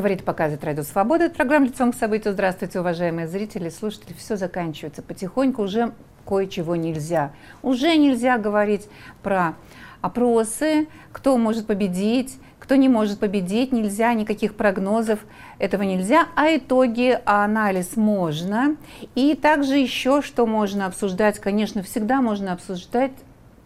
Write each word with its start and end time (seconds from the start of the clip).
Говорит, 0.00 0.24
показывает 0.24 0.64
Радио 0.64 0.82
Свобода. 0.82 1.24
Это 1.24 1.34
программа 1.34 1.66
«Лицом 1.66 1.92
к 1.92 1.94
событию». 1.94 2.32
Здравствуйте, 2.32 2.80
уважаемые 2.80 3.28
зрители, 3.28 3.68
слушатели. 3.68 4.14
Все 4.14 4.36
заканчивается 4.36 5.02
потихоньку. 5.02 5.60
Уже 5.60 5.92
кое-чего 6.26 6.74
нельзя. 6.74 7.32
Уже 7.60 7.94
нельзя 7.96 8.38
говорить 8.38 8.88
про 9.22 9.56
опросы, 10.00 10.88
кто 11.12 11.36
может 11.36 11.66
победить, 11.66 12.38
кто 12.58 12.76
не 12.76 12.88
может 12.88 13.18
победить, 13.18 13.72
нельзя, 13.72 14.14
никаких 14.14 14.54
прогнозов, 14.54 15.18
этого 15.58 15.82
нельзя, 15.82 16.28
а 16.34 16.56
итоги, 16.56 17.20
а 17.26 17.44
анализ 17.44 17.94
можно. 17.96 18.76
И 19.14 19.34
также 19.34 19.76
еще, 19.76 20.22
что 20.22 20.46
можно 20.46 20.86
обсуждать, 20.86 21.38
конечно, 21.40 21.82
всегда 21.82 22.22
можно 22.22 22.54
обсуждать 22.54 23.12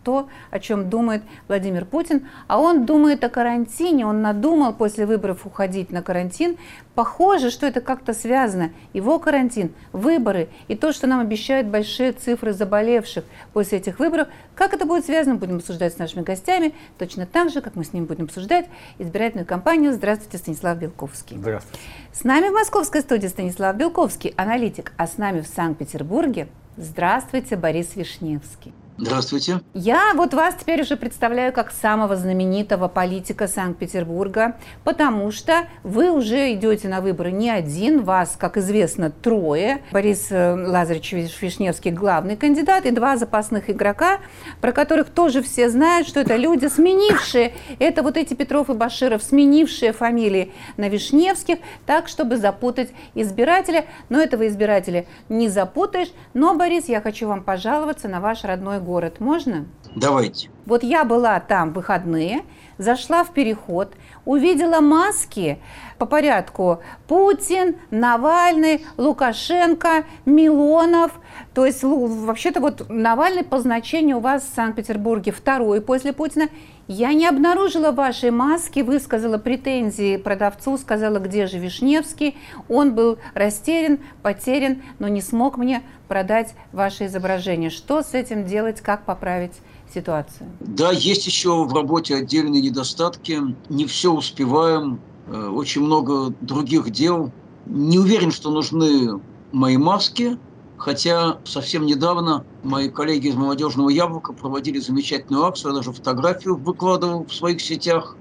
то, 0.05 0.29
о 0.51 0.61
чем 0.61 0.89
думает 0.89 1.23
Владимир 1.49 1.85
Путин. 1.85 2.29
А 2.47 2.61
он 2.61 2.87
думает 2.87 3.25
о 3.25 3.29
карантине, 3.29 4.07
он 4.07 4.23
надумал 4.23 4.73
после 4.73 5.07
выборов 5.07 5.47
уходить 5.47 5.91
на 5.91 6.03
карантин. 6.03 6.57
Похоже, 6.95 7.51
что 7.51 7.67
это 7.67 7.81
как-то 7.81 8.15
связано. 8.15 8.71
Его 8.93 9.19
карантин, 9.19 9.73
выборы 9.93 10.49
и 10.69 10.77
то, 10.77 10.93
что 10.93 11.07
нам 11.07 11.21
обещают 11.21 11.67
большие 11.67 12.13
цифры 12.13 12.53
заболевших 12.53 13.25
после 13.53 13.79
этих 13.79 13.99
выборов. 13.99 14.29
Как 14.55 14.75
это 14.75 14.87
будет 14.87 15.07
связано, 15.07 15.35
будем 15.35 15.57
обсуждать 15.57 15.95
с 15.95 15.99
нашими 15.99 16.23
гостями, 16.23 16.75
точно 16.99 17.27
так 17.27 17.51
же, 17.51 17.61
как 17.61 17.75
мы 17.75 17.85
с 17.85 17.93
ними 17.93 18.05
будем 18.05 18.25
обсуждать 18.25 18.67
избирательную 18.99 19.47
кампанию. 19.47 19.93
Здравствуйте, 19.93 20.39
Станислав 20.39 20.79
Белковский. 20.79 21.37
Здравствуйте. 21.39 21.81
С 22.13 22.23
нами 22.23 22.49
в 22.49 22.53
московской 22.53 23.01
студии 23.01 23.27
Станислав 23.27 23.75
Белковский, 23.77 24.33
аналитик, 24.37 24.93
а 24.97 25.07
с 25.07 25.19
нами 25.19 25.41
в 25.41 25.49
Санкт-Петербурге. 25.49 26.47
Здравствуйте, 26.77 27.57
Борис 27.57 27.97
Вишневский. 27.97 28.73
Здравствуйте. 28.97 29.61
Я 29.75 30.13
вот 30.15 30.35
вас 30.35 30.55
теперь 30.55 30.83
уже 30.83 30.97
представляю 30.97 31.53
как 31.53 31.73
самого 31.73 32.15
знаменитого 32.15 32.87
политика 32.87 33.49
Санкт-Петербурга, 33.49 34.57
потому 34.85 35.33
что 35.33 35.67
вы 35.83 36.13
уже 36.13 36.53
идете 36.53 36.87
на 36.87 37.01
выборы 37.01 37.33
не 37.33 37.51
один, 37.51 38.05
вас, 38.05 38.37
как 38.39 38.57
известно, 38.57 39.11
трое. 39.11 39.83
Борис 39.91 40.29
э, 40.31 40.55
Лазаревич 40.55 41.13
Вишневский 41.13 41.91
главный 41.91 42.37
кандидат 42.37 42.87
и 42.87 42.93
два 42.93 43.17
запасных 43.17 43.69
игрока, 43.69 44.21
про 44.61 44.71
которых 44.71 45.11
тоже 45.11 45.43
все 45.43 45.69
знают, 45.69 46.07
что 46.07 46.21
это 46.21 46.37
люди, 46.37 46.67
сменившие, 46.67 47.53
это 47.81 48.05
вот 48.05 48.17
эти 48.17 48.35
Петров 48.35 48.71
и 48.71 48.75
Баширов, 48.75 49.25
сменившие 49.25 49.93
фамилии 49.93 50.53
на 50.77 50.89
Вишневских, 50.89 51.59
так, 51.85 52.07
чтобы 52.07 52.37
запутать 52.37 52.93
избирателя. 53.17 53.87
Но 54.09 54.21
этого 54.21 54.47
избирателя 54.47 55.07
не 55.29 55.49
запутаешь. 55.49 56.13
Но, 56.33 56.55
Борис, 56.55 56.89
я 56.89 57.01
хочу 57.01 57.27
вам 57.27 57.43
пожаловаться 57.43 58.07
на 58.07 58.21
ваш 58.21 58.45
родной 58.45 58.84
город. 58.85 59.21
Можно? 59.21 59.67
Давайте. 59.97 60.51
Вот 60.67 60.83
я 60.83 61.05
была 61.05 61.39
там 61.41 61.71
в 61.71 61.75
выходные, 61.75 62.43
зашла 62.79 63.23
в 63.25 63.33
переход, 63.33 63.93
увидела 64.25 64.81
маски 64.81 65.59
по 65.99 66.07
порядку. 66.07 66.81
Путин, 67.07 67.77
Навальный, 67.91 68.85
Лукашенко, 68.97 70.05
Милонов. 70.25 71.13
То 71.53 71.67
есть 71.67 71.83
вообще-то 71.83 72.61
вот 72.61 72.87
Навальный 72.89 73.45
по 73.45 73.61
значению 73.61 74.19
у 74.19 74.21
вас 74.21 74.43
в 74.43 74.55
Санкт-Петербурге 74.55 75.33
второй 75.33 75.81
после 75.81 76.13
Путина. 76.13 76.49
Я 76.87 77.15
не 77.15 77.27
обнаружила 77.27 77.93
вашей 77.93 78.31
маски, 78.31 78.81
высказала 78.81 79.39
претензии 79.39 80.19
продавцу, 80.19 80.77
сказала, 80.77 81.19
где 81.19 81.47
же 81.47 81.59
Вишневский. 81.59 82.37
Он 82.69 82.95
был 82.95 83.17
растерян, 83.33 83.99
потерян, 84.23 84.83
но 84.99 85.09
не 85.09 85.23
смог 85.23 85.57
мне 85.57 85.83
продать 86.09 86.55
ваше 86.73 87.07
изображение. 87.07 87.71
Что 87.71 88.03
с 88.03 88.13
этим 88.13 88.45
делать, 88.45 88.83
как 88.83 89.07
поправить 89.07 89.55
ситуацию? 89.95 90.51
Да, 90.61 90.93
есть 90.93 91.27
еще 91.27 91.65
в 91.65 91.75
работе 91.75 92.17
отдельные 92.17 92.61
недостатки. 92.61 93.41
Не 93.71 93.87
все 93.87 94.13
успеваем, 94.13 95.01
э, 95.27 95.49
очень 95.49 95.83
много 95.83 96.35
других 96.43 96.91
дел. 96.91 97.33
Не 97.65 97.99
уверен, 97.99 98.31
что 98.31 98.51
нужны 98.51 99.23
мои 99.53 99.79
маски, 99.79 100.37
Хотя 100.85 101.39
совсем 101.45 101.87
недавно 101.87 102.45
мои 102.63 102.91
коллеги 102.91 103.29
из 103.29 103.37
«Молодежного 103.37 103.89
яблока» 103.89 104.35
проводили 104.35 104.79
замечательную 104.79 105.47
акцию, 105.47 105.71
я 105.71 105.77
даже 105.79 105.93
фотографию 105.93 106.57
выкладывал 106.57 107.25
в 107.25 107.33
своих 107.33 107.63
сетях. 107.63 108.15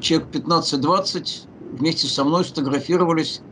Человек 0.00 0.28
15-20 0.32 1.46
вместе 1.72 2.06
со 2.06 2.24
мной 2.24 2.46
сфотографировались. 2.46 3.42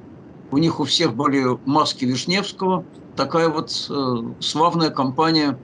У 0.50 0.56
них 0.56 0.80
у 0.80 0.84
всех 0.84 1.14
были 1.14 1.58
маски 1.66 2.06
Вишневского. 2.06 2.86
Такая 3.16 3.50
вот 3.50 3.70
э, 3.90 4.16
славная 4.40 4.88
компания 4.88 5.58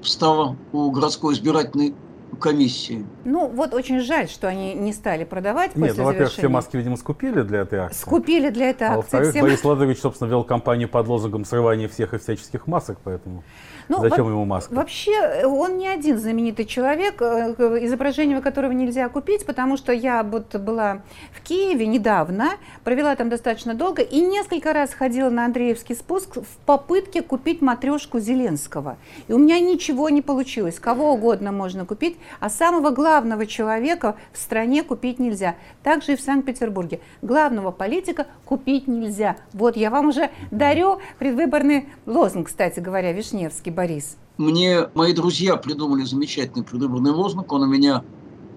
встала 0.00 0.56
у 0.72 0.90
городской 0.90 1.34
избирательной 1.34 1.94
комиссии. 2.38 3.04
Ну, 3.24 3.48
вот 3.48 3.74
очень 3.74 4.00
жаль, 4.00 4.28
что 4.28 4.48
они 4.48 4.74
не 4.74 4.92
стали 4.92 5.24
продавать 5.24 5.74
Нет, 5.76 5.88
после 5.88 6.02
ну, 6.02 6.08
во-первых, 6.08 6.32
все 6.32 6.48
маски, 6.48 6.76
видимо, 6.76 6.96
скупили 6.96 7.42
для 7.42 7.60
этой 7.60 7.80
акции. 7.80 8.00
Скупили 8.00 8.50
для 8.50 8.70
этой 8.70 8.84
А 8.84 8.92
акции. 8.92 8.96
во-вторых, 8.96 9.30
всем. 9.30 9.42
Борис 9.42 9.64
Владимирович, 9.64 9.98
собственно, 10.00 10.28
вел 10.28 10.44
кампанию 10.44 10.88
под 10.88 11.08
лозунгом 11.08 11.44
срывания 11.44 11.88
всех 11.88 12.14
и 12.14 12.18
всяческих 12.18 12.66
масок, 12.66 12.98
поэтому 13.02 13.42
Ну, 13.90 14.00
зачем 14.08 14.24
во- 14.24 14.30
ему 14.30 14.44
маска? 14.44 14.72
Вообще, 14.72 15.12
э, 15.12 15.46
он 15.46 15.76
не 15.78 15.88
один 15.88 16.18
знаменитый 16.18 16.64
человек, 16.64 17.20
э, 17.20 17.54
к- 17.54 17.84
изображение 17.84 18.40
которого 18.40 18.72
нельзя 18.72 19.08
купить, 19.08 19.44
потому 19.44 19.76
что 19.76 19.92
я 19.92 20.22
вот 20.22 20.54
была 20.56 21.02
в 21.32 21.42
Киеве 21.42 21.86
недавно, 21.86 22.50
провела 22.84 23.16
там 23.16 23.28
достаточно 23.28 23.74
долго, 23.74 24.02
и 24.02 24.20
несколько 24.20 24.72
раз 24.72 24.94
ходила 24.94 25.28
на 25.28 25.44
Андреевский 25.44 25.96
спуск 25.96 26.36
в 26.36 26.56
попытке 26.66 27.20
купить 27.22 27.60
матрешку 27.62 28.20
Зеленского. 28.20 28.96
И 29.28 29.32
у 29.32 29.38
меня 29.38 29.58
ничего 29.58 30.08
не 30.08 30.22
получилось. 30.22 30.78
Кого 30.78 31.12
угодно 31.12 31.50
можно 31.50 31.84
купить, 31.84 32.16
а 32.38 32.48
самого 32.48 32.90
главного 32.90 33.44
человека 33.46 34.14
в 34.32 34.38
стране 34.38 34.84
купить 34.84 35.18
нельзя. 35.18 35.56
Также 35.82 36.12
и 36.12 36.16
в 36.16 36.20
Санкт-Петербурге. 36.20 37.00
Главного 37.22 37.72
политика 37.72 38.26
купить 38.44 38.86
нельзя. 38.86 39.36
Вот 39.52 39.76
я 39.76 39.90
вам 39.90 40.06
уже 40.08 40.30
дарю 40.52 41.00
предвыборный 41.18 41.88
лозунг, 42.06 42.46
кстати 42.46 42.78
говоря, 42.78 43.12
Вишневский 43.12 43.72
Борис. 43.80 44.18
Мне 44.36 44.90
мои 44.92 45.14
друзья 45.14 45.56
придумали 45.56 46.02
замечательный 46.02 46.62
предвыборный 46.62 47.12
лозунг. 47.12 47.50
Он 47.50 47.62
у 47.62 47.66
меня 47.66 48.04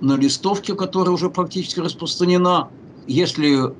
на 0.01 0.17
листовке, 0.17 0.75
которая 0.75 1.13
уже 1.13 1.29
практически 1.29 1.79
распространена. 1.79 2.67
Если 3.07 3.73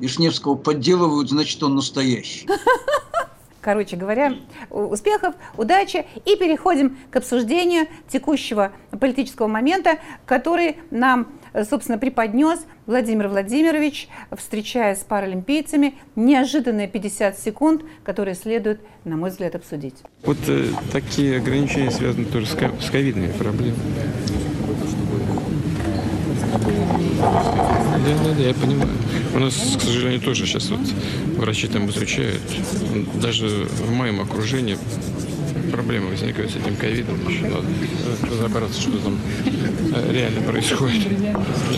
Вишневского 0.00 0.56
подделывают, 0.56 1.30
значит, 1.30 1.62
он 1.62 1.76
настоящий. 1.76 2.48
Короче 3.60 3.94
говоря, 3.94 4.34
успехов, 4.70 5.36
удачи 5.56 6.04
и 6.24 6.34
переходим 6.34 6.98
к 7.12 7.16
обсуждению 7.16 7.86
текущего 8.08 8.72
политического 8.98 9.46
момента, 9.46 9.98
который 10.26 10.78
нам, 10.90 11.28
собственно, 11.68 11.98
преподнес 11.98 12.60
Владимир 12.86 13.28
Владимирович, 13.28 14.08
встречаясь 14.36 15.00
с 15.00 15.04
паралимпийцами. 15.04 15.94
Неожиданные 16.16 16.88
50 16.88 17.38
секунд, 17.38 17.82
которые 18.04 18.34
следует, 18.34 18.80
на 19.04 19.16
мой 19.16 19.30
взгляд, 19.30 19.54
обсудить. 19.54 19.96
Вот 20.24 20.38
э, 20.48 20.66
такие 20.92 21.38
ограничения 21.38 21.90
связаны 21.90 22.24
тоже 22.26 22.46
с, 22.46 22.50
с 22.54 22.90
ковидными 22.90 23.32
проблемами. 23.32 23.78
Да, 27.18 28.24
да, 28.24 28.34
да, 28.34 28.42
я 28.42 28.54
понимаю. 28.54 28.90
У 29.34 29.38
нас, 29.38 29.54
к 29.76 29.80
сожалению, 29.80 30.20
тоже 30.20 30.46
сейчас 30.46 30.70
вот 30.70 30.80
врачи 31.36 31.68
там 31.68 31.88
изучают. 31.90 32.40
Даже 33.20 33.48
в 33.48 33.92
моем 33.92 34.20
окружении 34.20 34.78
проблемы 35.70 36.08
возникают 36.08 36.50
с 36.50 36.56
этим 36.56 36.76
ковидом. 36.76 37.16
Еще 37.28 37.46
надо 37.46 37.66
разобраться, 38.22 38.80
что 38.80 38.98
там 39.02 39.18
э, 39.94 40.12
реально 40.12 40.40
происходит. 40.42 41.10
Я 41.20 41.32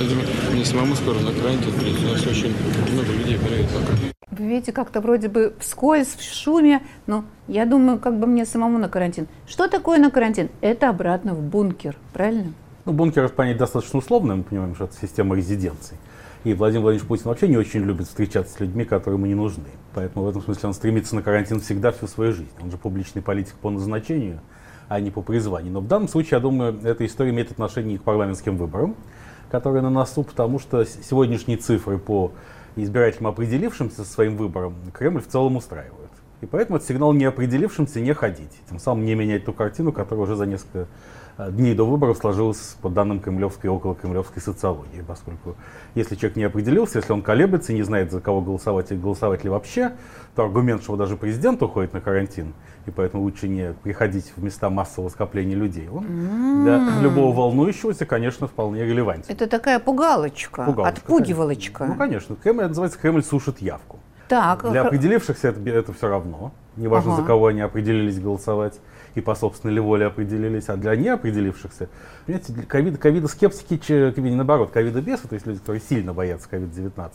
думаю, 0.09 0.27
мне 0.53 0.65
самому 0.65 0.95
скоро 0.95 1.19
на 1.21 1.33
карантин 1.33 1.73
прийти. 1.73 2.05
У 2.07 2.13
нас 2.13 2.27
очень 2.27 2.55
много 2.93 3.13
людей 3.13 3.37
болеет 3.39 3.67
пока. 3.69 3.93
Вы 4.31 4.47
видите, 4.47 4.73
как-то 4.73 5.01
вроде 5.01 5.29
бы 5.29 5.55
вскользь, 5.59 6.15
в 6.17 6.23
шуме, 6.23 6.83
но 7.07 7.25
я 7.49 7.67
думаю, 7.67 7.99
как 7.99 8.19
бы 8.19 8.27
мне 8.27 8.47
самому 8.47 8.79
на 8.79 8.89
карантин. 8.89 9.27
Что 9.47 9.67
такое 9.69 9.99
на 9.99 10.11
карантин? 10.11 10.51
Это 10.61 10.89
обратно 10.89 11.35
в 11.35 11.43
бункер, 11.43 11.97
правильно? 12.13 12.53
Ну, 12.85 12.93
бункер 12.93 13.29
понятие 13.29 13.59
достаточно 13.59 13.99
условное, 13.99 14.37
мы 14.37 14.43
понимаем, 14.45 14.75
что 14.75 14.85
это 14.85 14.95
система 15.01 15.35
резиденций. 15.35 15.97
И 16.43 16.55
Владимир 16.55 16.85
Владимирович 16.85 17.07
Путин 17.07 17.25
вообще 17.25 17.49
не 17.49 17.59
очень 17.59 17.81
любит 17.81 18.07
встречаться 18.07 18.55
с 18.55 18.61
людьми, 18.61 18.87
которые 18.87 19.19
ему 19.19 19.27
не 19.27 19.35
нужны. 19.35 19.69
Поэтому 19.95 20.25
в 20.25 20.29
этом 20.31 20.41
смысле 20.41 20.69
он 20.69 20.75
стремится 20.75 21.15
на 21.15 21.23
карантин 21.23 21.61
всегда 21.61 21.93
всю 21.93 22.07
свою 22.07 22.33
жизнь. 22.33 22.49
Он 22.63 22.71
же 22.71 22.79
публичный 22.79 23.21
политик 23.21 23.55
по 23.57 23.69
назначению, 23.69 24.41
а 24.89 25.01
не 25.01 25.11
по 25.11 25.21
призванию. 25.21 25.71
Но 25.71 25.81
в 25.81 25.87
данном 25.87 26.09
случае, 26.09 26.31
я 26.33 26.41
думаю, 26.41 26.81
эта 26.83 27.05
история 27.05 27.31
имеет 27.31 27.51
отношение 27.51 27.99
к 27.99 28.03
парламентским 28.03 28.57
выборам, 28.57 28.97
которые 29.51 29.83
на 29.83 29.91
носу, 29.91 30.23
потому 30.23 30.59
что 30.59 30.87
сегодняшние 30.87 31.59
цифры 31.59 31.99
по 31.99 32.33
избирателям, 32.75 33.27
определившимся 33.27 33.97
со 33.97 34.11
своим 34.11 34.39
выбором, 34.39 34.77
Кремль 34.95 35.21
в 35.21 35.27
целом 35.27 35.57
устраивают. 35.57 36.11
И 36.41 36.47
поэтому 36.47 36.79
это 36.79 36.87
сигнал 36.87 37.13
неопределившимся 37.13 38.01
не 38.01 38.15
ходить, 38.15 38.53
тем 38.71 38.79
самым 38.79 39.05
не 39.05 39.15
менять 39.15 39.45
ту 39.45 39.53
картину, 39.53 39.93
которая 39.93 40.25
уже 40.25 40.37
за 40.37 40.47
несколько 40.47 40.87
дней 41.49 41.75
до 41.75 41.85
выборов 41.85 42.19
сложилась 42.19 42.77
по 42.83 42.89
данным 42.91 43.21
кремлевской 43.21 43.69
и 43.69 43.71
около 43.71 43.95
кремлевской 43.95 44.43
социологии, 44.43 45.03
поскольку 45.07 45.57
если 45.95 46.15
человек 46.15 46.37
не 46.37 46.45
определился, 46.45 46.99
если 46.99 47.13
он 47.13 47.23
колеблется 47.23 47.73
не 47.73 47.83
знает, 47.83 48.11
за 48.13 48.21
кого 48.21 48.41
голосовать 48.41 48.93
и 48.93 48.97
голосовать 48.97 49.45
ли 49.45 49.51
вообще, 49.51 49.93
то 50.35 50.43
аргумент, 50.43 50.83
что 50.83 50.97
даже 50.97 51.17
президент 51.17 51.63
уходит 51.63 51.93
на 51.93 52.01
карантин, 52.01 52.53
и 52.87 52.91
поэтому 52.91 53.23
лучше 53.23 53.49
не 53.49 53.73
приходить 53.83 54.33
в 54.37 54.43
места 54.43 54.71
массового 54.71 55.09
скопления 55.09 55.57
людей, 55.57 55.89
он 55.89 56.05
для 56.65 57.01
любого 57.01 57.35
волнующегося, 57.35 58.07
конечно, 58.07 58.47
вполне 58.47 58.85
релевантен. 58.85 59.25
Это 59.29 59.47
такая 59.47 59.79
пугалочка, 59.79 60.65
Пугалочка, 60.65 61.01
отпугивалочка. 61.01 61.79
конечно. 61.79 61.95
Ну, 61.95 61.99
конечно. 61.99 62.37
Кремль, 62.37 62.61
это 62.61 62.69
называется 62.69 62.99
Кремль 62.99 63.23
сушит 63.23 63.61
явку. 63.61 63.99
Так, 64.29 64.71
Для 64.71 64.83
определившихся 64.83 65.49
это, 65.49 65.69
это 65.71 65.93
все 65.93 66.09
равно. 66.09 66.53
Неважно, 66.77 67.15
Ага. 67.15 67.23
за 67.23 67.27
кого 67.27 67.47
они 67.49 67.63
определились 67.63 68.21
голосовать 68.21 68.79
и 69.15 69.21
по 69.21 69.35
собственной 69.35 69.81
воле 69.81 70.07
определились. 70.07 70.69
А 70.69 70.77
для 70.77 70.95
неопределившихся, 70.97 71.89
понимаете, 72.27 72.53
ковид- 72.53 74.35
наоборот, 74.35 74.71
ковида 74.71 75.01
бесы, 75.01 75.29
то 75.29 75.35
есть 75.35 75.47
люди, 75.47 75.59
которые 75.59 75.81
сильно 75.81 76.13
боятся 76.13 76.49
ковид-19, 76.49 77.13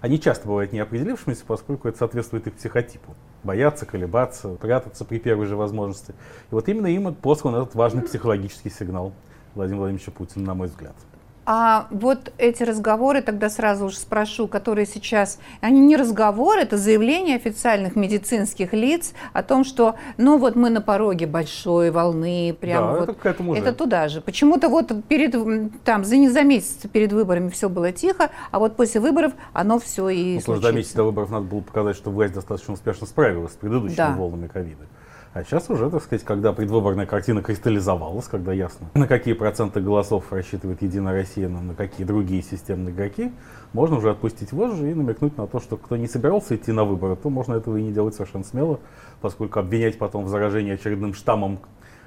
они 0.00 0.18
часто 0.18 0.48
бывают 0.48 0.72
неопределившимися, 0.72 1.44
поскольку 1.46 1.88
это 1.88 1.98
соответствует 1.98 2.46
их 2.46 2.54
психотипу. 2.54 3.14
Бояться, 3.44 3.84
колебаться, 3.86 4.48
прятаться 4.54 5.04
при 5.04 5.18
первой 5.18 5.46
же 5.46 5.56
возможности. 5.56 6.12
И 6.50 6.54
вот 6.54 6.68
именно 6.68 6.86
им 6.86 7.14
послан 7.14 7.54
этот 7.56 7.74
важный 7.74 8.02
психологический 8.02 8.70
сигнал 8.70 9.12
Владимира 9.54 9.80
Владимировича 9.80 10.12
Путина, 10.12 10.46
на 10.46 10.54
мой 10.54 10.68
взгляд. 10.68 10.94
А 11.46 11.86
вот 11.90 12.32
эти 12.38 12.62
разговоры, 12.62 13.22
тогда 13.22 13.48
сразу 13.50 13.88
же 13.88 13.96
спрошу, 13.96 14.46
которые 14.46 14.86
сейчас, 14.86 15.38
они 15.60 15.80
не 15.80 15.96
разговоры, 15.96 16.60
это 16.60 16.76
заявление 16.76 17.36
официальных 17.36 17.96
медицинских 17.96 18.72
лиц 18.72 19.14
о 19.32 19.42
том, 19.42 19.64
что, 19.64 19.94
ну 20.16 20.38
вот 20.38 20.54
мы 20.54 20.70
на 20.70 20.80
пороге 20.80 21.26
большой 21.26 21.90
волны, 21.90 22.54
прямо 22.60 22.86
Да, 22.86 22.92
вот. 22.92 23.08
это 23.08 23.14
к 23.14 23.26
этому 23.26 23.54
же. 23.54 23.60
Это 23.60 23.72
туда 23.72 24.08
же. 24.08 24.20
Почему-то 24.20 24.68
вот 24.68 24.92
перед, 25.08 25.34
там, 25.82 26.04
за, 26.04 26.16
не 26.16 26.28
за 26.28 26.42
месяц 26.42 26.86
перед 26.92 27.12
выборами 27.12 27.48
все 27.48 27.68
было 27.68 27.90
тихо, 27.90 28.30
а 28.50 28.58
вот 28.58 28.76
после 28.76 29.00
выборов 29.00 29.32
оно 29.52 29.78
все 29.78 30.08
и 30.10 30.34
Ну, 30.34 30.40
что 30.40 30.56
за 30.60 30.72
месяц 30.72 30.92
до 30.92 31.04
выборов 31.04 31.30
надо 31.30 31.46
было 31.46 31.60
показать, 31.60 31.96
что 31.96 32.10
власть 32.10 32.34
достаточно 32.34 32.74
успешно 32.74 33.06
справилась 33.06 33.52
с 33.52 33.56
предыдущими 33.56 33.96
Да. 33.96 34.14
волнами 34.16 34.46
ковида. 34.46 34.84
А 35.32 35.44
сейчас 35.44 35.70
уже, 35.70 35.88
так 35.90 36.02
сказать, 36.02 36.24
когда 36.24 36.52
предвыборная 36.52 37.06
картина 37.06 37.40
кристаллизовалась, 37.40 38.26
когда 38.26 38.52
ясно, 38.52 38.88
на 38.94 39.06
какие 39.06 39.34
проценты 39.34 39.80
голосов 39.80 40.32
рассчитывает 40.32 40.82
Единая 40.82 41.12
Россия, 41.14 41.48
на, 41.48 41.60
на 41.60 41.74
какие 41.74 42.04
другие 42.04 42.42
системные 42.42 42.92
игроки, 42.92 43.30
можно 43.72 43.98
уже 43.98 44.10
отпустить 44.10 44.50
вожжи 44.50 44.90
и 44.90 44.94
намекнуть 44.94 45.38
на 45.38 45.46
то, 45.46 45.60
что 45.60 45.76
кто 45.76 45.96
не 45.96 46.08
собирался 46.08 46.56
идти 46.56 46.72
на 46.72 46.82
выборы, 46.82 47.14
то 47.14 47.30
можно 47.30 47.54
этого 47.54 47.76
и 47.76 47.82
не 47.82 47.92
делать 47.92 48.16
совершенно 48.16 48.42
смело, 48.42 48.80
поскольку 49.20 49.60
обвинять 49.60 49.98
потом 49.98 50.24
в 50.24 50.28
заражении 50.28 50.72
очередным 50.72 51.14
штаммом 51.14 51.60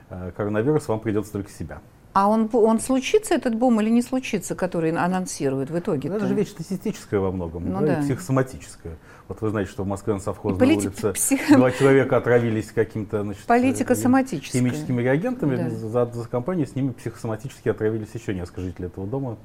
э, 0.10 0.32
коронавируса 0.36 0.92
вам 0.92 1.00
придется 1.00 1.32
только 1.32 1.50
себя. 1.50 1.80
А 2.12 2.28
он, 2.28 2.50
он 2.52 2.80
случится, 2.80 3.34
этот 3.34 3.56
бум, 3.56 3.80
или 3.82 3.90
не 3.90 4.02
случится, 4.02 4.54
который 4.54 4.92
анонсируют 4.92 5.72
в 5.72 5.80
итоге? 5.80 6.10
Это 6.10 6.28
же 6.28 6.36
вещь 6.36 6.50
статистическая 6.50 7.20
во 7.20 7.32
многом, 7.32 7.68
Ну 7.68 7.80
да, 7.80 7.88
да. 7.88 8.00
и 8.00 8.04
психосоматическая. 8.04 8.98
Вот 9.34 9.42
вы 9.42 9.50
знаете, 9.50 9.72
что 9.72 9.84
в 9.84 9.88
Москве 9.88 10.14
на 10.14 10.20
совхозной 10.20 10.60
полити- 10.60 10.88
улице 10.88 11.12
псих- 11.14 11.56
два 11.56 11.72
человека 11.72 12.18
отравились 12.18 12.72
каким-то 12.72 13.24
значит, 13.24 13.42
э, 13.42 14.60
химическими 14.60 15.02
реагентами. 15.02 15.56
Да. 15.56 15.70
За, 15.72 16.06
за 16.06 16.28
компанией 16.28 16.68
с 16.68 16.76
ними 16.76 16.92
психосоматически 16.92 17.70
отравились 17.70 18.10
еще 18.14 18.36
несколько 18.36 18.62
жителей 18.62 18.88
этого 18.88 19.08
дома, 19.08 19.38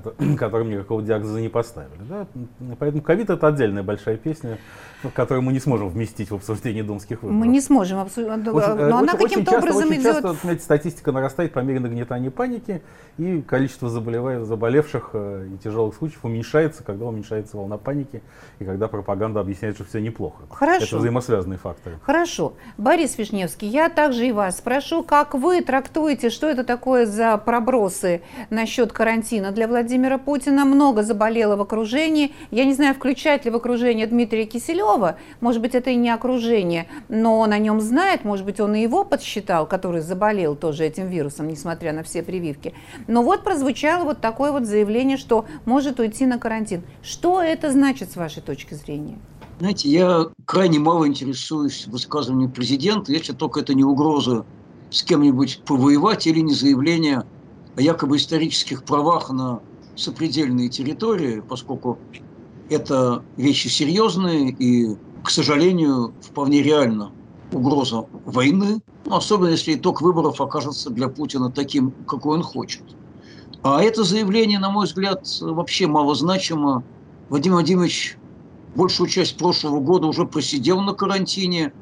которым 0.38 0.70
никакого 0.70 1.02
диагноза 1.02 1.40
не 1.40 1.48
поставили. 1.48 1.90
Да? 2.08 2.26
Поэтому 2.78 3.02
ковид 3.02 3.30
это 3.30 3.46
отдельная 3.46 3.82
большая 3.82 4.16
песня, 4.16 4.58
которую 5.14 5.42
мы 5.42 5.52
не 5.52 5.60
сможем 5.60 5.88
вместить 5.88 6.30
в 6.30 6.34
обсуждение 6.34 6.82
думских 6.82 7.22
выборов. 7.22 7.40
Мы 7.40 7.48
не 7.48 7.60
сможем 7.60 7.98
но 8.36 8.52
Очень, 8.52 8.68
э, 8.68 8.84
она 8.84 8.98
очень- 8.98 9.14
очень 9.14 9.28
каким-то 9.28 9.50
часто, 9.52 9.58
образом 9.58 9.90
очень 9.90 10.00
идет. 10.00 10.12
часто, 10.14 10.32
знаете, 10.34 10.62
статистика 10.62 11.12
нарастает 11.12 11.52
по 11.52 11.58
мере 11.60 11.80
нагнетания 11.80 12.30
паники, 12.30 12.82
и 13.18 13.42
количество 13.42 13.88
заболевших 13.88 15.10
э, 15.12 15.48
и 15.54 15.58
тяжелых 15.58 15.94
случаев 15.94 16.24
уменьшается, 16.24 16.82
когда 16.84 17.06
уменьшается 17.06 17.56
волна 17.56 17.78
паники, 17.78 18.22
и 18.58 18.64
когда 18.64 18.88
пропаганда 18.88 19.40
объясняет, 19.40 19.74
что 19.74 19.84
все 19.84 20.00
неплохо. 20.00 20.42
Хорошо. 20.50 20.86
Это 20.86 20.96
взаимосвязанные 20.98 21.58
факторы. 21.58 21.98
Хорошо. 22.02 22.54
Борис 22.78 23.18
Вишневский, 23.18 23.68
я 23.68 23.88
также 23.88 24.26
и 24.26 24.32
вас 24.32 24.58
спрошу, 24.58 25.02
как 25.02 25.34
вы 25.34 25.60
трактуете, 25.62 26.30
что 26.30 26.48
это 26.48 26.64
такое 26.64 27.06
за 27.06 27.36
пробросы 27.38 28.22
насчет 28.50 28.92
карантина 28.92 29.52
для 29.52 29.66
Владимира 29.82 30.16
Путина? 30.16 30.64
Много 30.64 31.02
заболело 31.02 31.56
в 31.56 31.60
окружении. 31.60 32.32
Я 32.52 32.64
не 32.64 32.72
знаю, 32.72 32.94
включать 32.94 33.44
ли 33.44 33.50
в 33.50 33.56
окружение 33.56 34.06
Дмитрия 34.06 34.44
Киселева. 34.44 35.16
Может 35.40 35.60
быть, 35.60 35.74
это 35.74 35.90
и 35.90 35.96
не 35.96 36.08
окружение, 36.08 36.86
но 37.08 37.40
он 37.40 37.52
о 37.52 37.58
нем 37.58 37.80
знает. 37.80 38.24
Может 38.24 38.46
быть, 38.46 38.60
он 38.60 38.76
и 38.76 38.80
его 38.80 39.04
подсчитал, 39.04 39.66
который 39.66 40.00
заболел 40.00 40.54
тоже 40.54 40.84
этим 40.84 41.08
вирусом, 41.08 41.48
несмотря 41.48 41.92
на 41.92 42.04
все 42.04 42.22
прививки. 42.22 42.74
Но 43.08 43.24
вот 43.24 43.42
прозвучало 43.42 44.04
вот 44.04 44.20
такое 44.20 44.52
вот 44.52 44.66
заявление, 44.66 45.16
что 45.16 45.46
может 45.64 45.98
уйти 45.98 46.26
на 46.26 46.38
карантин. 46.38 46.84
Что 47.02 47.42
это 47.42 47.72
значит 47.72 48.12
с 48.12 48.14
вашей 48.14 48.40
точки 48.40 48.74
зрения? 48.74 49.18
Знаете, 49.58 49.88
я 49.88 50.26
крайне 50.44 50.78
мало 50.78 51.08
интересуюсь 51.08 51.88
высказыванием 51.88 52.52
президента, 52.52 53.10
если 53.10 53.32
только 53.32 53.58
это 53.58 53.74
не 53.74 53.82
угроза 53.82 54.46
с 54.90 55.02
кем-нибудь 55.02 55.62
повоевать 55.66 56.28
или 56.28 56.38
не 56.38 56.54
заявление 56.54 57.24
о 57.74 57.80
якобы 57.80 58.18
исторических 58.18 58.84
правах 58.84 59.30
на 59.30 59.60
сопредельные 59.96 60.68
территории, 60.68 61.40
поскольку 61.40 61.98
это 62.70 63.22
вещи 63.36 63.68
серьезные 63.68 64.50
и, 64.50 64.96
к 65.22 65.30
сожалению, 65.30 66.14
вполне 66.20 66.62
реально 66.62 67.12
угроза 67.52 68.06
войны, 68.24 68.80
ну, 69.04 69.16
особенно 69.16 69.48
если 69.48 69.74
итог 69.74 70.00
выборов 70.00 70.40
окажется 70.40 70.90
для 70.90 71.08
Путина 71.08 71.50
таким, 71.50 71.92
какой 72.06 72.38
он 72.38 72.42
хочет. 72.42 72.82
А 73.62 73.82
это 73.82 74.04
заявление, 74.04 74.58
на 74.58 74.70
мой 74.70 74.86
взгляд, 74.86 75.26
вообще 75.40 75.86
малозначимо. 75.86 76.82
Владимир 77.28 77.56
Владимирович 77.56 78.16
большую 78.74 79.08
часть 79.08 79.36
прошлого 79.36 79.80
года 79.80 80.06
уже 80.06 80.24
просидел 80.24 80.80
на 80.80 80.94
карантине. 80.94 81.72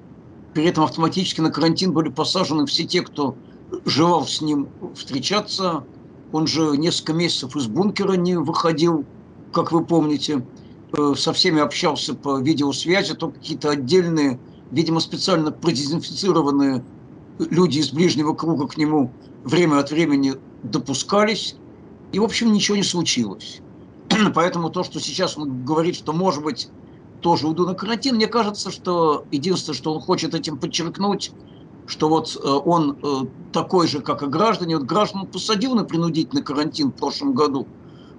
При 0.53 0.65
этом 0.65 0.85
автоматически 0.85 1.41
на 1.41 1.51
карантин 1.51 1.93
были 1.93 2.09
посажены 2.09 2.67
все 2.67 2.85
те, 2.85 3.03
кто 3.03 3.37
желал 3.85 4.27
с 4.27 4.41
ним 4.41 4.69
встречаться. 4.95 5.85
Он 6.33 6.47
же 6.47 6.77
несколько 6.77 7.13
месяцев 7.13 7.57
из 7.57 7.67
бункера 7.67 8.13
не 8.13 8.37
выходил, 8.37 9.05
как 9.53 9.73
вы 9.73 9.85
помните. 9.85 10.47
Э, 10.97 11.15
Со 11.17 11.33
всеми 11.33 11.61
общался 11.61 12.15
по 12.15 12.41
видеосвязи, 12.41 13.15
только 13.15 13.39
какие-то 13.39 13.71
отдельные, 13.71 14.39
видимо, 14.71 15.01
специально 15.01 15.51
продезинфицированные 15.51 16.85
люди 17.39 17.79
из 17.79 17.91
ближнего 17.91 18.35
круга 18.35 18.69
к 18.69 18.77
нему 18.77 19.13
время 19.45 19.79
от 19.79 19.91
времени 19.91 20.35
допускались. 20.63 21.57
И, 22.13 22.19
в 22.19 22.25
общем, 22.25 22.53
ничего 22.53 22.77
не 22.77 22.83
случилось. 22.83 23.61
Поэтому 24.35 24.71
то, 24.71 24.85
что 24.85 25.01
сейчас 25.01 25.37
он 25.39 25.65
говорит, 25.65 25.97
что, 25.97 26.13
может 26.13 26.43
быть, 26.43 26.69
тоже 27.21 27.47
уйду 27.47 27.67
на 27.67 27.75
карантин, 27.75 28.17
мне 28.17 28.27
кажется, 28.27 28.71
что 28.71 29.25
единственное, 29.31 29.77
что 29.77 29.95
он 29.95 30.01
хочет 30.01 30.35
этим 30.35 30.59
подчеркнуть, 30.59 31.33
что 31.91 32.09
вот 32.09 32.37
э, 32.37 32.49
он 32.49 32.99
э, 33.03 33.27
такой 33.53 33.89
же, 33.89 34.01
как 34.01 34.23
и 34.23 34.27
граждане. 34.27 34.77
Вот 34.77 34.87
граждан 34.87 35.27
посадил 35.27 35.75
на 35.75 35.85
принудительный 35.85 36.43
карантин 36.43 36.93
в 36.93 36.95
прошлом 36.95 37.35
году, 37.35 37.67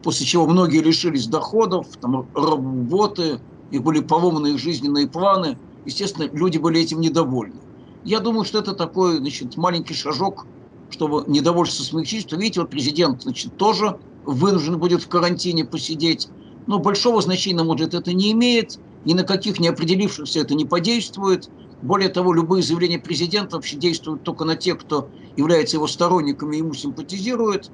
после 0.03 0.25
чего 0.25 0.45
многие 0.45 0.81
лишились 0.81 1.27
доходов, 1.27 1.87
там, 2.01 2.27
работы, 2.35 3.39
их 3.71 3.81
были 3.81 4.01
поломаны 4.01 4.47
их 4.47 4.59
жизненные 4.59 5.07
планы. 5.07 5.57
Естественно, 5.85 6.29
люди 6.33 6.57
были 6.57 6.81
этим 6.81 6.99
недовольны. 6.99 7.55
Я 8.03 8.19
думаю, 8.19 8.43
что 8.43 8.59
это 8.59 8.73
такой 8.73 9.17
значит, 9.17 9.55
маленький 9.55 9.93
шажок, 9.93 10.45
чтобы 10.89 11.23
недовольство 11.27 11.83
смягчить. 11.83 12.27
Что, 12.27 12.35
видите, 12.35 12.59
вот 12.59 12.69
президент 12.69 13.23
значит, 13.23 13.55
тоже 13.55 13.97
вынужден 14.25 14.77
будет 14.79 15.01
в 15.01 15.07
карантине 15.07 15.63
посидеть. 15.63 16.27
Но 16.67 16.79
большого 16.79 17.21
значения, 17.21 17.63
может, 17.63 17.93
это 17.93 18.11
не 18.11 18.33
имеет. 18.33 18.79
Ни 19.05 19.13
на 19.13 19.23
каких 19.23 19.59
неопределившихся 19.59 20.41
это 20.41 20.55
не 20.55 20.65
подействует. 20.65 21.49
Более 21.81 22.09
того, 22.09 22.33
любые 22.33 22.63
заявления 22.63 22.99
президента 22.99 23.55
вообще 23.55 23.77
действуют 23.77 24.23
только 24.23 24.45
на 24.45 24.55
тех, 24.55 24.77
кто 24.77 25.09
является 25.35 25.77
его 25.77 25.87
сторонниками 25.87 26.55
и 26.55 26.59
ему 26.59 26.73
симпатизирует. 26.73 27.71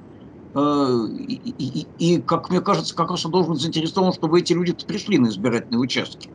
Э, 0.54 0.60
И, 1.10 1.34
и- 1.50 1.88
и, 1.98 2.22
как 2.22 2.50
мне 2.50 2.60
кажется, 2.60 2.94
как 2.94 3.10
раз 3.10 3.24
он 3.26 3.32
должен 3.32 3.52
быть 3.52 3.62
заинтересован, 3.62 4.12
чтобы 4.12 4.40
эти 4.40 4.52
люди 4.52 4.74
пришли 4.86 5.18
на 5.18 5.28
избирательные 5.28 5.80
участки. 5.80 6.30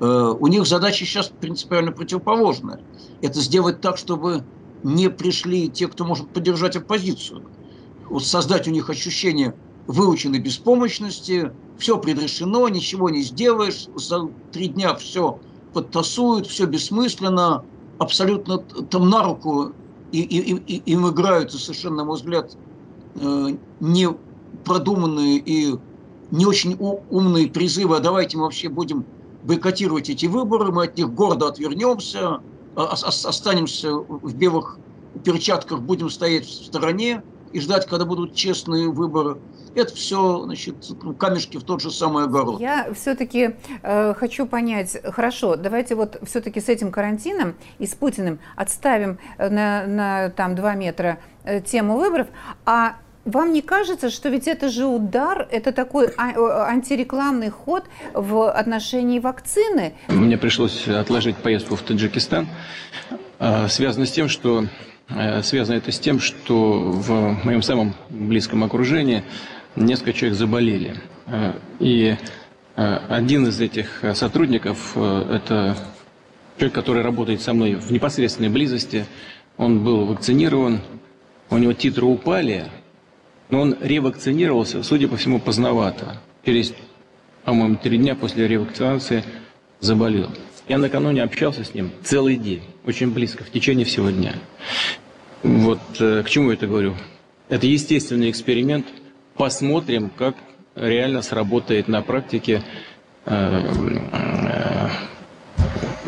Э, 0.00 0.34
У 0.38 0.46
них 0.46 0.66
задача 0.66 1.04
сейчас 1.04 1.32
принципиально 1.38 1.92
противоположная. 1.92 2.84
Это 3.20 3.40
сделать 3.40 3.80
так, 3.80 3.98
чтобы 3.98 4.46
не 4.82 5.10
пришли 5.10 5.70
те, 5.70 5.88
кто 5.88 6.04
может 6.04 6.32
поддержать 6.32 6.76
оппозицию. 6.76 7.44
Вот 8.08 8.24
создать 8.24 8.68
у 8.68 8.70
них 8.70 8.90
ощущение 8.90 9.54
выученной 9.86 10.38
беспомощности, 10.40 11.52
все 11.76 11.98
предрешено, 11.98 12.68
ничего 12.68 13.10
не 13.10 13.22
сделаешь, 13.22 13.88
за 13.94 14.20
три 14.50 14.68
дня 14.68 14.94
все 14.96 15.40
подтасуют, 15.82 16.46
все 16.46 16.66
бессмысленно, 16.66 17.64
абсолютно 17.98 18.58
там 18.58 19.08
на 19.08 19.22
руку 19.22 19.74
и, 20.10 20.20
и- 20.22 20.54
и- 20.56 20.92
им 20.92 21.08
играют 21.08 21.54
и 21.54 21.58
совершенно, 21.58 21.96
на 21.98 22.04
мой 22.04 22.16
взгляд, 22.16 22.56
э, 23.16 23.48
не 23.80 24.08
продуманные 24.64 25.38
и 25.38 25.74
не 26.30 26.46
очень 26.46 26.76
умные 26.78 27.48
призывы, 27.48 27.96
а 27.96 28.00
давайте 28.00 28.36
мы 28.36 28.44
вообще 28.44 28.68
будем 28.68 29.06
бойкотировать 29.42 30.10
эти 30.10 30.26
выборы, 30.26 30.72
мы 30.72 30.84
от 30.84 30.96
них 30.96 31.10
гордо 31.10 31.48
отвернемся, 31.48 32.40
а, 32.74 32.84
останемся 32.92 33.94
в 33.94 34.34
белых 34.34 34.80
перчатках, 35.24 35.80
будем 35.80 36.10
стоять 36.10 36.46
в 36.46 36.64
стороне 36.66 37.22
и 37.52 37.60
ждать, 37.60 37.86
когда 37.86 38.04
будут 38.04 38.34
честные 38.34 38.88
выборы. 38.88 39.38
Это 39.74 39.94
все, 39.94 40.42
значит, 40.44 40.76
камешки 41.18 41.56
в 41.56 41.62
тот 41.62 41.82
же 41.82 41.90
самый 41.90 42.24
огород. 42.24 42.60
Я 42.60 42.92
все-таки 42.94 43.56
э, 43.82 44.14
хочу 44.14 44.46
понять, 44.46 44.96
хорошо, 45.04 45.56
давайте 45.56 45.94
вот 45.94 46.18
все-таки 46.24 46.60
с 46.60 46.68
этим 46.68 46.90
карантином 46.90 47.54
и 47.78 47.86
с 47.86 47.94
Путиным 47.94 48.38
отставим 48.56 49.18
на, 49.38 49.86
на 49.86 50.30
там 50.30 50.54
два 50.54 50.74
метра 50.74 51.18
э, 51.44 51.60
тему 51.60 51.96
выборов, 51.96 52.28
а 52.64 52.96
вам 53.28 53.52
не 53.52 53.60
кажется, 53.60 54.10
что 54.10 54.30
ведь 54.30 54.48
это 54.48 54.70
же 54.70 54.86
удар, 54.86 55.46
это 55.50 55.72
такой 55.72 56.08
а, 56.16 56.32
э, 56.32 56.70
антирекламный 56.70 57.50
ход 57.50 57.84
в 58.14 58.50
отношении 58.50 59.18
вакцины? 59.18 59.92
Мне 60.08 60.38
пришлось 60.38 60.88
отложить 60.88 61.36
поездку 61.36 61.76
в 61.76 61.82
Таджикистан. 61.82 62.48
А, 63.38 63.68
связано 63.68 64.06
с 64.06 64.12
тем, 64.12 64.28
что 64.28 64.64
э, 64.64 64.66
связано 65.42 65.76
это 65.76 65.90
с 65.90 65.98
тем, 65.98 66.20
что 66.20 66.90
в 66.90 67.44
моем 67.44 67.62
самом 67.62 67.94
близком 68.10 68.64
окружении 68.64 69.24
несколько 69.76 70.12
человек 70.12 70.38
заболели. 70.38 70.96
Э, 71.26 71.54
и 71.80 72.16
один 72.76 73.46
из 73.48 73.60
этих 73.60 74.04
сотрудников– 74.14 74.96
это 74.96 75.76
человек, 76.58 76.74
который 76.74 77.02
работает 77.02 77.40
со 77.40 77.52
мной 77.52 77.74
в 77.74 77.90
непосредственной 77.90 78.50
близости. 78.50 79.06
Он 79.56 79.82
был 79.82 80.06
вакцинирован, 80.06 80.80
у 81.50 81.58
него 81.58 81.72
титры 81.72 82.06
упали, 82.06 82.66
но 83.50 83.60
он 83.60 83.76
ревакцинировался, 83.80 84.82
судя 84.82 85.08
по 85.08 85.16
всему, 85.16 85.40
поздновато. 85.40 86.20
Через, 86.44 86.74
по-моему, 87.44 87.76
три 87.76 87.98
дня 87.98 88.14
после 88.14 88.46
ревакцинации 88.46 89.24
заболел. 89.80 90.30
Я 90.68 90.78
накануне 90.78 91.22
общался 91.22 91.64
с 91.64 91.74
ним 91.74 91.90
целый 92.04 92.36
день, 92.36 92.62
очень 92.88 93.10
близко, 93.12 93.44
в 93.44 93.50
течение 93.50 93.84
всего 93.84 94.08
дня. 94.08 94.34
Вот 95.42 95.78
э, 96.00 96.22
к 96.24 96.30
чему 96.30 96.48
я 96.48 96.54
это 96.54 96.66
говорю? 96.66 96.96
Это 97.50 97.66
естественный 97.66 98.30
эксперимент. 98.30 98.86
Посмотрим, 99.36 100.10
как 100.10 100.36
реально 100.74 101.20
сработает 101.20 101.86
на 101.86 102.00
практике 102.00 102.62
э, 103.26 103.60
э, 104.12 104.88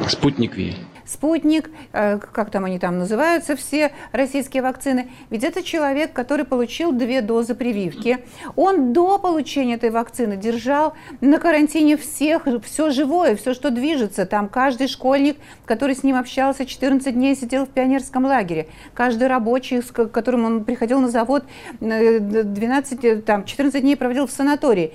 спутник 0.08 0.56
Ви 0.56 0.74
спутник, 1.06 1.70
э, 1.92 2.18
как 2.18 2.50
там 2.50 2.64
они 2.64 2.78
там 2.78 2.98
называются, 2.98 3.56
все 3.56 3.92
российские 4.12 4.62
вакцины. 4.62 5.10
Ведь 5.30 5.44
это 5.44 5.62
человек, 5.62 6.12
который 6.12 6.44
получил 6.44 6.92
две 6.92 7.20
дозы 7.22 7.54
прививки. 7.54 8.18
Он 8.56 8.92
до 8.92 9.18
получения 9.18 9.74
этой 9.74 9.90
вакцины 9.90 10.36
держал 10.36 10.94
на 11.20 11.38
карантине 11.38 11.96
всех, 11.96 12.46
все 12.64 12.90
живое, 12.90 13.36
все, 13.36 13.54
что 13.54 13.70
движется. 13.70 14.26
Там 14.26 14.48
каждый 14.48 14.88
школьник, 14.88 15.36
который 15.64 15.94
с 15.94 16.02
ним 16.02 16.16
общался 16.16 16.66
14 16.66 17.14
дней, 17.14 17.36
сидел 17.36 17.66
в 17.66 17.70
пионерском 17.70 18.24
лагере. 18.24 18.68
Каждый 18.94 19.28
рабочий, 19.28 19.82
с 19.82 19.90
которым 19.90 20.44
он 20.44 20.64
приходил 20.64 21.00
на 21.00 21.08
завод, 21.08 21.44
12, 21.80 23.04
э, 23.04 23.16
там, 23.16 23.44
14 23.44 23.80
дней 23.80 23.96
проводил 23.96 24.26
в 24.26 24.30
санатории 24.30 24.94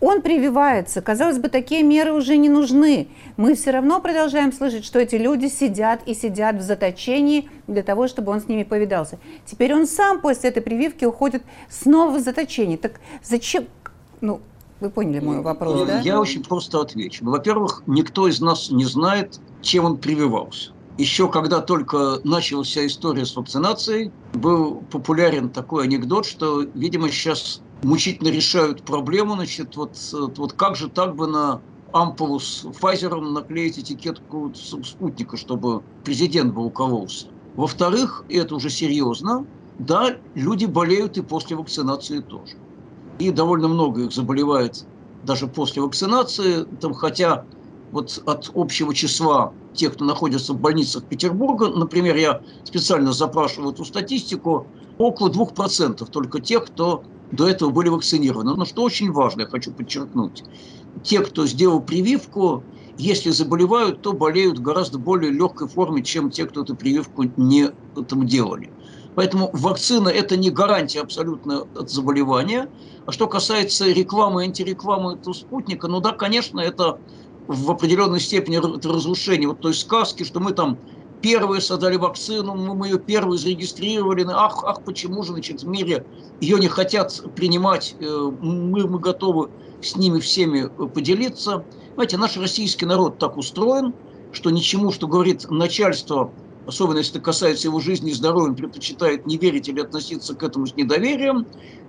он 0.00 0.22
прививается. 0.22 1.02
Казалось 1.02 1.38
бы, 1.38 1.48
такие 1.48 1.82
меры 1.82 2.12
уже 2.12 2.36
не 2.36 2.48
нужны. 2.48 3.08
Мы 3.36 3.54
все 3.54 3.70
равно 3.70 4.00
продолжаем 4.00 4.52
слышать, 4.52 4.84
что 4.84 4.98
эти 4.98 5.16
люди 5.16 5.46
сидят 5.46 6.00
и 6.06 6.14
сидят 6.14 6.56
в 6.56 6.62
заточении 6.62 7.50
для 7.66 7.82
того, 7.82 8.08
чтобы 8.08 8.32
он 8.32 8.40
с 8.40 8.48
ними 8.48 8.62
повидался. 8.62 9.18
Теперь 9.44 9.74
он 9.74 9.86
сам 9.86 10.20
после 10.20 10.50
этой 10.50 10.62
прививки 10.62 11.04
уходит 11.04 11.42
снова 11.68 12.16
в 12.16 12.20
заточение. 12.20 12.78
Так 12.78 13.00
зачем? 13.22 13.66
Ну, 14.20 14.40
вы 14.80 14.90
поняли 14.90 15.20
мой 15.20 15.42
вопрос, 15.42 15.86
да? 15.86 16.00
Я 16.00 16.20
очень 16.20 16.42
просто 16.42 16.80
отвечу. 16.80 17.24
Во-первых, 17.24 17.82
никто 17.86 18.26
из 18.26 18.40
нас 18.40 18.70
не 18.70 18.84
знает, 18.84 19.38
чем 19.60 19.84
он 19.84 19.98
прививался. 19.98 20.72
Еще 20.96 21.28
когда 21.28 21.60
только 21.60 22.20
началась 22.24 22.68
вся 22.68 22.86
история 22.86 23.24
с 23.24 23.34
вакцинацией, 23.34 24.12
был 24.34 24.82
популярен 24.90 25.48
такой 25.48 25.84
анекдот, 25.84 26.26
что, 26.26 26.60
видимо, 26.74 27.08
сейчас 27.08 27.62
мучительно 27.82 28.28
решают 28.28 28.82
проблему, 28.82 29.34
значит, 29.34 29.76
вот, 29.76 29.96
вот 30.12 30.52
как 30.52 30.76
же 30.76 30.88
так 30.88 31.16
бы 31.16 31.26
на 31.26 31.60
ампулу 31.92 32.38
с 32.38 32.66
Файзером 32.78 33.32
наклеить 33.32 33.78
этикетку 33.78 34.52
спутника, 34.54 35.36
чтобы 35.36 35.82
президент 36.04 36.54
бы 36.54 36.64
укололся. 36.64 37.26
Во-вторых, 37.56 38.24
и 38.28 38.36
это 38.36 38.54
уже 38.54 38.70
серьезно, 38.70 39.44
да, 39.78 40.16
люди 40.34 40.66
болеют 40.66 41.16
и 41.18 41.22
после 41.22 41.56
вакцинации 41.56 42.20
тоже. 42.20 42.56
И 43.18 43.30
довольно 43.30 43.68
много 43.68 44.02
их 44.02 44.12
заболевает 44.12 44.84
даже 45.24 45.46
после 45.46 45.82
вакцинации, 45.82 46.64
там, 46.80 46.94
хотя 46.94 47.44
вот 47.92 48.22
от 48.24 48.50
общего 48.54 48.94
числа 48.94 49.52
тех, 49.74 49.94
кто 49.94 50.04
находится 50.04 50.52
в 50.52 50.60
больницах 50.60 51.04
Петербурга, 51.04 51.68
например, 51.68 52.16
я 52.16 52.40
специально 52.64 53.12
запрашиваю 53.12 53.72
эту 53.72 53.84
статистику, 53.84 54.66
около 54.98 55.28
2% 55.28 56.08
только 56.10 56.40
тех, 56.40 56.66
кто 56.66 57.02
до 57.32 57.48
этого 57.48 57.70
были 57.70 57.88
вакцинированы. 57.88 58.54
Но 58.54 58.64
что 58.64 58.82
очень 58.82 59.12
важно, 59.12 59.42
я 59.42 59.46
хочу 59.46 59.72
подчеркнуть, 59.72 60.44
те, 61.02 61.20
кто 61.20 61.46
сделал 61.46 61.80
прививку, 61.80 62.64
если 62.98 63.30
заболевают, 63.30 64.02
то 64.02 64.12
болеют 64.12 64.58
в 64.58 64.62
гораздо 64.62 64.98
более 64.98 65.30
легкой 65.30 65.68
форме, 65.68 66.02
чем 66.02 66.30
те, 66.30 66.44
кто 66.46 66.62
эту 66.62 66.76
прививку 66.76 67.24
не 67.36 67.70
там 68.08 68.26
делали. 68.26 68.70
Поэтому 69.14 69.50
вакцина– 69.52 70.08
это 70.10 70.36
не 70.36 70.50
гарантия 70.50 71.00
абсолютно 71.00 71.62
от 71.74 71.90
заболевания. 71.90 72.68
А 73.06 73.12
что 73.12 73.26
касается 73.26 73.86
рекламы 73.90 74.42
и 74.42 74.46
антирекламы 74.46 75.14
этого 75.14 75.32
спутника, 75.32 75.88
ну 75.88 76.00
да, 76.00 76.12
конечно, 76.12 76.60
это 76.60 76.98
в 77.46 77.70
определенной 77.70 78.20
степени 78.20 78.56
разрушение 78.56 79.48
вот 79.48 79.60
той 79.60 79.74
сказки, 79.74 80.22
что 80.22 80.38
мы 80.38 80.52
там 80.52 80.78
первые 81.20 81.60
создали 81.60 81.96
вакцину, 81.96 82.54
мы, 82.54 82.88
ее 82.88 82.98
первые 82.98 83.38
зарегистрировали. 83.38 84.26
Ах, 84.28 84.64
ах, 84.64 84.82
почему 84.84 85.22
же, 85.22 85.32
значит, 85.32 85.62
в 85.62 85.68
мире 85.68 86.06
ее 86.40 86.58
не 86.58 86.68
хотят 86.68 87.20
принимать, 87.34 87.94
э, 87.98 88.30
мы, 88.40 88.86
мы 88.86 88.98
готовы 88.98 89.50
с 89.82 89.96
ними 89.96 90.20
всеми 90.20 90.66
э, 90.66 90.86
поделиться. 90.88 91.64
Знаете, 91.94 92.16
наш 92.16 92.36
российский 92.36 92.86
народ 92.86 93.18
так 93.18 93.36
устроен, 93.36 93.94
что 94.32 94.50
ничему, 94.50 94.92
что 94.92 95.06
говорит 95.06 95.50
начальство, 95.50 96.32
особенно 96.66 96.98
если 96.98 97.14
это 97.14 97.20
касается 97.20 97.68
его 97.68 97.80
жизни 97.80 98.10
и 98.10 98.14
здоровья, 98.14 98.54
предпочитает 98.54 99.26
не 99.26 99.36
верить 99.36 99.68
или 99.68 99.80
относиться 99.80 100.34
к 100.34 100.42
этому 100.42 100.66
с 100.66 100.76
недоверием. 100.76 101.46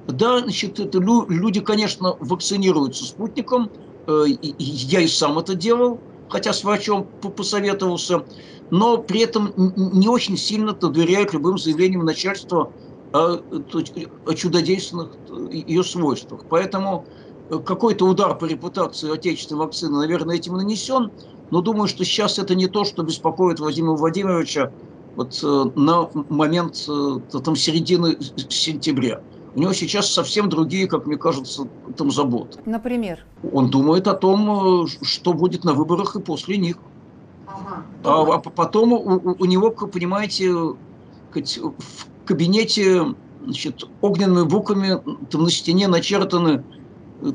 Да, 0.07 0.39
значит, 0.39 0.79
это 0.79 0.99
люди, 0.99 1.61
конечно, 1.61 2.17
вакцинируются 2.19 3.05
спутником, 3.05 3.69
э, 4.07 4.25
я 4.57 5.01
и 5.01 5.07
сам 5.07 5.37
это 5.37 5.53
делал, 5.55 5.99
хотя 6.31 6.53
с 6.53 6.63
врачом 6.63 7.07
посоветовался 7.35 8.23
но 8.71 8.97
при 8.97 9.19
этом 9.19 9.53
не 9.57 10.07
очень 10.07 10.37
сильно 10.37 10.73
доверяют 10.73 11.33
любым 11.33 11.57
заявлениям 11.59 12.05
начальства 12.05 12.71
о, 13.13 13.41
о 14.25 14.33
чудодейственных 14.33 15.09
ее 15.51 15.83
свойствах. 15.83 16.45
Поэтому 16.49 17.05
э, 17.49 17.59
какой-то 17.59 18.05
удар 18.07 18.37
по 18.37 18.45
репутации 18.45 19.13
отечественной 19.13 19.65
вакцины, 19.65 19.99
наверное, 19.99 20.37
этим 20.37 20.53
нанесен, 20.53 21.11
но 21.51 21.59
думаю, 21.61 21.89
что 21.89 22.05
сейчас 22.05 22.39
это 22.39 22.55
не 22.55 22.67
то, 22.67 22.85
что 22.85 23.03
беспокоит 23.03 23.59
Владимира 23.59 23.95
Владимировича 23.95 24.71
вот, 25.17 25.37
э, 25.43 25.65
на 25.75 26.09
момент 26.29 26.85
э, 26.87 27.39
там, 27.43 27.57
середины 27.57 28.17
сентября. 28.47 29.21
У 29.53 29.59
него 29.59 29.73
сейчас 29.73 30.11
совсем 30.11 30.49
другие, 30.49 30.87
как 30.87 31.05
мне 31.05 31.17
кажется, 31.17 31.67
там 31.97 32.09
заботы. 32.09 32.59
Например? 32.65 33.19
Он 33.51 33.69
думает 33.69 34.07
о 34.07 34.13
том, 34.13 34.87
что 34.87 35.33
будет 35.33 35.65
на 35.65 35.73
выборах 35.73 36.15
и 36.15 36.21
после 36.21 36.57
них. 36.57 36.77
А, 38.03 38.21
а 38.21 38.39
потом 38.39 38.93
у, 38.93 39.35
у 39.37 39.45
него, 39.45 39.71
понимаете, 39.71 40.51
в 40.53 40.75
кабинете 42.25 43.13
значит, 43.43 43.87
огненными 44.01 44.47
буквами 44.47 45.01
там 45.29 45.43
на 45.43 45.49
стене 45.49 45.87
начертаны 45.87 46.63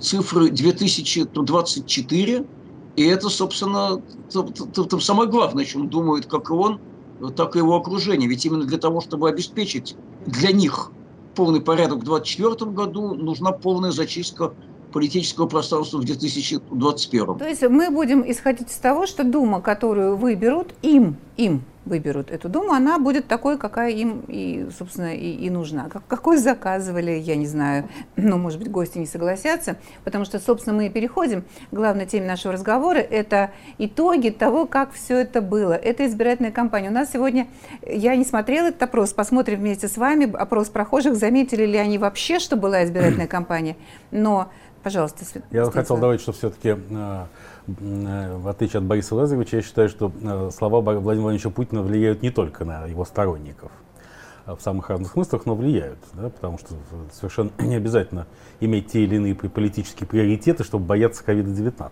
цифры 0.01 0.51
2024, 0.51 2.47
и 2.97 3.05
это, 3.05 3.29
собственно, 3.29 4.01
там, 4.33 4.53
там 4.53 5.01
самое 5.01 5.29
главное, 5.29 5.65
о 5.65 5.67
чем 5.67 5.89
думает 5.89 6.27
как 6.27 6.49
и 6.51 6.53
он, 6.53 6.81
так 7.37 7.57
и 7.57 7.59
его 7.59 7.77
окружение. 7.77 8.29
Ведь 8.29 8.45
именно 8.47 8.65
для 8.65 8.79
того, 8.79 9.01
чтобы 9.01 9.29
обеспечить 9.29 9.97
для 10.27 10.53
них 10.53 10.91
полный 11.37 11.61
порядок 11.61 11.99
в 11.99 12.05
2024 12.05 12.71
году, 12.73 13.15
нужна 13.15 13.53
полная 13.53 13.93
зачистка 13.93 14.53
политического 14.93 15.47
пространства 15.47 15.99
в 15.99 16.05
2021. 16.05 17.39
То 17.39 17.47
есть 17.47 17.63
мы 17.69 17.91
будем 17.91 18.29
исходить 18.29 18.71
из 18.71 18.77
того, 18.77 19.07
что 19.07 19.25
Дума, 19.25 19.61
которую 19.61 20.17
выберут, 20.17 20.75
им, 20.83 21.17
им 21.37 21.63
выберут 21.87 22.31
эту 22.31 22.49
Думу, 22.49 22.73
она 22.73 22.99
будет 22.99 23.29
такой, 23.29 23.57
какая 23.59 23.93
им, 23.93 24.25
и, 24.29 24.69
собственно, 24.77 25.15
и, 25.15 25.31
и 25.33 25.51
нужна. 25.51 25.89
Как, 25.89 26.07
какой 26.07 26.37
заказывали, 26.37 27.13
я 27.13 27.37
не 27.37 27.47
знаю, 27.47 27.89
но, 28.17 28.37
может 28.37 28.59
быть, 28.59 28.71
гости 28.71 28.99
не 28.99 29.07
согласятся, 29.07 29.77
потому 30.05 30.25
что, 30.25 30.39
собственно, 30.39 30.77
мы 30.77 30.87
и 30.87 30.91
переходим 30.91 31.43
к 31.71 31.75
главной 31.75 32.07
теме 32.07 32.27
нашего 32.27 32.53
разговора, 32.53 32.99
это 32.99 33.53
итоги 33.79 34.31
того, 34.31 34.67
как 34.67 34.93
все 34.93 35.19
это 35.19 35.41
было. 35.41 35.73
Это 35.73 36.07
избирательная 36.07 36.53
кампания. 36.53 36.91
У 36.91 36.93
нас 36.93 37.13
сегодня, 37.13 37.47
я 37.87 38.17
не 38.17 38.25
смотрела 38.25 38.69
этот 38.69 38.83
опрос, 38.83 39.13
посмотрим 39.13 39.61
вместе 39.61 39.89
с 39.89 39.97
вами, 39.97 40.31
опрос 40.37 40.69
прохожих, 40.69 41.15
заметили 41.15 41.65
ли 41.65 41.79
они 41.79 41.99
вообще, 41.99 42.39
что 42.41 42.57
была 42.57 42.85
избирательная 42.85 43.27
кампания, 43.29 43.77
но 44.11 44.51
Пожалуйста, 44.87 45.25
Свет. 45.25 45.45
Я 45.51 45.65
хотел 45.65 45.97
добавить, 45.97 46.21
что 46.21 46.31
все-таки, 46.31 46.77
э, 46.91 47.25
в 47.67 48.49
отличие 48.49 48.79
от 48.79 48.85
Бориса 48.85 49.15
Лазаревича, 49.15 49.57
я 49.57 49.63
считаю, 49.63 49.89
что 49.89 50.13
э, 50.23 50.51
слова 50.53 50.81
Владимира 50.81 51.01
Владимировича 51.01 51.51
Путина 51.51 51.83
влияют 51.83 52.23
не 52.23 52.31
только 52.31 52.65
на 52.65 52.87
его 52.87 53.05
сторонников 53.05 53.73
в 54.47 54.61
самых 54.61 54.89
разных 54.89 55.11
смыслах, 55.11 55.45
но 55.45 55.55
влияют, 55.55 55.99
да, 56.15 56.31
потому 56.31 56.59
что 56.59 56.75
совершенно 57.13 57.51
не 57.59 57.75
обязательно 57.75 58.27
иметь 58.61 58.93
те 58.93 59.03
или 59.03 59.17
иные 59.17 59.35
политические 59.35 60.07
приоритеты, 60.07 60.63
чтобы 60.65 60.87
бояться 60.87 61.25
COVID-19. 61.27 61.91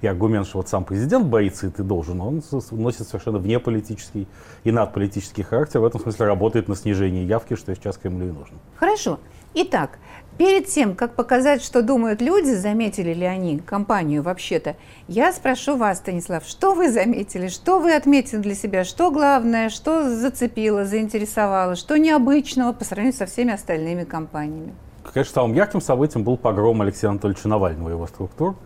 И 0.00 0.06
аргумент, 0.06 0.48
что 0.48 0.58
вот 0.58 0.68
сам 0.68 0.84
президент 0.84 1.26
боится, 1.26 1.68
и 1.68 1.70
ты 1.70 1.84
должен, 1.84 2.20
он 2.20 2.42
носит 2.72 3.06
совершенно 3.06 3.38
внеполитический 3.38 4.26
и 4.64 4.72
надполитический 4.72 5.44
характер. 5.44 5.80
В 5.80 5.84
этом 5.84 6.00
смысле 6.00 6.26
работает 6.26 6.66
на 6.66 6.74
снижение 6.74 7.24
явки, 7.24 7.54
что 7.54 7.72
сейчас 7.74 7.98
Кремлю 7.98 8.28
и 8.28 8.32
нужно. 8.32 8.56
Хорошо. 8.76 9.20
Итак, 9.54 9.98
перед 10.38 10.66
тем, 10.66 10.94
как 10.94 11.14
показать, 11.14 11.62
что 11.62 11.82
думают 11.82 12.22
люди, 12.22 12.50
заметили 12.54 13.12
ли 13.12 13.26
они 13.26 13.58
компанию 13.58 14.22
вообще-то, 14.22 14.76
я 15.08 15.30
спрошу 15.32 15.76
вас, 15.76 15.98
Станислав, 15.98 16.44
что 16.46 16.74
вы 16.74 16.90
заметили, 16.90 17.48
что 17.48 17.78
вы 17.78 17.94
отметили 17.94 18.38
для 18.38 18.54
себя, 18.54 18.84
что 18.84 19.10
главное, 19.10 19.68
что 19.68 20.08
зацепило, 20.08 20.86
заинтересовало, 20.86 21.76
что 21.76 21.98
необычного 21.98 22.72
по 22.72 22.84
сравнению 22.84 23.18
со 23.18 23.26
всеми 23.26 23.52
остальными 23.52 24.04
компаниями? 24.04 24.74
Конечно, 25.12 25.34
самым 25.34 25.54
ярким 25.54 25.82
событием 25.82 26.24
был 26.24 26.38
погром 26.38 26.80
Алексея 26.80 27.10
Анатольевича 27.10 27.48
Навального 27.48 27.90
и 27.90 27.92
его 27.92 28.06
структур 28.06 28.56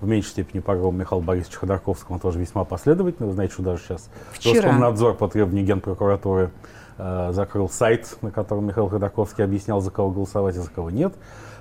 в 0.00 0.08
меньшей 0.08 0.30
степени 0.30 0.60
погром 0.60 0.98
Михаила 0.98 1.22
Борисовича 1.22 1.60
Ходорковского, 1.60 2.14
он 2.14 2.20
тоже 2.20 2.40
весьма 2.40 2.64
последовательный. 2.64 3.28
Вы 3.28 3.34
знаете, 3.34 3.54
что 3.54 3.62
даже 3.62 3.82
сейчас 3.84 4.10
Вчера. 4.32 4.62
Роскомнадзор 4.62 5.14
по 5.14 5.28
требованию 5.28 5.64
Генпрокуратуры 5.64 6.50
закрыл 7.30 7.68
сайт, 7.68 8.16
на 8.22 8.30
котором 8.30 8.66
Михаил 8.66 8.88
Ходорковский 8.88 9.44
объяснял, 9.44 9.80
за 9.80 9.90
кого 9.90 10.10
голосовать 10.10 10.56
и 10.56 10.60
за 10.60 10.70
кого 10.70 10.90
нет. 10.90 11.14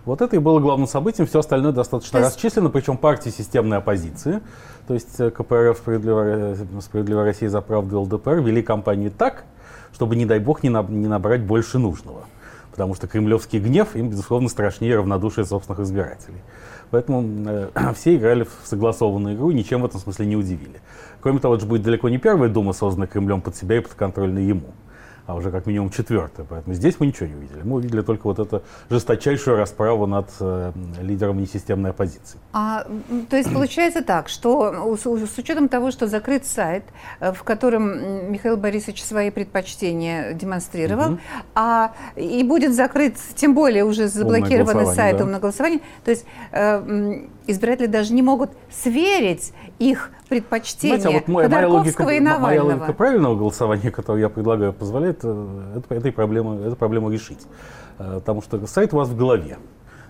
Вот 0.06 0.22
это 0.22 0.36
и 0.36 0.40
было 0.40 0.60
главным 0.60 0.88
событием, 0.88 1.28
все 1.28 1.40
остальное 1.40 1.72
достаточно 1.72 2.18
есть... 2.18 2.36
расчислено, 2.36 2.70
причем 2.70 2.98
партии 2.98 3.30
системной 3.30 3.78
оппозиции, 3.78 4.42
то 4.88 4.96
есть 4.96 5.20
э, 5.20 5.30
КПРФ, 5.30 5.78
Справедливая, 5.78 6.58
Справедливая 6.82 7.26
Россия 7.26 7.50
за 7.50 7.62
правду 7.62 8.02
ЛДПР 8.02 8.40
вели 8.40 8.64
кампанию 8.64 9.12
так, 9.12 9.46
чтобы, 9.94 10.16
не 10.16 10.26
дай 10.26 10.40
бог, 10.40 10.64
не, 10.64 10.70
на, 10.70 10.82
не 10.82 11.08
набрать 11.08 11.44
больше 11.44 11.78
нужного. 11.78 12.24
Потому 12.72 12.96
что 12.96 13.08
кремлевский 13.08 13.60
гнев 13.60 13.96
им, 13.96 14.10
безусловно, 14.10 14.50
страшнее 14.50 14.96
равнодушия 14.96 15.44
собственных 15.44 15.82
избирателей. 15.82 16.42
Поэтому 16.90 17.24
э, 17.48 17.70
все 17.96 18.16
играли 18.16 18.44
в 18.44 18.68
согласованную 18.68 19.36
игру 19.36 19.52
и 19.52 19.54
ничем 19.54 19.84
в 19.84 19.86
этом 19.86 20.00
смысле 20.00 20.26
не 20.26 20.36
удивили. 20.36 20.82
Кроме 21.20 21.40
того, 21.40 21.54
это 21.56 21.62
же 21.62 21.70
будет 21.70 21.84
далеко 21.84 22.10
не 22.10 22.18
первая 22.18 22.50
дума, 22.50 22.74
созданная 22.74 23.08
Кремлем 23.08 23.42
под 23.42 23.56
себя 23.56 23.78
и 23.78 23.82
подконтрольна 23.82 24.40
ему 24.40 24.74
а 25.26 25.36
уже 25.36 25.52
как 25.52 25.66
минимум 25.66 25.90
четвертая. 25.90 26.46
Поэтому 26.50 26.74
здесь 26.74 26.96
мы 27.00 27.08
ничего 27.08 27.28
не 27.28 27.36
увидели. 27.36 27.62
Мы 27.64 27.78
увидели 27.78 28.02
только 28.02 28.28
вот 28.28 28.40
эту 28.40 28.64
жесточайшую 28.90 29.58
расправу 29.58 30.08
над 30.08 30.30
э, 30.40 30.72
лидером 31.02 31.40
несистемной 31.40 31.92
оппозиции. 31.92 32.40
А, 32.54 32.86
то 33.30 33.38
есть 33.38 33.54
получается 33.54 34.04
так, 34.04 34.30
что 34.30 34.96
с, 34.98 35.04
с 35.06 35.38
учетом 35.38 35.70
того, 35.70 35.92
что 35.92 36.08
закрыт 36.08 36.46
сайт, 36.46 36.84
э, 37.20 37.32
в 37.34 37.44
котором 37.44 38.32
Михаил 38.32 38.58
Борисович 38.58 39.04
свои 39.04 39.30
предпочтения 39.30 40.34
демонстрировал, 40.34 41.14
угу. 41.14 41.20
а 41.56 41.94
и 42.16 42.44
будет 42.44 42.74
закрыт, 42.74 43.16
тем 43.36 43.54
более 43.54 43.86
уже 43.86 44.08
заблокированный 44.08 44.88
сайт 44.88 45.18
да. 45.18 45.24
умное 45.24 45.40
голосование, 45.40 45.82
то 46.04 46.12
есть 46.12 46.26
э, 46.52 47.28
избиратели 47.48 47.88
даже 47.88 48.14
не 48.14 48.22
могут 48.22 48.52
сверить 48.70 49.54
их 49.80 50.12
предпочтения 50.30 51.00
Знаете, 51.00 51.18
а 51.18 51.20
вот 51.20 51.28
моя, 51.28 51.50
моя 51.50 51.68
логика, 51.68 52.04
и 52.10 52.20
Навального. 52.20 52.64
Моя 52.64 52.64
логика 52.64 52.94
правильного 52.94 53.36
голосования, 53.36 53.92
которое 53.92 54.22
я 54.22 54.30
предлагаю, 54.30 54.74
позволяет 54.74 55.20
э, 55.24 55.78
эту, 55.78 55.94
этой 55.94 56.12
проблему, 56.12 56.60
эту 56.60 56.76
проблему 56.76 57.10
решить. 57.10 57.40
Э, 58.00 58.16
потому 58.16 58.42
что 58.42 58.66
сайт 58.68 58.94
у 58.94 58.98
вас 58.98 59.10
в 59.10 59.18
голове. 59.18 59.58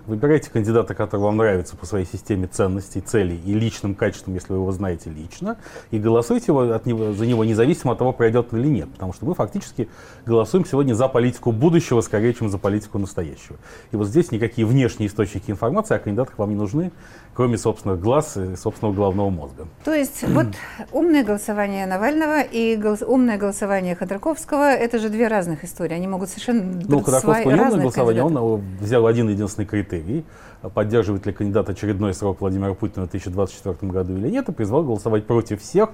Выбирайте 0.07 0.49
кандидата, 0.49 0.95
который 0.95 1.21
вам 1.21 1.37
нравится 1.37 1.77
по 1.77 1.85
своей 1.85 2.05
системе 2.05 2.47
ценностей, 2.47 3.01
целей 3.01 3.39
и 3.45 3.53
личным 3.53 3.93
качествам, 3.93 4.33
если 4.33 4.53
вы 4.53 4.59
его 4.59 4.71
знаете 4.71 5.11
лично, 5.11 5.57
и 5.91 5.99
голосуйте 5.99 6.51
от 6.51 6.85
него, 6.87 7.13
за 7.13 7.25
него 7.27 7.45
независимо 7.45 7.93
от 7.93 7.99
того, 7.99 8.11
пройдет 8.11 8.47
он 8.51 8.61
или 8.61 8.67
нет. 8.67 8.91
Потому 8.91 9.13
что 9.13 9.25
мы 9.25 9.35
фактически 9.35 9.89
голосуем 10.25 10.65
сегодня 10.65 10.95
за 10.95 11.07
политику 11.07 11.51
будущего 11.51 12.01
скорее, 12.01 12.33
чем 12.33 12.49
за 12.49 12.57
политику 12.57 12.97
настоящего. 12.97 13.57
И 13.91 13.95
вот 13.95 14.07
здесь 14.07 14.31
никакие 14.31 14.65
внешние 14.65 15.07
источники 15.07 15.51
информации 15.51 15.95
о 15.95 15.99
кандидатах 15.99 16.37
вам 16.39 16.49
не 16.49 16.55
нужны 16.55 16.91
кроме 17.33 17.57
собственных 17.57 17.99
глаз 17.99 18.37
и 18.37 18.55
собственного 18.55 18.93
головного 18.93 19.29
мозга. 19.29 19.67
То 19.83 19.93
есть 19.93 20.23
вот 20.27 20.47
умное 20.91 21.23
голосование 21.23 21.85
Навального 21.85 22.41
и 22.41 22.75
голос, 22.75 23.01
умное 23.01 23.37
голосование 23.37 23.95
Ходорковского– 23.95 24.73
это 24.73 24.99
же 24.99 25.09
две 25.09 25.27
разных 25.27 25.63
истории. 25.63 25.93
Они 25.93 26.07
могут 26.07 26.29
совершенно 26.29 26.63
Ну, 26.87 27.01
Ходорковского 27.01 27.51
не 27.51 27.61
умное 27.61 27.81
голосование, 27.81 28.23
он 28.23 28.61
взял 28.79 29.05
один 29.07 29.29
единственный 29.29 29.65
критерий– 29.65 30.25
поддерживает 30.69 31.25
ли 31.25 31.33
кандидат 31.33 31.69
очередной 31.69 32.13
срок 32.13 32.41
Владимира 32.41 32.73
Путина 32.73 33.07
в 33.07 33.11
2024 33.11 33.91
году 33.91 34.15
или 34.15 34.29
нет, 34.29 34.47
и 34.49 34.51
призвал 34.51 34.83
голосовать 34.83 35.25
против 35.25 35.61
всех, 35.61 35.89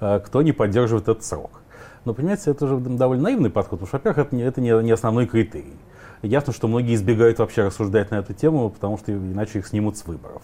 э, 0.00 0.20
кто 0.24 0.42
не 0.42 0.52
поддерживает 0.52 1.08
этот 1.08 1.24
срок. 1.24 1.62
Но, 2.04 2.14
понимаете, 2.14 2.50
это 2.50 2.66
же 2.66 2.76
довольно 2.78 3.24
наивный 3.24 3.50
подход, 3.50 3.80
потому 3.80 3.88
что, 3.88 3.96
во-первых, 3.96 4.26
это, 4.26 4.34
не, 4.34 4.42
это 4.42 4.60
не, 4.60 4.70
не 4.82 4.92
основной 4.92 5.26
критерий. 5.26 5.76
Ясно, 6.22 6.52
что 6.52 6.66
многие 6.66 6.94
избегают 6.94 7.38
вообще 7.38 7.64
рассуждать 7.64 8.10
на 8.10 8.16
эту 8.16 8.32
тему, 8.32 8.70
потому 8.70 8.96
что 8.96 9.12
иначе 9.12 9.58
их 9.58 9.66
снимут 9.66 9.98
с 9.98 10.06
выборов. 10.06 10.42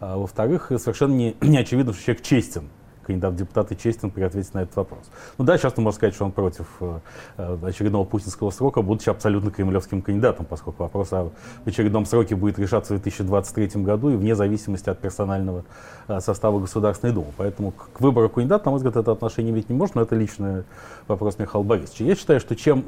А, 0.00 0.16
во-вторых, 0.16 0.72
совершенно 0.78 1.14
не, 1.14 1.36
не 1.40 1.58
очевидно, 1.58 1.92
что 1.92 2.02
человек 2.02 2.22
честен 2.22 2.68
кандидат 3.06 3.34
в 3.34 3.36
депутаты 3.36 3.76
честен 3.76 4.10
при 4.10 4.22
ответе 4.22 4.50
на 4.52 4.62
этот 4.62 4.76
вопрос. 4.76 5.10
Ну 5.38 5.44
да, 5.44 5.56
сейчас 5.56 5.76
можно 5.76 5.92
сказать, 5.92 6.14
что 6.14 6.24
он 6.24 6.32
против 6.32 6.66
э, 6.80 6.98
э, 7.38 7.58
очередного 7.62 8.04
путинского 8.04 8.50
срока, 8.50 8.82
будучи 8.82 9.08
абсолютно 9.08 9.50
кремлевским 9.50 10.02
кандидатом, 10.02 10.44
поскольку 10.46 10.82
вопрос 10.82 11.12
о 11.12 11.30
очередном 11.64 12.04
сроке 12.06 12.34
будет 12.34 12.58
решаться 12.58 12.94
в 12.94 12.96
2023 13.02 13.82
году 13.82 14.10
и 14.10 14.16
вне 14.16 14.34
зависимости 14.34 14.90
от 14.90 14.98
персонального 14.98 15.64
э, 16.08 16.20
состава 16.20 16.58
Государственной 16.58 17.14
Думы. 17.14 17.32
Поэтому 17.36 17.70
к, 17.72 18.00
выбору 18.00 18.28
кандидата, 18.28 18.64
на 18.66 18.72
мой 18.72 18.78
взгляд, 18.78 18.96
это 18.96 19.12
отношение 19.12 19.52
иметь 19.52 19.68
не 19.68 19.76
может, 19.76 19.94
но 19.94 20.02
это 20.02 20.16
личный 20.16 20.64
вопрос 21.06 21.38
Михаила 21.38 21.64
Борисовича. 21.64 22.04
Я 22.04 22.16
считаю, 22.16 22.40
что 22.40 22.56
чем, 22.56 22.86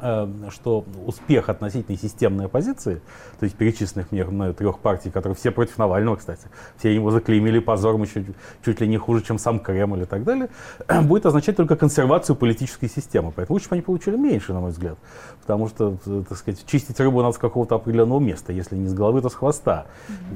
что 0.51 0.85
успех 1.07 1.49
относительной 1.49 1.99
системной 1.99 2.47
оппозиции, 2.47 3.01
то 3.39 3.45
есть 3.45 3.57
перечисленных 3.57 4.11
мне 4.11 4.25
мною 4.25 4.55
трех 4.55 4.79
партий, 4.81 5.11
которые 5.11 5.37
все 5.37 5.51
против 5.51 5.79
Навального, 5.79 6.17
кстати, 6.17 6.49
все 6.79 6.95
его 6.95 7.11
заклеймили 7.11 7.61
позором 7.61 8.03
еще 8.03 8.25
чуть 8.65 8.81
ли 8.81 8.89
не 8.89 8.97
хуже, 8.97 9.23
чем 9.23 9.39
сам 9.39 9.61
Кремль 9.61 10.03
так 10.09 10.25
далее, 10.25 10.49
будет 11.03 11.27
означать 11.27 11.57
только 11.57 11.77
консервацию 11.77 12.37
политической 12.37 12.89
системы. 12.89 13.33
Поэтому 13.35 13.55
лучше 13.55 13.69
бы 13.69 13.75
они 13.75 13.83
получили 13.83 14.17
меньше, 14.17 14.53
на 14.53 14.61
мой 14.61 14.71
взгляд. 14.71 14.99
Потому 15.49 15.67
что, 15.67 15.97
так 16.29 16.37
сказать, 16.37 16.67
чистить 16.67 17.01
рыбу 17.01 17.23
надо 17.23 17.33
с 17.33 17.39
какого-то 17.39 17.77
определенного 17.77 18.21
места. 18.21 18.53
Если 18.53 18.77
не 18.77 18.87
с 18.87 18.93
головы, 18.93 19.23
то 19.23 19.31
с 19.31 19.35
хвоста. 19.35 19.87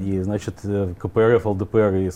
И, 0.01 0.19
значит, 0.21 0.55
э, 0.63 0.95
КПРФ, 0.97 1.45
ЛДПР 1.45 1.93
и 1.93 2.09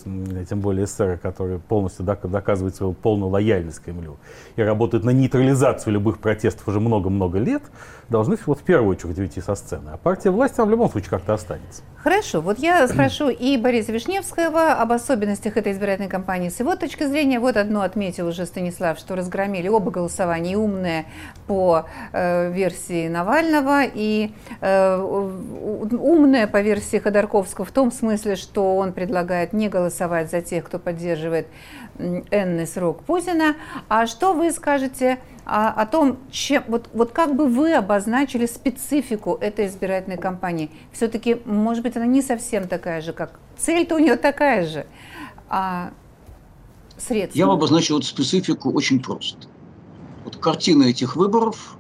тем 0.49 0.62
более 0.62 0.88
СССР, 0.88 1.19
которые 1.21 1.60
полностью 1.60 2.03
доказывают 2.03 2.75
свою 2.75 2.93
полную 2.93 3.29
лояльность 3.29 3.83
Кремлю 3.83 4.17
и 4.55 4.63
работают 4.63 5.03
на 5.03 5.12
нейтрализацию 5.12 5.93
любых 5.93 6.17
протестов 6.17 6.67
уже 6.67 6.79
много-много 6.79 7.38
лет, 7.38 7.62
должны 8.10 8.36
вот 8.47 8.62
в 8.62 8.63
первую 8.63 8.89
очередь 8.89 9.19
уйти 9.19 9.41
со 9.41 9.53
сцены. 9.53 9.91
А 9.93 9.97
партия 9.97 10.31
власти 10.31 10.55
там 10.55 10.67
в 10.67 10.71
любом 10.71 10.89
случае 10.89 11.12
как-то 11.12 11.36
останется. 11.36 11.83
Хорошо. 11.97 12.41
Вот 12.41 12.57
я 12.57 12.88
спрошу 12.88 13.29
и 13.29 13.57
Бориса 13.57 13.91
Вишневского 13.91 14.71
об 14.71 14.91
особенностях 14.91 15.57
этой 15.57 15.73
избирательной 15.73 16.10
кампании 16.10 16.49
с 16.49 16.60
его 16.60 16.75
точки 16.75 17.05
зрения. 17.05 17.39
Вот 17.39 17.57
одно 17.57 17.81
отметил 17.81 18.27
уже 18.27 18.47
Станислав, 18.47 18.97
что 18.97 19.15
разгромили 19.15 19.67
оба 19.67 19.91
голосования, 19.91 20.53
и 20.53 20.55
умное 20.55 21.05
по 21.47 21.86
э, 22.13 22.51
версии 22.51 22.87
Навального, 22.93 23.84
и 23.84 24.32
э, 24.62 24.97
умное 25.00 26.47
по 26.47 26.62
версии 26.62 26.97
Ходорковского 26.97 27.65
в 27.65 27.71
том 27.71 27.91
смысле, 27.91 28.36
что 28.36 28.78
он 28.78 28.93
предлагает 28.93 29.54
не 29.54 29.69
голосовать 29.69 30.32
за 30.32 30.41
тех, 30.41 30.65
кто 30.65 30.80
поддерживает 30.80 31.47
энный 31.97 32.67
срок 32.67 33.04
Путина. 33.04 33.56
А 33.89 34.08
что 34.08 34.34
вы 34.34 34.52
скажете 34.52 35.19
о, 35.45 35.69
о 35.69 35.86
том, 35.86 36.17
чем, 36.32 36.63
вот, 36.67 36.89
вот 36.93 37.12
как 37.12 37.36
бы 37.36 37.47
вы 37.47 37.73
обозначили 37.73 38.45
специфику 38.45 39.38
этой 39.39 39.67
избирательной 39.67 40.17
кампании? 40.17 40.69
Все-таки, 40.91 41.41
может 41.45 41.84
быть, 41.84 41.95
она 41.95 42.06
не 42.06 42.21
совсем 42.21 42.67
такая 42.67 43.02
же, 43.02 43.13
как 43.13 43.39
цель-то 43.58 43.95
у 43.95 44.00
нее 44.00 44.15
такая 44.15 44.65
же, 44.65 44.86
а 45.50 45.91
средства? 46.97 47.38
Я 47.38 47.45
обозначил 47.45 47.97
эту 47.97 48.08
специфику 48.08 48.71
очень 48.71 49.02
просто. 49.02 49.47
Вот 50.23 50.38
картина 50.38 50.84
этих 50.84 51.15
выборов 51.15 51.76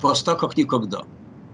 проста 0.00 0.34
как 0.34 0.56
никогда. 0.56 1.02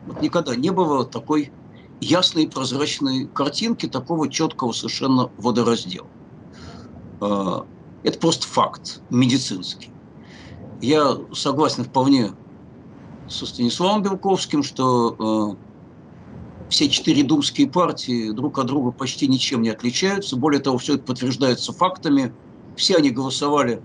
Вот 0.07 0.21
никогда 0.21 0.57
не 0.57 0.71
было 0.71 1.05
такой 1.05 1.53
ясной 2.01 2.49
прозрачной 2.49 3.27
картинки, 3.27 3.87
такого 3.87 4.29
четкого 4.29 4.73
совершенно 4.73 5.31
водораздела. 5.39 6.09
А, 7.21 7.65
это 8.03 8.19
просто 8.19 8.47
факт 8.47 9.01
медицинский. 9.11 9.91
Я 10.81 11.17
согласен 11.33 11.85
вполне 11.85 12.33
со 13.29 13.47
Станиславом 13.47 14.03
Белковским, 14.03 14.65
что 14.65 15.57
э, 15.57 16.69
все 16.69 16.89
четыре 16.89 17.23
думские 17.23 17.69
партии 17.69 18.33
друг 18.33 18.59
от 18.59 18.67
друга 18.67 18.91
почти 18.91 19.29
ничем 19.29 19.63
не 19.63 19.71
отличаются. 19.71 20.37
Более 20.37 20.61
того, 20.61 20.79
все 20.79 20.95
это 20.95 21.05
подтверждается 21.05 21.73
фактами. 21.73 22.35
Все 22.75 22.97
они 22.97 23.11
голосовали 23.11 23.81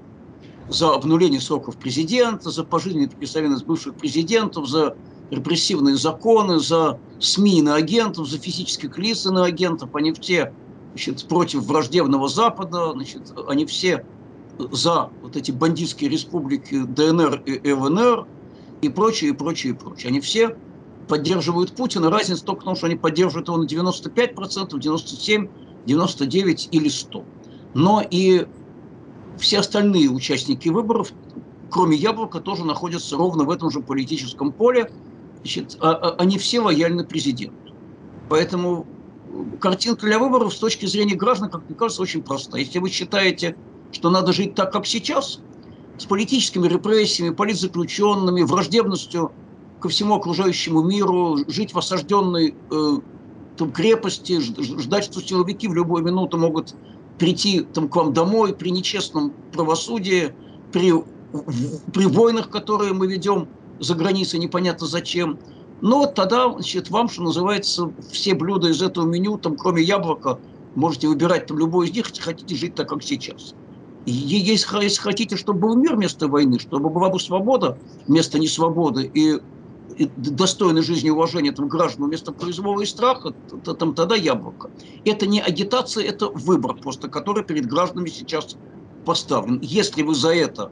за 0.69 0.93
обнуление 0.93 1.39
сроков 1.39 1.77
президента, 1.77 2.49
за 2.49 2.63
пожизненную 2.63 3.07
неприкосновенность 3.07 3.65
бывших 3.65 3.95
президентов, 3.95 4.67
за 4.67 4.95
репрессивные 5.29 5.95
законы, 5.95 6.59
за 6.59 6.99
СМИ 7.19 7.61
на 7.61 7.75
агентов, 7.75 8.27
за 8.27 8.37
физических 8.37 8.97
лиц 8.97 9.25
на 9.25 9.45
агентов. 9.45 9.95
Они 9.95 10.13
все 10.13 10.53
значит, 10.91 11.27
против 11.27 11.63
враждебного 11.63 12.27
Запада, 12.27 12.91
значит, 12.93 13.33
они 13.47 13.65
все 13.65 14.05
за 14.71 15.09
вот 15.21 15.35
эти 15.35 15.51
бандитские 15.51 16.09
республики 16.09 16.83
ДНР 16.83 17.43
и 17.45 17.71
ЛНР 17.71 18.27
и 18.81 18.89
прочее, 18.89 19.31
и 19.31 19.33
прочее, 19.33 19.73
и 19.73 19.75
прочее. 19.75 20.09
Они 20.09 20.19
все 20.19 20.57
поддерживают 21.07 21.75
Путина. 21.75 22.09
Разница 22.09 22.43
только 22.43 22.61
в 22.61 22.65
том, 22.65 22.75
что 22.75 22.87
они 22.87 22.95
поддерживают 22.95 23.47
его 23.47 23.57
на 23.57 23.65
95%, 23.65 24.69
97%, 24.71 25.49
99% 25.85 26.67
или 26.71 26.89
100%. 26.89 27.25
Но 27.73 28.03
и 28.09 28.47
все 29.37 29.59
остальные 29.59 30.09
участники 30.09 30.69
выборов, 30.69 31.11
кроме 31.69 31.97
Яблока, 31.97 32.39
тоже 32.39 32.65
находятся 32.65 33.17
ровно 33.17 33.43
в 33.43 33.49
этом 33.49 33.71
же 33.71 33.81
политическом 33.81 34.51
поле. 34.51 34.91
Значит, 35.39 35.77
а, 35.79 35.91
а, 35.91 36.15
они 36.17 36.37
все 36.37 36.59
лояльны 36.59 37.03
президенту. 37.05 37.73
Поэтому 38.29 38.85
картинка 39.59 40.05
для 40.05 40.19
выборов 40.19 40.53
с 40.53 40.57
точки 40.57 40.85
зрения 40.85 41.15
граждан, 41.15 41.49
как 41.49 41.67
мне 41.67 41.75
кажется, 41.75 42.01
очень 42.01 42.23
проста. 42.23 42.57
Если 42.57 42.79
вы 42.79 42.89
считаете, 42.89 43.55
что 43.91 44.09
надо 44.09 44.33
жить 44.33 44.55
так, 44.55 44.71
как 44.71 44.85
сейчас, 44.85 45.39
с 45.97 46.05
политическими 46.05 46.67
репрессиями, 46.67 47.33
политзаключенными, 47.33 48.43
враждебностью 48.43 49.31
ко 49.79 49.89
всему 49.89 50.15
окружающему 50.15 50.83
миру, 50.83 51.37
жить 51.47 51.73
в 51.73 51.77
осажденной 51.77 52.55
э, 52.71 52.97
там, 53.57 53.71
крепости, 53.71 54.39
ждать, 54.39 55.05
что 55.05 55.21
силовики 55.21 55.67
в 55.67 55.73
любую 55.73 56.03
минуту 56.03 56.37
могут 56.37 56.75
прийти 57.17 57.61
там, 57.61 57.89
к 57.89 57.95
вам 57.95 58.13
домой 58.13 58.53
при 58.53 58.69
нечестном 58.69 59.33
правосудии, 59.51 60.33
при, 60.71 60.93
при 61.93 62.05
войнах, 62.05 62.49
которые 62.49 62.93
мы 62.93 63.07
ведем 63.07 63.47
за 63.79 63.95
границей, 63.95 64.39
непонятно 64.39 64.87
зачем. 64.87 65.39
Но 65.81 65.99
вот 65.99 66.15
тогда, 66.15 66.51
значит, 66.51 66.89
вам, 66.89 67.09
что 67.09 67.23
называется, 67.23 67.91
все 68.11 68.33
блюда 68.33 68.69
из 68.69 68.81
этого 68.81 69.05
меню, 69.05 69.37
там, 69.37 69.55
кроме 69.55 69.83
яблока, 69.83 70.39
можете 70.75 71.07
выбирать 71.07 71.47
там 71.47 71.57
любой 71.59 71.87
из 71.87 71.93
них, 71.93 72.07
если 72.09 72.21
хотите 72.21 72.55
жить 72.55 72.75
так, 72.75 72.89
как 72.89 73.03
сейчас. 73.03 73.53
И 74.05 74.11
если 74.11 74.99
хотите, 74.99 75.35
чтобы 75.35 75.59
был 75.59 75.75
мир 75.75 75.95
вместо 75.95 76.27
войны, 76.27 76.59
чтобы 76.59 76.89
была 76.89 77.09
бы 77.09 77.19
свобода 77.19 77.77
вместо 78.07 78.39
несвободы, 78.39 79.11
и 79.13 79.39
достойной 80.15 80.81
жизни 80.81 81.07
и 81.07 81.11
уважения 81.11 81.51
там, 81.51 81.67
граждан 81.67 82.05
вместо 82.05 82.31
произвола 82.31 82.81
и 82.81 82.85
страха, 82.85 83.33
то, 83.63 83.73
там, 83.73 83.95
тогда 83.95 84.15
яблоко. 84.15 84.69
Это 85.05 85.25
не 85.25 85.41
агитация, 85.41 86.05
это 86.05 86.29
выбор 86.29 86.75
просто, 86.75 87.07
который 87.07 87.43
перед 87.43 87.65
гражданами 87.65 88.09
сейчас 88.09 88.57
поставлен. 89.05 89.59
Если 89.61 90.03
вы 90.03 90.13
за 90.15 90.33
это, 90.33 90.71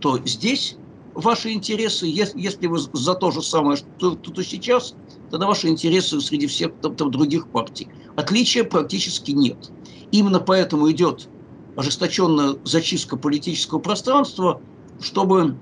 то 0.00 0.18
здесь 0.24 0.76
ваши 1.14 1.52
интересы, 1.52 2.06
если 2.06 2.66
вы 2.66 2.78
за 2.78 3.14
то 3.14 3.30
же 3.30 3.42
самое, 3.42 3.76
что, 3.76 4.14
то 4.16 4.42
сейчас, 4.42 4.94
тогда 5.30 5.46
ваши 5.46 5.68
интересы 5.68 6.20
среди 6.20 6.46
всех 6.46 6.72
там, 6.82 6.94
там, 6.94 7.10
других 7.10 7.48
партий. 7.48 7.88
Отличия 8.16 8.64
практически 8.64 9.30
нет. 9.30 9.72
Именно 10.10 10.40
поэтому 10.40 10.90
идет 10.90 11.28
ожесточенная 11.76 12.56
зачистка 12.64 13.16
политического 13.16 13.78
пространства, 13.78 14.60
чтобы 15.00 15.56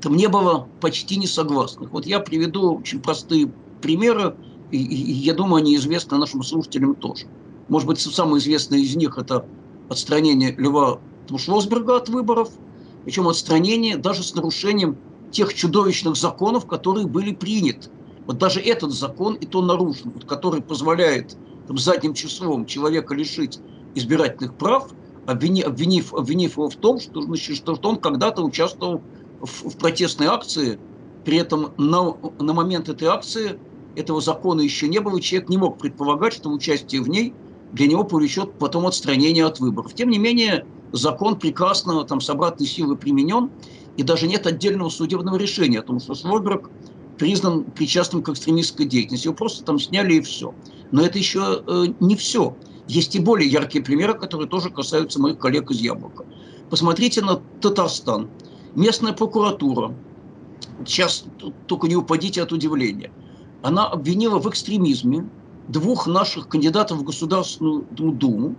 там 0.00 0.16
не 0.16 0.28
было 0.28 0.68
почти 0.80 1.16
несогласных. 1.16 1.90
Вот 1.92 2.06
я 2.06 2.20
приведу 2.20 2.76
очень 2.76 3.00
простые 3.00 3.52
примеры, 3.80 4.36
и, 4.70 4.82
и 4.82 5.12
я 5.12 5.34
думаю, 5.34 5.62
они 5.62 5.76
известны 5.76 6.18
нашим 6.18 6.42
слушателям 6.42 6.94
тоже. 6.94 7.26
Может 7.68 7.88
быть, 7.88 8.00
самый 8.00 8.38
известный 8.38 8.82
из 8.82 8.96
них– 8.96 9.16
это 9.18 9.46
отстранение 9.88 10.54
Льва 10.56 10.98
Шлосберга 11.36 11.96
от 11.96 12.08
выборов, 12.08 12.50
причем 13.04 13.28
отстранение 13.28 13.96
даже 13.96 14.22
с 14.22 14.34
нарушением 14.34 14.96
тех 15.30 15.54
чудовищных 15.54 16.16
законов, 16.16 16.66
которые 16.66 17.06
были 17.06 17.32
приняты. 17.32 17.90
Вот 18.26 18.38
даже 18.38 18.60
этот 18.60 18.92
закон 18.92 19.34
и 19.34 19.46
то 19.46 19.62
нарушен, 19.62 20.10
вот, 20.10 20.24
который 20.24 20.60
позволяет 20.60 21.36
там, 21.68 21.78
задним 21.78 22.14
числом 22.14 22.66
человека 22.66 23.14
лишить 23.14 23.60
избирательных 23.94 24.56
прав, 24.56 24.90
обвинив, 25.26 25.66
обвинив, 25.66 26.14
обвинив 26.14 26.56
его 26.56 26.68
в 26.68 26.76
том, 26.76 27.00
что, 27.00 27.22
значит, 27.22 27.56
что 27.56 27.78
он 27.82 27.96
когда-то 27.96 28.42
участвовал 28.42 29.02
в, 29.46 29.70
в 29.70 29.76
протестной 29.78 30.26
акции, 30.26 30.78
при 31.24 31.38
этом 31.38 31.72
на, 31.76 32.16
на 32.38 32.52
момент 32.52 32.88
этой 32.88 33.08
акции 33.08 33.58
этого 33.96 34.20
закона 34.20 34.60
еще 34.60 34.88
не 34.88 35.00
было, 35.00 35.20
человек 35.20 35.48
не 35.48 35.56
мог 35.56 35.78
предполагать, 35.78 36.34
что 36.34 36.50
участие 36.50 37.02
в 37.02 37.08
ней 37.08 37.34
для 37.72 37.86
него 37.86 38.04
повлечет 38.04 38.58
потом 38.58 38.86
отстранение 38.86 39.44
от 39.44 39.58
выборов. 39.58 39.94
Тем 39.94 40.10
не 40.10 40.18
менее, 40.18 40.66
закон 40.92 41.38
прекрасно 41.38 42.04
там 42.04 42.20
с 42.20 42.30
обратной 42.30 42.66
силой 42.66 42.96
применен, 42.96 43.50
и 43.96 44.02
даже 44.02 44.28
нет 44.28 44.46
отдельного 44.46 44.90
судебного 44.90 45.36
решения 45.36 45.80
о 45.80 45.82
том, 45.82 45.98
что 45.98 46.14
Слойберг 46.14 46.70
признан 47.18 47.64
причастным 47.64 48.22
к 48.22 48.28
экстремистской 48.28 48.86
деятельности. 48.86 49.26
Его 49.26 49.34
просто 49.34 49.64
там 49.64 49.78
сняли 49.78 50.14
и 50.14 50.20
все. 50.20 50.54
Но 50.92 51.02
это 51.02 51.18
еще 51.18 51.62
э, 51.66 51.86
не 51.98 52.14
все. 52.14 52.54
Есть 52.88 53.16
и 53.16 53.20
более 53.20 53.48
яркие 53.48 53.82
примеры, 53.82 54.14
которые 54.14 54.48
тоже 54.48 54.70
касаются 54.70 55.20
моих 55.20 55.38
коллег 55.38 55.70
из 55.70 55.80
Яблока. 55.80 56.24
Посмотрите 56.70 57.22
на 57.22 57.40
Татарстан 57.60 58.28
местная 58.76 59.12
прокуратура, 59.12 59.92
сейчас 60.86 61.24
только 61.66 61.88
не 61.88 61.96
упадите 61.96 62.42
от 62.42 62.52
удивления, 62.52 63.10
она 63.62 63.86
обвинила 63.86 64.38
в 64.38 64.48
экстремизме 64.48 65.28
двух 65.68 66.06
наших 66.06 66.48
кандидатов 66.48 66.98
в 66.98 67.02
Государственную 67.02 67.86
Думу. 67.90 68.54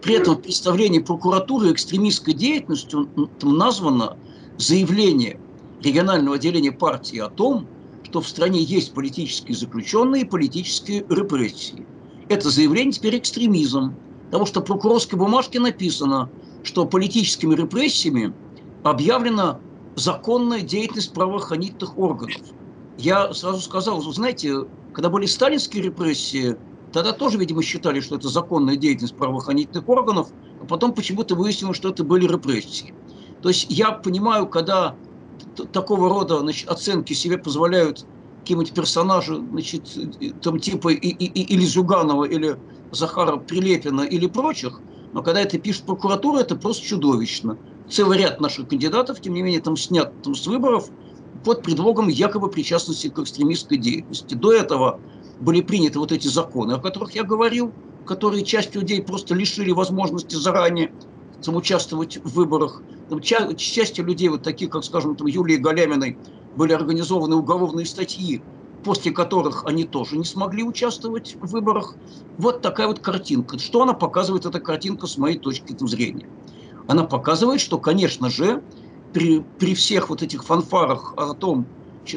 При 0.00 0.14
этом 0.14 0.36
в 0.36 0.42
представлении 0.42 1.00
прокуратуры 1.00 1.72
экстремистской 1.72 2.32
деятельностью 2.32 3.08
там 3.38 3.58
названо 3.58 4.16
заявление 4.56 5.38
регионального 5.82 6.36
отделения 6.36 6.72
партии 6.72 7.18
о 7.18 7.28
том, 7.28 7.66
что 8.04 8.20
в 8.20 8.28
стране 8.28 8.62
есть 8.62 8.94
политические 8.94 9.56
заключенные 9.56 10.22
и 10.22 10.24
политические 10.24 11.04
репрессии. 11.08 11.84
Это 12.28 12.50
заявление 12.50 12.92
теперь 12.92 13.18
экстремизм, 13.18 13.94
потому 14.26 14.46
что 14.46 14.60
в 14.60 14.64
прокурорской 14.64 15.18
бумажке 15.18 15.60
написано, 15.60 16.30
что 16.62 16.86
политическими 16.86 17.54
репрессиями 17.54 18.32
объявлена 18.90 19.60
законная 19.96 20.60
деятельность 20.60 21.12
правоохранительных 21.12 21.98
органов. 21.98 22.42
Я 22.98 23.32
сразу 23.34 23.60
сказал, 23.60 24.00
знаете, 24.02 24.66
когда 24.92 25.10
были 25.10 25.26
сталинские 25.26 25.82
репрессии, 25.82 26.56
тогда 26.92 27.12
тоже, 27.12 27.38
видимо, 27.38 27.62
считали, 27.62 28.00
что 28.00 28.16
это 28.16 28.28
законная 28.28 28.76
деятельность 28.76 29.16
правоохранительных 29.16 29.88
органов, 29.88 30.28
а 30.60 30.66
потом 30.66 30.92
почему-то 30.92 31.34
выяснилось, 31.34 31.76
что 31.76 31.90
это 31.90 32.04
были 32.04 32.26
репрессии. 32.26 32.94
То 33.42 33.48
есть 33.48 33.66
я 33.68 33.92
понимаю, 33.92 34.46
когда 34.48 34.96
такого 35.72 36.08
рода 36.08 36.40
значит, 36.40 36.68
оценки 36.68 37.12
себе 37.12 37.38
позволяют 37.38 38.06
какие-нибудь 38.40 38.72
персонажи, 38.72 39.36
значит, 39.36 39.98
там 40.42 40.60
типа 40.60 40.90
и, 40.90 41.08
и, 41.08 41.24
и, 41.24 41.54
или 41.54 41.64
Зюганова, 41.64 42.24
или 42.24 42.56
Захара 42.92 43.36
Прилепина, 43.36 44.02
или 44.02 44.26
прочих, 44.26 44.80
но 45.12 45.22
когда 45.22 45.40
это 45.40 45.58
пишет 45.58 45.84
прокуратура, 45.84 46.40
это 46.40 46.56
просто 46.56 46.84
чудовищно 46.84 47.58
целый 47.90 48.18
ряд 48.18 48.40
наших 48.40 48.68
кандидатов, 48.68 49.20
тем 49.20 49.34
не 49.34 49.42
менее, 49.42 49.60
там 49.60 49.76
снят 49.76 50.12
там, 50.22 50.34
с 50.34 50.46
выборов 50.46 50.90
под 51.44 51.62
предлогом 51.62 52.08
якобы 52.08 52.50
причастности 52.50 53.08
к 53.08 53.18
экстремистской 53.18 53.78
деятельности. 53.78 54.34
До 54.34 54.52
этого 54.52 55.00
были 55.40 55.60
приняты 55.60 55.98
вот 55.98 56.12
эти 56.12 56.28
законы, 56.28 56.72
о 56.72 56.78
которых 56.78 57.14
я 57.14 57.22
говорил, 57.22 57.72
которые 58.06 58.44
часть 58.44 58.74
людей 58.74 59.02
просто 59.02 59.34
лишили 59.34 59.70
возможности 59.72 60.34
заранее 60.34 60.92
там, 61.44 61.56
участвовать 61.56 62.18
в 62.18 62.34
выборах. 62.34 62.82
Там, 63.08 63.20
частью 63.20 64.04
людей, 64.04 64.28
вот 64.28 64.42
таких, 64.42 64.70
как, 64.70 64.84
скажем, 64.84 65.14
там, 65.16 65.26
Юлии 65.26 65.56
Галяминой, 65.56 66.18
были 66.56 66.72
организованы 66.72 67.36
уголовные 67.36 67.86
статьи, 67.86 68.42
после 68.82 69.12
которых 69.12 69.64
они 69.66 69.84
тоже 69.84 70.16
не 70.16 70.24
смогли 70.24 70.62
участвовать 70.62 71.36
в 71.40 71.50
выборах. 71.50 71.96
Вот 72.38 72.62
такая 72.62 72.86
вот 72.86 73.00
картинка. 73.00 73.58
Что 73.58 73.82
она 73.82 73.92
показывает, 73.92 74.46
эта 74.46 74.60
картинка, 74.60 75.06
с 75.06 75.18
моей 75.18 75.38
точки 75.38 75.76
зрения? 75.86 76.28
Она 76.86 77.04
показывает, 77.04 77.60
что, 77.60 77.78
конечно 77.78 78.30
же, 78.30 78.62
при, 79.12 79.40
при 79.58 79.74
всех 79.74 80.10
вот 80.10 80.22
этих 80.22 80.44
фанфарах 80.44 81.14
о 81.16 81.34
том, 81.34 81.66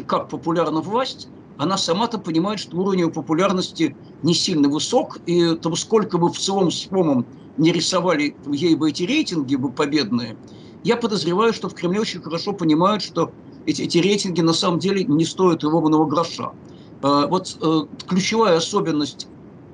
как 0.06 0.30
популярна 0.30 0.82
власть, 0.82 1.28
она 1.58 1.78
сама-то 1.78 2.20
понимает, 2.20 2.60
что 2.60 2.78
уровень 2.78 3.02
ее 3.02 3.10
популярности 3.10 3.96
не 4.24 4.34
сильно 4.34 4.70
высок, 4.70 5.18
и 5.26 5.56
там, 5.56 5.76
сколько 5.76 6.18
бы 6.18 6.32
в 6.32 6.38
целом 6.38 6.72
с 6.72 6.84
ФОМом 6.84 7.26
не 7.58 7.72
рисовали 7.72 8.36
ей 8.48 8.76
бы 8.76 8.90
эти 8.90 9.04
рейтинги 9.04 9.56
бы 9.56 9.72
победные, 9.72 10.38
я 10.84 10.96
подозреваю, 10.96 11.52
что 11.52 11.68
в 11.68 11.74
Кремле 11.74 12.00
очень 12.00 12.22
хорошо 12.22 12.54
понимают, 12.54 13.04
что 13.04 13.32
эти, 13.66 13.82
эти 13.82 13.98
рейтинги 13.98 14.42
на 14.42 14.54
самом 14.54 14.80
деле 14.80 15.04
не 15.04 15.26
стоят 15.26 15.64
и 15.64 15.68
ровного 15.68 16.06
гроша. 16.06 16.54
А, 17.02 17.28
вот 17.28 17.58
э, 17.62 17.82
ключевая 18.08 18.58
особенность 18.58 19.28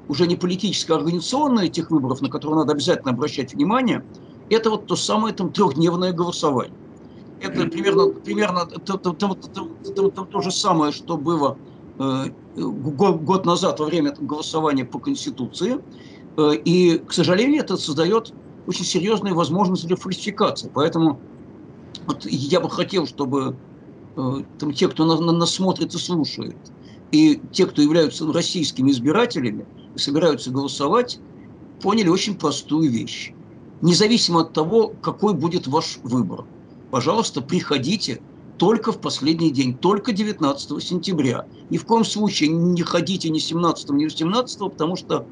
уже 0.08 0.26
не 0.26 0.36
политическая, 0.36 0.94
а 0.94 0.98
организационная 0.98 1.66
этих 1.66 1.92
выборов, 1.92 2.22
на 2.22 2.30
которые 2.30 2.60
надо 2.60 2.74
обязательно 2.74 3.12
обращать 3.12 3.54
внимание– 3.54 4.04
это 4.50 4.70
вот 4.70 4.86
то 4.86 4.96
самое 4.96 5.34
там 5.34 5.52
трехдневное 5.52 6.14
голосование. 6.14 6.78
Это 7.42 7.68
примерно, 7.68 8.08
примерно 8.08 8.66
то, 8.66 8.98
то, 8.98 9.14
то, 9.14 9.36
то, 9.36 10.10
то, 10.26 10.42
же 10.42 10.52
самое, 10.52 10.92
что 10.92 11.18
было 11.18 11.58
э, 12.00 12.26
год, 12.56 13.46
назад 13.46 13.80
во 13.80 13.88
время 13.88 14.16
голосования 14.20 14.86
по 14.86 15.00
Конституции. 15.00 15.80
Э, 16.38 16.54
и, 16.56 16.98
к 17.00 17.12
сожалению, 17.12 17.62
это 17.62 17.78
создает 17.78 18.34
очень 18.68 18.86
серьезные 18.86 19.34
возможности 19.34 19.86
для 19.86 19.96
фальсификации. 19.96 20.72
Поэтому 20.74 21.20
вот 22.08 22.26
я 22.26 22.60
бы 22.60 22.70
хотел, 22.70 23.06
чтобы 23.06 23.56
э, 24.16 24.44
там, 24.58 24.74
те, 24.74 24.88
кто 24.88 25.06
на, 25.06 25.20
на, 25.20 25.32
нас 25.34 25.54
смотрит 25.54 25.94
и 25.94 25.98
слушает, 25.98 26.58
и 27.12 27.42
те, 27.52 27.66
кто 27.66 27.82
являются 27.82 28.32
российскими 28.32 28.92
избирателями 28.92 29.66
и 29.96 30.00
собираются 30.00 30.52
голосовать, 30.52 31.20
поняли 31.82 32.08
очень 32.08 32.36
простую 32.36 32.90
вещь. 32.90 33.34
Независимо 33.82 34.42
от 34.42 34.54
того, 34.54 34.94
какой 35.02 35.34
будет 35.34 35.68
ваш 35.68 36.00
выбор, 36.04 36.46
пожалуйста, 36.92 37.42
приходите 37.42 38.22
только 38.58 38.92
в 38.92 39.00
последний 39.00 39.52
день, 39.52 39.78
только 39.78 40.14
19 40.14 40.82
сентября. 40.82 41.46
Ни 41.70 41.78
в 41.78 41.86
коем 41.86 42.06
случае 42.06 42.50
не 42.50 42.82
ходите 42.84 43.30
ни 43.30 43.40
17, 43.40 43.90
ни 43.90 44.06
18, 44.06 44.60
потому 44.60 44.96
что 44.96 45.28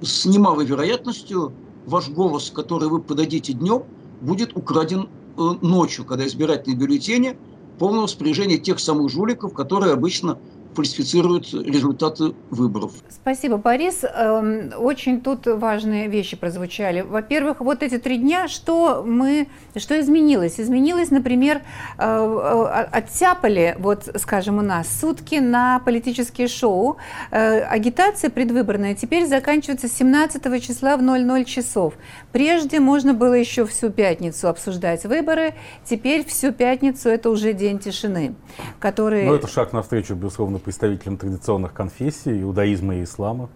с 0.00 0.24
немалой 0.26 0.64
вероятностью 0.64 1.52
ваш 1.86 2.08
голос, 2.08 2.50
который 2.50 2.88
вы 2.88 3.00
подадите 3.00 3.52
днем, 3.52 3.82
будет 4.20 4.56
украден 4.56 5.08
э, 5.36 5.40
ночью, 5.60 6.04
когда 6.04 6.26
избирательные 6.26 6.78
бюллетени 6.78 7.36
полного 7.78 8.04
распоряжения 8.04 8.58
тех 8.58 8.78
самых 8.78 9.10
жуликов, 9.10 9.54
которые 9.54 9.92
обычно 9.92 10.38
фальсифицируют 10.78 11.52
результаты 11.52 12.34
выборов. 12.50 12.92
Спасибо, 13.10 13.56
Борис. 13.56 14.04
Эм, 14.04 14.70
очень 14.78 15.20
тут 15.20 15.46
важные 15.46 16.06
вещи 16.06 16.36
прозвучали. 16.36 17.00
Во-первых, 17.00 17.58
вот 17.58 17.82
эти 17.82 17.98
три 17.98 18.16
дня, 18.18 18.46
что 18.46 19.02
мы, 19.04 19.48
что 19.74 19.98
изменилось? 19.98 20.60
Изменилось, 20.60 21.10
например, 21.10 21.62
э, 21.98 22.00
э, 22.00 22.88
оттяпали, 22.92 23.74
вот, 23.80 24.08
скажем, 24.18 24.58
у 24.58 24.62
нас 24.62 24.86
сутки 25.00 25.40
на 25.40 25.80
политические 25.80 26.46
шоу. 26.46 26.98
Э, 27.32 27.62
агитация 27.62 28.30
предвыборная 28.30 28.94
теперь 28.94 29.26
заканчивается 29.26 29.88
17 29.88 30.60
числа 30.60 30.96
в 30.96 31.02
00 31.02 31.44
часов. 31.44 31.94
Прежде 32.30 32.78
можно 32.78 33.14
было 33.14 33.34
еще 33.34 33.66
всю 33.66 33.90
пятницу 33.90 34.48
обсуждать 34.48 35.04
выборы, 35.06 35.54
теперь 35.84 36.24
всю 36.24 36.52
пятницу 36.52 37.08
это 37.08 37.30
уже 37.30 37.52
день 37.52 37.80
тишины, 37.80 38.36
который... 38.78 39.24
Ну, 39.24 39.34
это 39.34 39.48
шаг 39.48 39.72
навстречу, 39.72 40.14
безусловно, 40.14 40.60
представителям 40.68 41.16
традиционных 41.16 41.72
конфессий, 41.72 42.42
иудаизма 42.42 42.96
и 42.96 43.04
ислама 43.04 43.48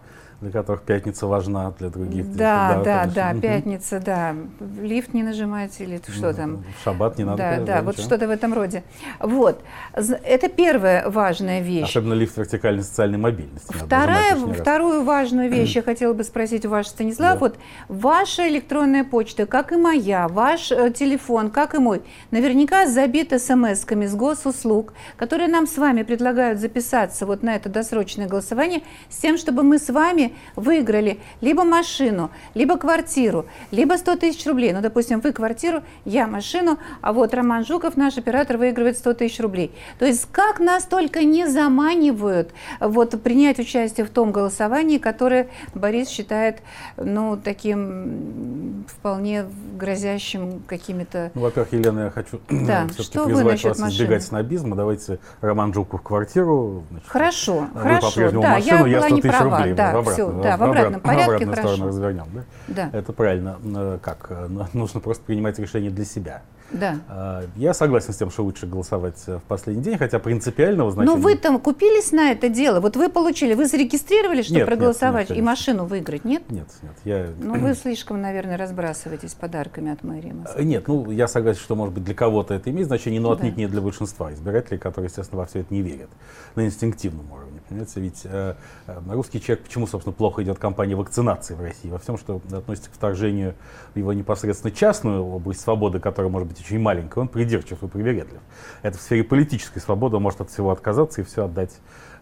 для 0.43 0.51
которых 0.51 0.83
пятница 0.83 1.27
важна, 1.27 1.73
для 1.79 1.89
других. 1.89 2.31
Да, 2.35 2.83
да, 2.85 3.07
да, 3.07 3.33
да, 3.33 3.41
пятница, 3.41 4.01
да. 4.01 4.35
Лифт 4.81 5.15
не 5.15 5.23
нажимайте 5.23 5.85
или 5.85 6.01
что 6.09 6.29
ну, 6.29 6.35
там. 6.35 6.65
шаббат 6.83 7.17
не 7.17 7.25
надо. 7.25 7.39
Да, 7.39 7.57
да, 7.57 7.65
да 7.65 7.83
вот 7.83 7.99
что-то 7.99 8.27
в 8.27 8.31
этом 8.31 8.53
роде. 8.53 8.83
Вот. 9.21 9.63
Это 9.95 10.49
первая 10.49 11.09
важная 11.09 11.61
вещь. 11.61 11.89
Особенно 11.89 12.15
лифт 12.15 12.37
вертикальной 12.37 12.83
социальной 12.83 13.19
мобильности. 13.19 13.73
Вторая, 13.73 14.35
вторую 14.35 15.05
важную 15.05 15.49
вещь 15.53 15.77
я 15.77 15.83
хотела 15.83 16.13
бы 16.13 16.25
спросить 16.25 16.67
у 16.67 16.71
вас, 16.71 16.89
Станислав. 16.89 17.35
Да. 17.35 17.39
Вот 17.39 17.59
ваша 17.89 18.49
электронная 18.49 19.05
почта, 19.05 19.47
как 19.47 19.71
и 19.73 19.77
моя, 19.77 20.27
ваш 20.27 20.73
э, 20.73 20.91
телефон, 20.91 21.51
как 21.51 21.75
и 21.75 21.79
мой, 21.79 22.03
наверняка 22.33 22.89
забит 22.89 23.33
смс-ками 23.33 24.07
с 24.07 24.15
госуслуг, 24.17 24.93
которые 25.17 25.49
нам 25.49 25.69
с 25.69 25.79
вами 25.79 26.03
предлагают 26.03 26.59
записаться 26.59 27.27
вот 27.27 27.45
на 27.45 27.55
это 27.55 27.69
досрочное 27.69 28.27
голосование, 28.27 28.83
с 29.09 29.19
тем, 29.19 29.39
чтобы 29.39 29.63
мы 29.63 29.79
с 29.79 29.89
вами 29.89 30.32
выиграли 30.57 31.19
либо 31.41 31.65
машину, 31.65 32.31
либо 32.55 32.77
квартиру, 32.77 33.47
либо 33.71 33.97
100 33.97 34.17
тысяч 34.17 34.47
рублей. 34.47 34.73
Ну, 34.73 34.81
допустим, 34.81 35.21
вы 35.21 35.33
квартиру, 35.33 35.83
я 36.05 36.27
машину, 36.27 36.79
а 37.01 37.13
вот 37.13 37.35
Роман 37.35 37.65
Жуков, 37.65 37.97
наш 37.97 38.19
оператор, 38.19 38.57
выигрывает 38.57 38.99
100 38.99 39.15
тысяч 39.15 39.41
рублей. 39.41 39.73
То 39.99 40.07
есть 40.07 40.29
как 40.31 40.61
нас 40.61 40.85
только 40.85 41.25
не 41.25 41.47
заманивают 41.47 42.51
вот, 42.81 43.21
принять 43.23 43.59
участие 43.59 44.07
в 44.07 44.11
том 44.11 44.33
голосовании, 44.33 44.99
которое 44.99 45.49
Борис 45.75 46.09
считает 46.09 46.63
ну, 46.97 47.39
таким 47.43 48.85
вполне 48.87 49.45
грозящим 49.79 50.63
какими-то... 50.67 51.31
Ну, 51.35 51.43
во-первых, 51.43 51.73
Елена, 51.73 52.01
я 52.05 52.11
хочу 52.11 52.41
да. 52.49 52.87
все-таки 52.93 53.25
призвать 53.25 53.65
вас 53.65 53.79
машины? 53.79 53.97
избегать 53.97 54.23
снобизма. 54.23 54.77
Давайте 54.77 55.19
Роман 55.41 55.73
Жуков 55.73 56.03
квартиру. 56.03 56.85
Значит, 56.91 57.09
хорошо, 57.09 57.69
хорошо. 57.75 58.31
Да, 58.31 58.55
машину, 58.55 58.87
я, 58.87 58.99
я 58.99 59.03
100 59.03 59.17
тысяч 59.17 59.23
права, 59.31 59.59
рублей. 59.59 59.75
Да, 59.75 60.03
все, 60.03 60.22
да, 60.31 60.57
в 60.57 60.63
обратном 60.63 61.01
порядке, 61.01 61.25
в 61.25 61.29
обратную 61.29 61.57
хорошо. 61.57 61.75
сторону 61.75 61.89
развернем, 61.89 62.27
да? 62.33 62.45
Да. 62.69 62.99
Это 62.99 63.13
правильно. 63.13 63.59
Э, 63.65 63.99
как? 64.03 64.27
Э, 64.31 64.49
нужно 64.73 65.01
просто 65.01 65.25
принимать 65.25 65.59
решение 65.59 65.91
для 65.91 66.05
себя. 66.05 66.43
Да. 66.73 67.01
А, 67.09 67.45
я 67.57 67.75
согласен 67.75 68.13
с 68.13 68.17
тем, 68.17 68.31
что 68.31 68.45
лучше 68.45 68.67
голосовать 68.67 69.23
в 69.27 69.43
последний 69.47 69.83
день, 69.83 69.99
хотя 69.99 70.19
принципиального 70.19 70.91
значения... 70.91 71.17
Но 71.17 71.21
вы 71.21 71.37
там 71.37 71.59
купились 71.61 72.13
на 72.13 72.31
это 72.33 72.49
дело? 72.49 72.81
Вот 72.81 72.97
вы 72.97 73.09
получили, 73.09 73.55
вы 73.55 73.67
зарегистрировали, 73.67 74.43
чтобы 74.43 74.61
нет, 74.61 74.67
проголосовать 74.67 75.29
нет, 75.29 75.37
нет, 75.37 75.39
и 75.39 75.43
машину 75.43 75.85
выиграть, 75.85 76.25
нет? 76.25 76.43
Нет, 76.51 76.69
нет. 76.83 76.93
Я... 77.05 77.29
Ну, 77.39 77.59
вы 77.59 77.75
слишком, 77.83 78.21
наверное, 78.21 78.57
разбрасываетесь 78.57 79.35
подарками 79.35 79.93
от 79.93 80.03
мэрии 80.03 80.33
Москвы. 80.33 80.65
Нет, 80.65 80.89
ну, 80.89 81.11
я 81.11 81.29
согласен, 81.29 81.61
что, 81.61 81.75
может 81.75 81.95
быть, 81.95 82.05
для 82.05 82.15
кого-то 82.15 82.55
это 82.55 82.71
имеет 82.71 82.87
значение, 82.87 83.21
но 83.21 83.33
отнюдь 83.33 83.55
да. 83.55 83.61
не 83.61 83.67
для 83.69 83.81
большинства 83.81 84.33
избирателей, 84.33 84.79
которые, 84.79 85.09
естественно, 85.09 85.41
во 85.41 85.47
все 85.47 85.61
это 85.61 85.75
не 85.75 85.83
верят 85.83 86.11
на 86.55 86.65
инстинктивном 86.65 87.31
уровне. 87.31 87.61
Понимаете, 87.69 88.01
ведь 88.01 88.21
э, 88.25 88.55
э, 88.87 89.01
русский 89.09 89.41
человек, 89.41 89.65
почему, 89.65 89.87
собственно, 89.87 90.13
плохо 90.13 90.43
идет 90.43 90.59
кампания 90.59 90.95
вакцинации 90.95 91.55
в 91.55 91.61
России? 91.61 91.89
Во 91.89 91.99
всем, 91.99 92.19
что 92.19 92.41
относится 92.53 92.91
к 92.91 92.93
вторжению 92.93 93.55
в 93.95 93.99
его 93.99 94.13
непосредственно 94.13 94.73
частную 94.73 95.25
область 95.25 95.61
свободы, 95.61 96.01
которая 96.01 96.31
может 96.31 96.49
быть 96.49 96.61
очень 96.61 96.81
маленькая, 96.81 97.21
он 97.21 97.29
придирчив 97.29 97.83
и 97.83 97.89
привередлив. 97.89 98.41
Это 98.83 98.99
в 98.99 99.01
сфере 99.01 99.25
политической 99.25 99.81
свободы, 99.81 100.17
он 100.17 100.23
может 100.23 100.41
от 100.41 100.51
всего 100.51 100.71
отказаться 100.71 101.21
и 101.21 101.25
все 101.25 101.45
отдать 101.45 101.73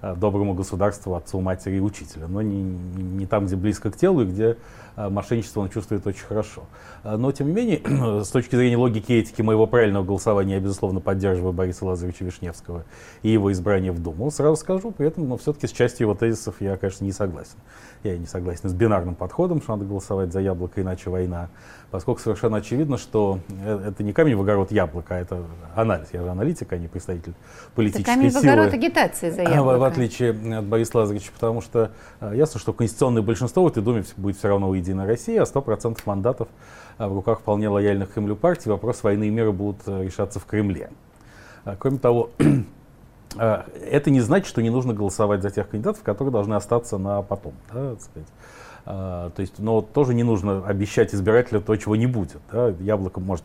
э, 0.02 0.14
доброму 0.14 0.54
государству, 0.54 1.14
отцу, 1.14 1.40
матери 1.40 1.76
и 1.76 1.80
учителю, 1.80 2.28
но 2.28 2.42
не, 2.42 2.62
не 2.62 3.26
там, 3.26 3.46
где 3.46 3.56
близко 3.56 3.90
к 3.90 3.96
телу 3.96 4.22
и 4.22 4.26
где 4.26 4.56
мошенничество 5.08 5.60
он 5.60 5.70
чувствует 5.70 6.06
очень 6.06 6.24
хорошо. 6.24 6.64
Э, 7.04 7.16
но, 7.16 7.32
тем 7.32 7.48
не 7.48 7.52
менее, 7.52 7.80
с 8.24 8.28
точки 8.28 8.56
зрения 8.56 8.76
логики 8.76 9.12
и 9.12 9.20
этики 9.20 9.42
моего 9.42 9.66
правильного 9.66 10.04
голосования, 10.04 10.54
я, 10.54 10.60
безусловно, 10.60 11.00
поддерживаю 11.00 11.52
Бориса 11.52 11.84
Лазаревича 11.84 12.24
Вишневского 12.24 12.84
и 13.22 13.30
его 13.30 13.52
избрание 13.52 13.92
в 13.92 14.02
Думу. 14.02 14.30
Сразу 14.30 14.56
скажу, 14.56 14.90
при 14.90 15.06
этом, 15.06 15.28
но 15.28 15.36
все-таки 15.36 15.66
с 15.66 15.72
частью 15.72 16.06
его 16.06 16.14
тезисов 16.14 16.56
я, 16.60 16.76
конечно, 16.76 17.04
не 17.04 17.12
согласен. 17.12 17.56
Я 18.02 18.16
не 18.18 18.26
согласен 18.26 18.68
с 18.68 18.72
бинарным 18.72 19.14
подходом, 19.14 19.62
что 19.62 19.76
надо 19.76 19.84
голосовать 19.84 20.32
за 20.32 20.40
яблоко, 20.40 20.80
иначе 20.80 21.10
война 21.10 21.50
поскольку 21.90 22.20
совершенно 22.20 22.58
очевидно, 22.58 22.98
что 22.98 23.40
э, 23.48 23.88
это 23.88 24.02
не 24.02 24.12
камень 24.12 24.36
в 24.36 24.40
огород 24.40 24.70
яблоко, 24.70 25.16
а 25.16 25.18
это 25.18 25.42
анализ. 25.74 26.08
Я 26.12 26.22
же 26.22 26.30
аналитик, 26.30 26.72
а 26.72 26.78
не 26.78 26.88
представитель 26.88 27.34
политической 27.74 28.02
это 28.02 28.14
камень 28.14 28.30
силы. 28.30 28.40
в 28.40 28.44
огород 28.44 28.72
агитации 28.72 29.30
за 29.30 29.42
яблоко. 29.42 29.60
В, 29.60 29.78
в 29.80 29.84
отличие 29.84 30.58
от 30.58 30.64
Бориса 30.64 30.98
Лазаревича, 30.98 31.32
потому 31.32 31.60
что 31.60 31.90
э, 32.20 32.32
ясно, 32.36 32.60
что 32.60 32.72
конституционное 32.72 33.22
большинство 33.22 33.64
в 33.64 33.68
этой 33.68 33.82
Думе 33.82 34.04
будет 34.16 34.36
все 34.36 34.48
равно 34.48 34.68
у 34.68 34.74
Единой 34.90 35.06
России, 35.06 35.36
а 35.36 35.44
100% 35.44 35.98
мандатов 36.04 36.48
э, 36.98 37.06
в 37.06 37.14
руках 37.14 37.40
вполне 37.40 37.68
лояльных 37.68 38.12
Кремлю 38.12 38.36
партий. 38.36 38.68
Вопрос 38.70 39.02
войны 39.02 39.28
и 39.28 39.30
мира 39.30 39.52
будут 39.52 39.86
решаться 39.86 40.38
в 40.38 40.44
Кремле. 40.44 40.90
Кроме 41.78 41.98
того, 41.98 42.30
это 43.38 44.10
не 44.10 44.20
значит, 44.20 44.48
что 44.48 44.62
не 44.62 44.70
нужно 44.70 44.94
голосовать 44.94 45.42
за 45.42 45.50
тех 45.50 45.68
кандидатов, 45.68 46.02
которые 46.02 46.32
должны 46.32 46.54
остаться 46.54 46.98
на 46.98 47.22
потом. 47.22 47.52
Да. 47.72 47.96
А, 48.86 49.30
то 49.30 49.42
есть, 49.42 49.58
но 49.58 49.82
тоже 49.82 50.14
не 50.14 50.22
нужно 50.22 50.66
обещать 50.66 51.14
избирателю 51.14 51.60
то, 51.60 51.76
чего 51.76 51.96
не 51.96 52.06
будет. 52.06 52.40
Да? 52.50 52.68
Яблоко 52.80 53.20
может 53.20 53.44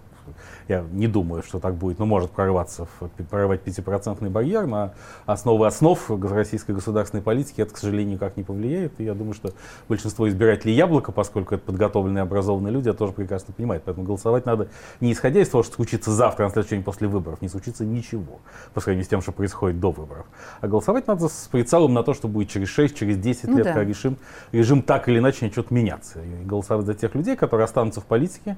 я 0.68 0.86
не 0.92 1.08
думаю, 1.08 1.44
что 1.44 1.60
так 1.60 1.76
будет, 1.76 2.00
но 2.00 2.06
может 2.06 2.32
прорваться, 2.32 2.88
в, 3.00 3.08
прорвать 3.30 3.62
5% 3.64 4.30
барьер 4.30 4.66
на 4.68 4.94
основы 5.26 5.68
основ 5.68 6.00
российской 6.10 6.72
государственной 6.72 7.24
политики, 7.24 7.62
это, 7.62 7.74
к 7.74 7.78
сожалению, 7.78 8.16
никак 8.16 8.38
не 8.38 8.44
повлияет. 8.44 9.00
И 9.00 9.04
я 9.04 9.14
думаю, 9.14 9.34
что 9.34 9.54
большинство 9.88 10.28
избирателей 10.30 10.74
яблоко, 10.74 11.12
поскольку 11.12 11.56
это 11.56 11.66
подготовленные, 11.66 12.24
образованные 12.24 12.72
люди, 12.72 12.90
это 12.90 13.00
тоже 13.00 13.14
прекрасно 13.14 13.54
понимают. 13.54 13.84
Поэтому 13.86 14.06
голосовать 14.06 14.46
надо 14.46 14.70
не 15.02 15.12
исходя 15.12 15.42
из 15.42 15.50
того, 15.50 15.64
что 15.64 15.76
случится 15.76 16.12
завтра, 16.12 16.46
на 16.46 16.50
следующий 16.50 16.76
день 16.76 16.84
после 16.84 17.08
выборов, 17.08 17.42
не 17.42 17.50
случится 17.50 17.86
ничего 17.86 18.40
по 18.74 18.82
сравнению 18.82 19.06
с 19.06 19.08
тем, 19.08 19.22
что 19.22 19.32
происходит 19.32 19.80
до 19.80 19.92
выборов. 19.92 20.26
А 20.62 20.68
голосовать 20.68 21.08
надо 21.08 21.28
с 21.28 21.48
прицелом 21.52 21.94
на 21.94 22.04
то, 22.04 22.14
что 22.14 22.28
будет 22.28 22.50
через 22.50 22.70
6, 22.70 22.96
через 22.96 23.18
10 23.18 23.46
ну, 23.46 23.58
лет, 23.58 23.66
да. 23.66 23.74
когда 23.74 23.86
режим, 23.86 24.18
режим 24.52 24.82
так 24.82 25.08
или 25.10 25.20
иначе 25.20 25.46
начнет 25.46 25.72
меняться. 25.72 26.22
И 26.22 26.46
голосовать 26.46 26.86
за 26.86 26.94
тех 26.94 27.14
людей, 27.16 27.36
которые 27.36 27.66
останутся 27.66 28.02
в 28.02 28.06
политике, 28.06 28.58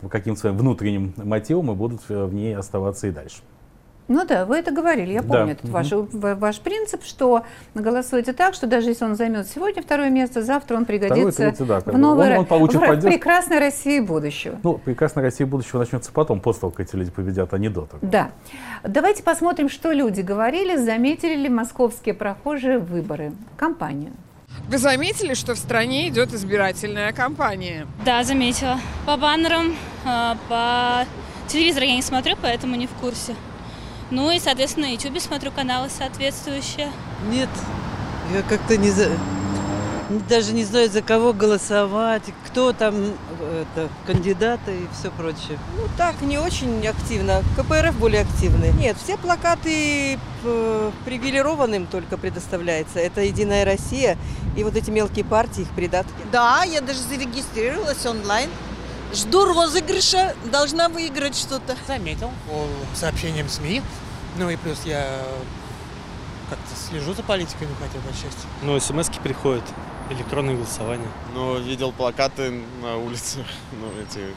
по 0.00 0.08
каким-то 0.08 0.40
своим 0.40 0.56
внутренним 0.56 1.12
мотивам 1.16 1.72
и 1.72 1.74
будут 1.74 2.08
в 2.08 2.32
ней 2.32 2.56
оставаться 2.56 3.06
и 3.06 3.10
дальше. 3.10 3.42
Ну 4.06 4.26
да, 4.26 4.44
вы 4.44 4.58
это 4.58 4.70
говорили, 4.70 5.12
я 5.12 5.22
помню 5.22 5.46
да. 5.46 5.52
этот 5.52 5.70
ваш, 5.70 5.90
ваш 6.12 6.60
принцип, 6.60 7.04
что 7.04 7.42
голосуете 7.74 8.34
так, 8.34 8.52
что 8.52 8.66
даже 8.66 8.90
если 8.90 9.06
он 9.06 9.16
займет 9.16 9.48
сегодня 9.48 9.82
второе 9.82 10.10
место, 10.10 10.42
завтра 10.42 10.76
он 10.76 10.84
пригодится 10.84 11.50
третий, 11.50 11.64
да, 11.64 11.80
в 11.80 11.96
новой 11.96 12.32
он, 12.32 12.40
он 12.40 12.44
получит 12.44 12.82
в 12.82 12.86
поддержку. 12.86 13.10
прекрасной 13.10 13.58
России 13.60 14.00
будущего. 14.00 14.58
Ну, 14.62 14.74
прекрасная 14.74 15.24
Россия 15.24 15.46
будущего 15.46 15.78
начнется 15.78 16.12
потом, 16.12 16.40
после 16.40 16.60
того, 16.60 16.72
как 16.72 16.86
эти 16.86 16.96
люди 16.96 17.10
победят, 17.10 17.54
а 17.54 17.58
не 17.58 17.70
до 17.70 17.86
того. 17.86 18.00
Да. 18.02 18.30
Давайте 18.82 19.22
посмотрим, 19.22 19.70
что 19.70 19.90
люди 19.90 20.20
говорили, 20.20 20.76
заметили 20.76 21.36
ли 21.36 21.48
московские 21.48 22.14
прохожие 22.14 22.78
выборы, 22.78 23.32
кампанию. 23.56 24.12
Вы 24.68 24.78
заметили, 24.78 25.34
что 25.34 25.54
в 25.54 25.58
стране 25.58 26.08
идет 26.08 26.32
избирательная 26.32 27.12
кампания? 27.12 27.86
Да, 28.04 28.24
заметила. 28.24 28.80
По 29.06 29.16
баннерам, 29.16 29.76
а, 30.04 30.36
по 30.48 31.06
телевизору 31.50 31.84
я 31.84 31.96
не 31.96 32.02
смотрю, 32.02 32.36
поэтому 32.40 32.74
не 32.76 32.86
в 32.86 32.92
курсе. 32.92 33.34
Ну 34.10 34.30
и, 34.30 34.38
соответственно, 34.38 34.86
на 34.86 34.92
YouTube 34.92 35.20
смотрю 35.20 35.50
каналы 35.50 35.88
соответствующие. 35.90 36.90
Нет, 37.30 37.48
я 38.32 38.42
как-то 38.42 38.76
не 38.76 38.90
за... 38.90 39.10
Даже 40.28 40.52
не 40.52 40.64
знаю, 40.64 40.90
за 40.90 41.02
кого 41.02 41.32
голосовать, 41.32 42.22
кто 42.46 42.72
там 42.72 42.94
это, 43.40 43.88
кандидаты 44.06 44.72
и 44.72 44.88
все 44.92 45.10
прочее. 45.10 45.58
Ну 45.76 45.88
так, 45.96 46.20
не 46.20 46.38
очень 46.38 46.86
активно. 46.86 47.42
КПРФ 47.56 47.96
более 47.96 48.22
активны. 48.22 48.72
Нет, 48.78 48.96
все 49.02 49.16
плакаты 49.16 50.18
э, 50.44 50.90
привилегированным 51.04 51.86
только 51.86 52.16
предоставляется. 52.16 52.98
Это 52.98 53.22
Единая 53.22 53.64
Россия 53.64 54.16
и 54.56 54.64
вот 54.64 54.76
эти 54.76 54.90
мелкие 54.90 55.24
партии, 55.24 55.62
их 55.62 55.70
придатки. 55.70 56.12
Да, 56.30 56.64
я 56.64 56.80
даже 56.80 57.00
зарегистрировалась 57.00 58.04
онлайн. 58.06 58.50
Жду 59.12 59.44
розыгрыша, 59.44 60.34
должна 60.50 60.88
выиграть 60.88 61.36
что-то. 61.36 61.76
Заметил 61.86 62.30
по 62.48 62.66
сообщениям 62.96 63.48
СМИ. 63.48 63.82
Ну 64.36 64.50
и 64.50 64.56
плюс 64.56 64.78
я 64.84 65.06
как-то 66.54 66.76
слежу 66.76 67.14
за 67.14 67.22
политикой, 67.22 67.66
ну 67.68 67.74
хотя 67.80 67.98
бы 67.98 68.08
отчасти. 68.08 68.46
Ну, 68.62 68.78
смс 68.78 69.08
приходят, 69.22 69.64
электронное 70.10 70.54
голосование. 70.54 71.08
Ну, 71.34 71.58
видел 71.58 71.92
плакаты 71.92 72.62
на 72.82 72.96
улице, 72.96 73.44
ну, 73.72 73.88
эти, 74.00 74.34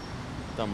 там, 0.56 0.70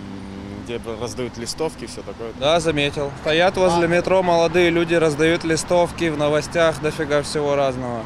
где 0.64 0.80
раздают 1.02 1.38
листовки, 1.38 1.86
все 1.86 2.02
такое. 2.02 2.32
Да, 2.40 2.60
заметил. 2.60 3.12
Стоят 3.22 3.58
возле 3.58 3.88
метро 3.88 4.24
молодые 4.24 4.70
люди, 4.70 4.94
раздают 4.94 5.44
листовки, 5.44 6.10
в 6.10 6.18
новостях 6.18 6.82
дофига 6.82 7.22
всего 7.24 7.56
разного. 7.56 8.04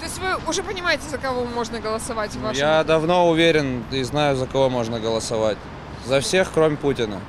То 0.00 0.06
есть 0.06 0.18
вы 0.18 0.50
уже 0.50 0.62
понимаете, 0.62 1.08
за 1.08 1.18
кого 1.18 1.44
можно 1.44 1.78
голосовать 1.78 2.32
в 2.32 2.40
вашем... 2.40 2.58
Я 2.58 2.82
давно 2.82 3.28
уверен 3.28 3.84
и 3.92 4.02
знаю, 4.02 4.34
за 4.36 4.46
кого 4.46 4.68
можно 4.68 4.98
голосовать. 4.98 5.58
За 6.06 6.20
всех, 6.20 6.50
кроме 6.52 6.76
Путина. 6.76 7.20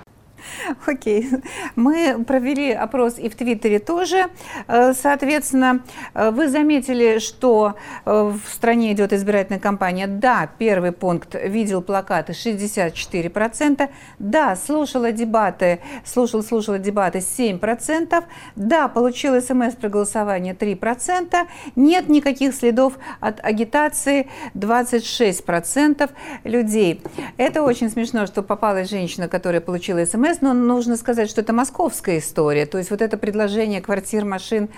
Окей. 0.86 1.30
Мы 1.76 2.24
провели 2.26 2.72
опрос 2.72 3.18
и 3.18 3.30
в 3.30 3.36
Твиттере 3.36 3.80
тоже. 3.80 4.28
Э, 4.68 4.94
соответственно, 4.94 5.84
э, 6.14 6.32
вы 6.32 6.48
заметили, 6.48 7.20
что 7.20 7.76
э, 8.06 8.12
в 8.12 8.50
стране 8.50 8.94
идет 8.94 9.14
избирательная 9.14 9.60
кампания. 9.60 10.08
Да, 10.08 10.50
первый 10.58 10.92
пункт 10.92 11.36
видел 11.36 11.82
плакаты 11.82 12.34
64%. 12.34 13.90
Да, 14.20 14.56
слушала 14.56 15.12
дебаты, 15.12 15.80
слушал, 16.06 16.44
слушала 16.44 16.80
дебаты 16.80 17.20
7%. 17.20 18.24
Да, 18.56 18.88
получил 18.88 19.40
смс 19.42 19.76
при 19.76 19.88
голосовании 19.88 20.54
3%. 20.54 21.48
Нет 21.76 22.10
никаких 22.10 22.54
следов 22.54 22.98
от 23.20 23.44
агитации 23.44 24.30
26% 24.56 26.10
людей. 26.44 27.02
Это 27.38 27.64
очень 27.64 27.90
смешно, 27.90 28.26
что 28.26 28.44
попалась 28.44 28.90
женщина, 28.90 29.28
которая 29.28 29.62
получила 29.62 30.06
смс, 30.06 30.42
но 30.42 30.53
нужно 30.54 30.98
сказать, 30.98 31.30
что 31.30 31.42
это 31.42 31.54
московская 31.54 32.20
история. 32.20 32.66
То 32.66 32.78
есть 32.78 32.92
вот 32.92 33.02
это 33.02 33.18
предложение 33.18 33.82
квартир, 33.82 34.26
машин, 34.26 34.70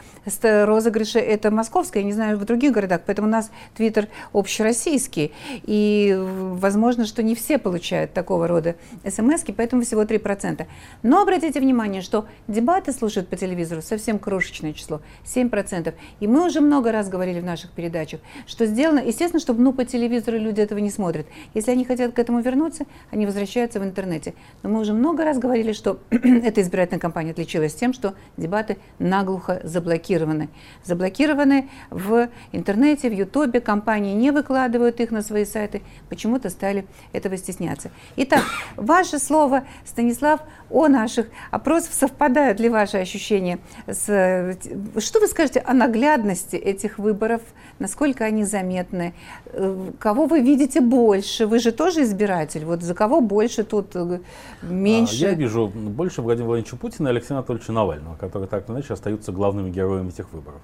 розыгрыши, 0.41 1.19
это 1.19 1.51
московское, 1.51 2.01
я 2.01 2.07
не 2.07 2.13
знаю, 2.13 2.37
в 2.37 2.45
других 2.45 2.71
городах. 2.71 3.01
Поэтому 3.05 3.27
у 3.27 3.31
нас 3.31 3.51
Твиттер 3.75 4.07
общероссийский. 4.33 5.33
И 5.63 6.15
возможно, 6.17 7.05
что 7.05 7.23
не 7.23 7.35
все 7.35 7.57
получают 7.57 8.13
такого 8.13 8.47
рода 8.47 8.75
смс 9.07 9.43
поэтому 9.55 9.83
всего 9.83 10.03
3%. 10.03 10.65
Но 11.03 11.21
обратите 11.21 11.59
внимание, 11.59 12.01
что 12.01 12.25
дебаты 12.47 12.91
слушают 12.91 13.27
по 13.29 13.35
телевизору 13.35 13.81
совсем 13.81 14.19
крошечное 14.19 14.73
число, 14.73 15.01
7%. 15.23 15.93
И 16.19 16.27
мы 16.27 16.45
уже 16.45 16.61
много 16.61 16.91
раз 16.91 17.09
говорили 17.09 17.39
в 17.39 17.45
наших 17.45 17.71
передачах, 17.71 18.19
что 18.47 18.65
сделано, 18.65 18.99
естественно, 18.99 19.39
чтобы 19.39 19.61
ну, 19.61 19.73
по 19.73 19.85
телевизору 19.85 20.37
люди 20.37 20.61
этого 20.61 20.79
не 20.79 20.89
смотрят. 20.89 21.27
Если 21.53 21.71
они 21.71 21.85
хотят 21.85 22.13
к 22.13 22.19
этому 22.19 22.41
вернуться, 22.41 22.85
они 23.11 23.25
возвращаются 23.25 23.79
в 23.79 23.83
интернете. 23.83 24.33
Но 24.63 24.69
мы 24.69 24.79
уже 24.79 24.93
много 24.93 25.23
раз 25.23 25.37
говорили, 25.37 25.64
говорили, 25.65 25.73
что 25.73 25.99
эта 26.09 26.61
избирательная 26.61 26.99
кампания 26.99 27.31
отличилась 27.31 27.73
тем, 27.73 27.93
что 27.93 28.13
дебаты 28.37 28.77
наглухо 28.99 29.61
заблокированы. 29.63 30.49
Заблокированы 30.83 31.69
в 31.89 32.29
интернете, 32.51 33.09
в 33.09 33.13
Ютубе, 33.13 33.61
компании 33.61 34.13
не 34.13 34.31
выкладывают 34.31 34.99
их 34.99 35.11
на 35.11 35.21
свои 35.21 35.45
сайты, 35.45 35.81
почему-то 36.09 36.49
стали 36.49 36.85
этого 37.13 37.37
стесняться. 37.37 37.91
Итак, 38.15 38.43
ваше 38.75 39.19
слово, 39.19 39.63
Станислав, 39.85 40.41
о 40.69 40.87
наших 40.87 41.27
опросах, 41.51 41.93
совпадают 41.93 42.59
ли 42.59 42.69
ваши 42.69 42.97
ощущения 42.97 43.59
с... 43.87 44.57
Что 44.97 45.19
вы 45.19 45.27
скажете 45.27 45.59
о 45.59 45.73
наглядности 45.73 46.55
этих 46.55 46.99
выборов, 46.99 47.41
насколько 47.79 48.25
они 48.25 48.43
заметны, 48.43 49.13
э, 49.45 49.91
кого 49.99 50.25
вы 50.25 50.41
видите 50.41 50.81
больше? 50.81 51.47
Вы 51.47 51.59
же 51.59 51.71
тоже 51.71 52.03
избиратель, 52.03 52.65
вот 52.65 52.81
за 52.81 52.93
кого 52.93 53.21
больше 53.21 53.63
тут 53.63 53.95
э, 53.95 54.19
меньше? 54.61 55.15
Я 55.15 55.35
вижу 55.45 55.67
больше 55.67 56.21
Владимира 56.21 56.47
Владимировича 56.47 56.77
Путина 56.77 57.07
и 57.07 57.11
Алексея 57.11 57.37
Анатольевича 57.37 57.71
Навального, 57.71 58.15
которые 58.15 58.47
так 58.47 58.67
или 58.67 58.75
иначе 58.75 58.93
остаются 58.93 59.31
главными 59.31 59.69
героями 59.69 60.09
этих 60.09 60.31
выборов. 60.33 60.61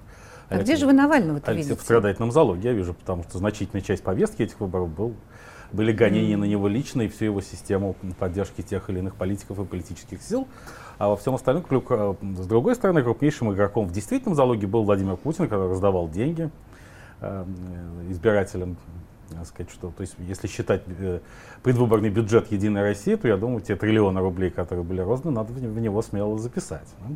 А 0.50 0.56
Алексей, 0.56 0.74
где 0.74 0.80
же 0.82 0.86
вы 0.88 0.94
Навального-то 0.94 1.54
видите? 1.54 1.76
В 1.76 1.82
страдательном 1.82 2.32
залоге 2.32 2.70
я 2.70 2.74
вижу, 2.74 2.94
потому 2.94 3.24
что 3.24 3.38
значительная 3.38 3.82
часть 3.82 4.04
повестки 4.04 4.42
этих 4.42 4.60
выборов 4.60 4.90
был, 4.90 5.16
были 5.72 5.94
гонения 5.94 6.36
mm. 6.36 6.40
на 6.40 6.44
него 6.46 6.68
лично 6.68 7.04
и 7.04 7.08
всю 7.08 7.26
его 7.26 7.42
систему 7.42 7.96
поддержки 8.20 8.62
тех 8.62 8.90
или 8.90 9.00
иных 9.00 9.16
политиков 9.16 9.60
и 9.60 9.64
политических 9.64 10.22
сил. 10.22 10.48
А 10.98 11.08
во 11.10 11.16
всем 11.16 11.36
остальном, 11.36 11.66
э, 11.70 12.14
с 12.38 12.48
другой 12.48 12.76
стороны, 12.76 13.02
крупнейшим 13.02 13.54
игроком 13.54 13.88
в 13.88 13.92
действительном 13.92 14.36
залоге 14.36 14.68
был 14.68 14.84
Владимир 14.84 15.16
Путин, 15.16 15.46
который 15.46 15.70
раздавал 15.70 16.10
деньги 16.10 16.50
э, 17.22 17.46
избирателям 18.10 18.78
сказать, 19.46 19.72
что, 19.72 19.92
то 19.96 20.02
есть, 20.02 20.16
если 20.20 20.48
считать 20.48 20.84
э, 20.88 21.20
предвыборный 21.64 22.10
бюджет 22.10 22.52
Единой 22.52 22.82
России, 22.82 23.16
то 23.16 23.28
я 23.28 23.38
думаю, 23.38 23.62
те 23.62 23.76
триллионы 23.76 24.20
рублей, 24.20 24.50
которые 24.50 24.84
были 24.84 25.02
розданы, 25.02 25.36
надо 25.36 25.54
в 25.54 25.80
него 25.80 26.02
смело 26.02 26.38
записать. 26.38 26.88
Да? 27.00 27.16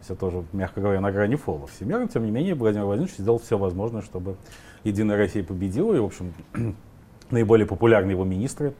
Все 0.00 0.14
тоже, 0.14 0.44
мягко 0.52 0.80
говоря, 0.80 1.00
на 1.00 1.10
грани 1.10 1.36
фола 1.36 1.66
всемирно. 1.66 2.08
Тем 2.08 2.24
не 2.24 2.30
менее, 2.30 2.54
Владимир 2.54 2.86
Владимирович 2.86 3.16
сделал 3.16 3.38
все 3.38 3.58
возможное, 3.58 4.02
чтобы 4.02 4.36
Единая 4.84 5.16
Россия 5.16 5.42
победила. 5.42 5.94
И, 5.94 5.98
в 5.98 6.04
общем, 6.04 6.32
наиболее 7.30 7.66
популярные 7.66 8.12
его 8.12 8.24
министры 8.24 8.74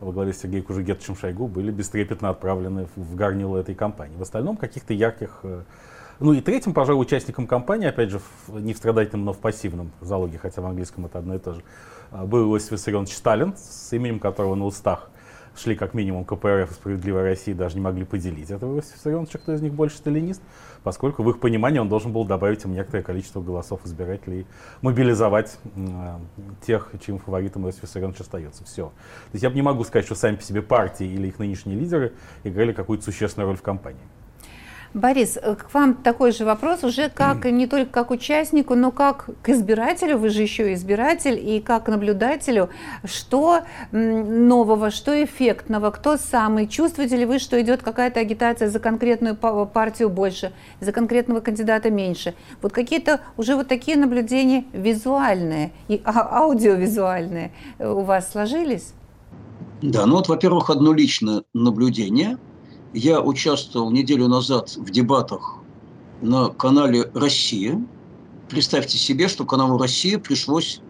во 0.00 0.12
главе 0.12 0.32
с 0.32 0.40
Сергеем 0.40 0.64
Кужугетовичем 0.64 1.16
Шойгу 1.16 1.46
были 1.46 1.70
бестрепетно 1.70 2.30
отправлены 2.30 2.88
в 2.96 3.14
горнило 3.14 3.58
этой 3.58 3.74
кампании. 3.74 4.16
В 4.16 4.22
остальном 4.22 4.56
каких-то 4.56 4.92
ярких 4.92 5.40
э, 5.44 5.62
ну 6.22 6.32
и 6.32 6.40
третьим, 6.40 6.72
пожалуй, 6.72 7.02
участником 7.02 7.46
кампании, 7.46 7.88
опять 7.88 8.10
же, 8.10 8.20
в, 8.46 8.60
не 8.60 8.74
в 8.74 8.76
страдательном, 8.76 9.24
но 9.24 9.32
в 9.32 9.38
пассивном 9.38 9.90
залоге, 10.00 10.38
хотя 10.38 10.62
в 10.62 10.66
английском 10.66 11.06
это 11.06 11.18
одно 11.18 11.34
и 11.34 11.38
то 11.38 11.54
же, 11.54 11.62
был 12.12 12.52
Иосиф 12.52 12.72
Виссарионович 12.72 13.14
Сталин, 13.14 13.54
с 13.56 13.92
именем 13.92 14.18
которого 14.18 14.54
на 14.54 14.66
устах 14.66 15.08
шли 15.56 15.76
как 15.76 15.94
минимум 15.94 16.24
КПРФ 16.24 16.70
и 16.70 16.74
«Справедливая 16.74 17.24
Россия» 17.24 17.54
даже 17.54 17.74
не 17.74 17.80
могли 17.80 18.04
поделить 18.04 18.50
этого 18.50 18.76
Иосифа 18.76 18.96
Виссарионовича, 18.96 19.38
кто 19.38 19.52
из 19.52 19.62
них 19.62 19.74
больше 19.74 19.96
сталинист, 19.96 20.42
поскольку 20.82 21.22
в 21.22 21.30
их 21.30 21.40
понимании 21.40 21.78
он 21.78 21.88
должен 21.88 22.12
был 22.12 22.24
добавить 22.24 22.64
им 22.64 22.72
некоторое 22.72 23.02
количество 23.02 23.40
голосов 23.40 23.84
избирателей 23.84 24.46
мобилизовать 24.80 25.58
э, 25.74 26.18
тех, 26.66 26.90
чьим 27.04 27.18
фаворитом 27.18 27.66
Иосиф 27.66 27.82
Виссарионович 27.82 28.20
остается. 28.20 28.64
Все. 28.64 28.86
То 28.86 29.34
есть 29.34 29.42
я 29.42 29.50
бы 29.50 29.56
не 29.56 29.62
могу 29.62 29.84
сказать, 29.84 30.06
что 30.06 30.14
сами 30.14 30.36
по 30.36 30.42
себе 30.42 30.62
партии 30.62 31.06
или 31.06 31.28
их 31.28 31.38
нынешние 31.38 31.78
лидеры 31.78 32.12
играли 32.44 32.72
какую-то 32.72 33.04
существенную 33.04 33.48
роль 33.48 33.56
в 33.56 33.62
кампании. 33.62 34.00
Борис, 34.94 35.38
э, 35.40 35.54
к 35.54 35.72
вам 35.72 35.94
такой 35.94 36.32
же 36.32 36.44
вопрос 36.44 36.84
уже 36.84 37.08
как 37.08 37.46
не 37.46 37.66
только 37.66 37.90
как 37.90 38.10
участнику, 38.10 38.74
но 38.74 38.90
как 38.90 39.30
к 39.42 39.48
избирателю, 39.48 40.18
вы 40.18 40.28
же 40.28 40.42
еще 40.42 40.74
избиратель, 40.74 41.38
и 41.38 41.60
как 41.60 41.88
наблюдателю, 41.88 42.68
что 43.04 43.60
нового, 43.90 44.90
что 44.90 45.24
эффектного, 45.24 45.90
кто 45.90 46.18
самый, 46.18 46.66
чувствуете 46.66 47.16
ли 47.16 47.24
вы, 47.24 47.38
что 47.38 47.60
идет 47.62 47.82
какая-то 47.82 48.20
агитация 48.20 48.68
за 48.68 48.80
конкретную 48.80 49.34
партию 49.34 50.10
больше, 50.10 50.52
за 50.80 50.92
конкретного 50.92 51.40
кандидата 51.40 51.90
меньше? 51.90 52.34
Вот 52.60 52.72
какие-то 52.72 53.20
уже 53.38 53.56
вот 53.56 53.68
такие 53.68 53.96
наблюдения 53.96 54.64
визуальные 54.72 55.72
и 55.88 56.02
а, 56.04 56.42
аудиовизуальные 56.42 57.52
э, 57.78 57.90
у 57.90 58.02
вас 58.02 58.30
сложились? 58.30 58.92
Да, 59.80 60.04
ну 60.04 60.16
вот, 60.16 60.28
во-первых, 60.28 60.68
одно 60.68 60.92
личное 60.92 61.44
наблюдение– 61.54 62.36
я 62.94 63.20
участвовал 63.22 63.90
неделю 63.90 64.28
назад 64.28 64.76
в 64.76 64.90
дебатах 64.90 65.56
на 66.20 66.48
канале 66.48 67.10
«Россия». 67.14 67.80
Представьте 68.48 68.98
себе, 68.98 69.28
что 69.28 69.44
каналу 69.44 69.78
«Россия» 69.78 70.18
пришлось 70.18 70.80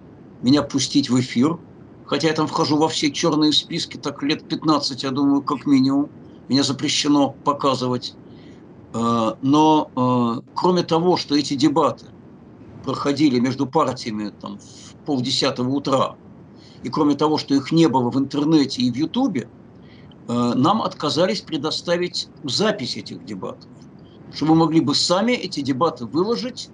меня 0.43 0.63
пустить 0.63 1.09
в 1.09 1.21
эфир, 1.21 1.59
хотя 2.05 2.29
я 2.29 2.35
там 2.35 2.49
вхожу 2.49 2.77
во 2.77 2.89
все 2.89 3.11
черные 3.13 3.53
списки, 3.53 3.97
так 3.97 4.23
лет 4.23 4.47
15, 4.49 5.03
я 5.05 5.11
думаю, 5.11 5.43
как 5.43 5.67
минимум. 5.67 6.11
Меня 6.49 6.65
запрещено 6.65 7.37
показывать. 7.45 8.15
Э, 8.93 9.35
но 9.41 9.91
э, 9.95 10.51
кроме 10.55 10.83
того, 10.83 11.17
что 11.17 11.37
эти 11.37 11.55
дебаты 11.55 12.07
проходили 12.85 13.39
между 13.39 13.67
партиями 13.67 14.33
там, 14.41 14.59
в 14.59 15.07
полдесятого 15.07 15.71
утра, 15.71 16.17
и 16.83 16.89
кроме 16.89 17.15
того, 17.15 17.39
что 17.39 17.55
их 17.55 17.71
не 17.71 17.87
было 17.87 18.11
в 18.11 18.19
интернете 18.19 18.83
и 18.83 18.91
в 18.91 18.97
Ютубе, 18.97 19.49
нам 20.33 20.83
отказались 20.83 21.41
предоставить 21.41 22.29
запись 22.45 22.97
этих 22.97 23.25
дебатов, 23.25 23.69
чтобы 24.33 24.55
мы 24.55 24.67
могли 24.67 24.81
бы 24.81 24.95
сами 24.95 25.33
эти 25.33 25.61
дебаты 25.61 26.07
выложить. 26.07 26.71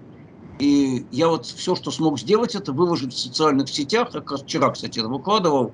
И 0.59 1.07
я 1.12 1.29
вот 1.29 1.47
все, 1.47 1.77
что 1.77 1.90
смог 1.90 2.18
сделать, 2.18 2.55
это 2.55 2.73
выложить 2.73 3.12
в 3.12 3.18
социальных 3.18 3.68
сетях. 3.68 4.11
Как 4.11 4.31
раз 4.31 4.42
вчера, 4.42 4.71
кстати, 4.71 4.99
это 4.99 5.09
выкладывал. 5.09 5.73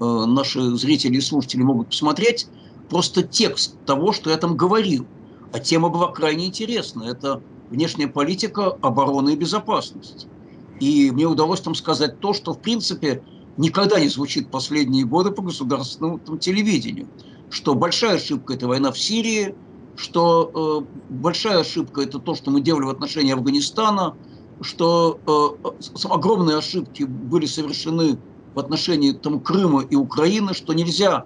Э, 0.00 0.24
наши 0.26 0.60
зрители 0.76 1.16
и 1.16 1.20
слушатели 1.20 1.62
могут 1.62 1.88
посмотреть 1.88 2.46
просто 2.88 3.22
текст 3.22 3.76
того, 3.86 4.12
что 4.12 4.30
я 4.30 4.36
там 4.36 4.56
говорил. 4.56 5.06
А 5.52 5.60
тема 5.60 5.88
была 5.88 6.12
крайне 6.12 6.46
интересна. 6.46 7.04
Это 7.04 7.42
внешняя 7.70 8.08
политика, 8.08 8.76
оборона 8.82 9.30
и 9.30 9.36
безопасность. 9.36 10.26
И 10.80 11.10
мне 11.10 11.26
удалось 11.26 11.60
там 11.60 11.74
сказать 11.74 12.20
то, 12.20 12.32
что, 12.32 12.52
в 12.52 12.60
принципе, 12.60 13.22
никогда 13.58 14.00
не 14.00 14.08
звучит 14.08 14.50
последние 14.50 15.04
годы 15.04 15.30
по 15.30 15.42
государственному 15.42 16.18
там, 16.18 16.38
телевидению. 16.38 17.08
Что 17.50 17.74
большая 17.74 18.16
ошибка– 18.16 18.54
это 18.54 18.66
война 18.66 18.90
в 18.92 18.98
Сирии, 18.98 19.54
что 19.96 20.86
э, 20.88 21.12
большая 21.12 21.60
ошибка– 21.60 22.00
это 22.02 22.18
то, 22.18 22.34
что 22.34 22.50
мы 22.50 22.60
делали 22.60 22.84
в 22.84 22.90
отношении 22.90 23.32
Афганистана, 23.32 24.14
что 24.60 25.18
э, 25.26 26.08
огромные 26.08 26.56
ошибки 26.56 27.02
были 27.02 27.46
совершены 27.46 28.18
в 28.54 28.58
отношении 28.58 29.12
там, 29.12 29.40
Крыма 29.40 29.82
и 29.82 29.96
Украины, 29.96 30.54
что 30.54 30.72
нельзя 30.72 31.24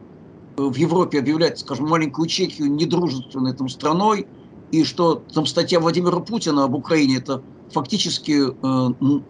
э, 0.57 0.63
в 0.63 0.75
Европе 0.77 1.19
объявлять, 1.19 1.59
скажем, 1.59 1.89
маленькую 1.89 2.29
Чехию 2.29 2.73
недружественной 2.73 3.53
там, 3.55 3.69
страной, 3.69 4.27
и 4.71 4.85
что 4.85 5.23
там 5.35 5.45
статья 5.45 5.81
Владимира 5.81 6.21
Путина 6.21 6.65
об 6.65 6.75
Украине– 6.75 7.17
это 7.19 7.43
фактически 7.71 8.41
э, 8.41 9.21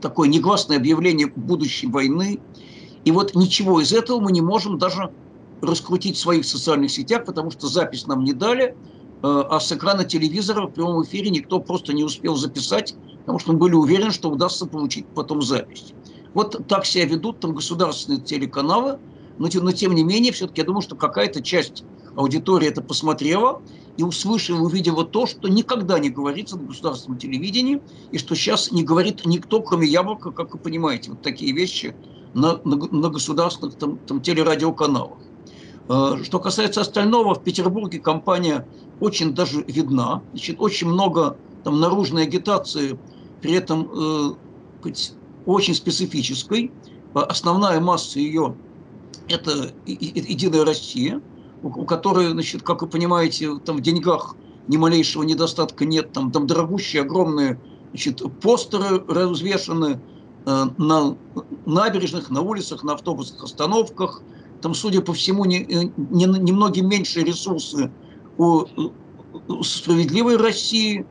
такое 0.00 0.28
негласное 0.28 0.76
объявление 0.76 1.28
будущей 1.34 1.86
войны. 1.86 2.40
И 3.04 3.10
вот 3.10 3.34
ничего 3.34 3.80
из 3.80 3.92
этого 3.92 4.20
мы 4.20 4.32
не 4.32 4.40
можем 4.40 4.78
даже 4.78 5.10
раскрутить 5.62 6.16
в 6.16 6.20
своих 6.20 6.44
социальных 6.44 6.90
сетях, 6.90 7.24
потому 7.24 7.50
что 7.50 7.68
запись 7.68 8.06
нам 8.06 8.24
не 8.24 8.32
дали, 8.32 8.64
э, 8.64 8.74
а 9.22 9.60
с 9.60 9.72
экрана 9.72 10.04
телевизора 10.04 10.66
в 10.66 10.72
прямом 10.72 11.02
эфире 11.04 11.30
никто 11.30 11.60
просто 11.60 11.92
не 11.92 12.04
успел 12.04 12.36
записать, 12.36 12.94
потому 13.20 13.38
что 13.38 13.52
мы 13.52 13.58
были 13.58 13.74
уверены, 13.74 14.10
что 14.10 14.30
удастся 14.30 14.66
получить 14.66 15.06
потом 15.14 15.42
запись. 15.42 15.94
Вот 16.34 16.66
так 16.68 16.84
себя 16.84 17.06
ведут 17.06 17.40
там 17.40 17.54
государственные 17.54 18.20
телеканалы, 18.20 18.98
но, 19.38 19.48
но 19.52 19.72
тем 19.72 19.94
не 19.94 20.04
менее, 20.04 20.32
все-таки 20.32 20.60
я 20.60 20.66
думаю, 20.66 20.82
что 20.82 20.96
какая-то 20.96 21.42
часть 21.42 21.84
аудитории 22.16 22.68
это 22.68 22.82
посмотрела 22.82 23.62
и 23.96 24.02
услышала, 24.02 24.60
увидела 24.60 25.04
то, 25.04 25.26
что 25.26 25.48
никогда 25.48 25.98
не 25.98 26.10
говорится 26.10 26.56
на 26.56 26.64
государственном 26.64 27.18
телевидении, 27.18 27.80
и 28.10 28.18
что 28.18 28.34
сейчас 28.34 28.72
не 28.72 28.82
говорит 28.82 29.24
никто, 29.24 29.62
кроме 29.62 29.86
Яблока, 29.86 30.32
как 30.32 30.52
вы 30.54 30.58
понимаете, 30.58 31.10
вот 31.10 31.22
такие 31.22 31.52
вещи 31.52 31.94
на, 32.34 32.60
на, 32.64 32.76
на 32.76 33.08
государственных 33.08 33.76
там, 33.76 33.98
там, 33.98 34.20
телерадиоканалах. 34.20 35.18
Э, 35.88 36.16
что 36.22 36.40
касается 36.40 36.80
остального, 36.80 37.34
в 37.34 37.42
Петербурге 37.42 37.98
компания 37.98 38.66
очень 39.00 39.34
даже 39.34 39.62
видна. 39.66 40.22
Значит, 40.32 40.56
очень 40.58 40.88
много 40.88 41.38
там 41.64 41.80
наружной 41.80 42.24
агитации, 42.24 42.98
при 43.40 43.54
этом 43.54 43.90
э, 43.92 44.90
очень 45.46 45.74
специфической. 45.74 46.72
Основная 47.14 47.80
масса 47.80 48.18
ее– 48.20 48.56
это 49.28 49.72
«Единая 49.86 50.64
Россия», 50.64 51.22
у 51.66 51.84
которой, 51.84 52.30
значит, 52.30 52.62
как 52.62 52.82
вы 52.82 52.88
понимаете, 52.88 53.58
там 53.64 53.76
в 53.76 53.80
деньгах 53.80 54.36
ни 54.68 54.76
малейшего 54.76 55.22
недостатка 55.22 55.84
нет. 55.84 56.12
Там, 56.12 56.32
там 56.32 56.46
дорогущие, 56.46 57.02
огромные 57.02 57.60
значит, 57.90 58.22
постеры 58.40 59.04
развешаны 59.06 60.00
э, 60.46 60.64
на 60.78 61.16
набережных, 61.66 62.30
на 62.30 62.42
улицах, 62.42 62.82
на 62.82 62.94
автобусных 62.94 63.44
остановках– 63.44 64.22
там, 64.60 64.74
судя 64.74 65.00
по 65.00 65.12
всему, 65.12 65.44
не, 65.44 65.62
э, 65.62 65.90
не, 65.96 66.24
немного 66.24 66.82
меньше 66.82 67.20
ресурсы 67.20 67.90
у, 68.38 68.64
справедливой 69.62 70.36
России, 70.36 71.06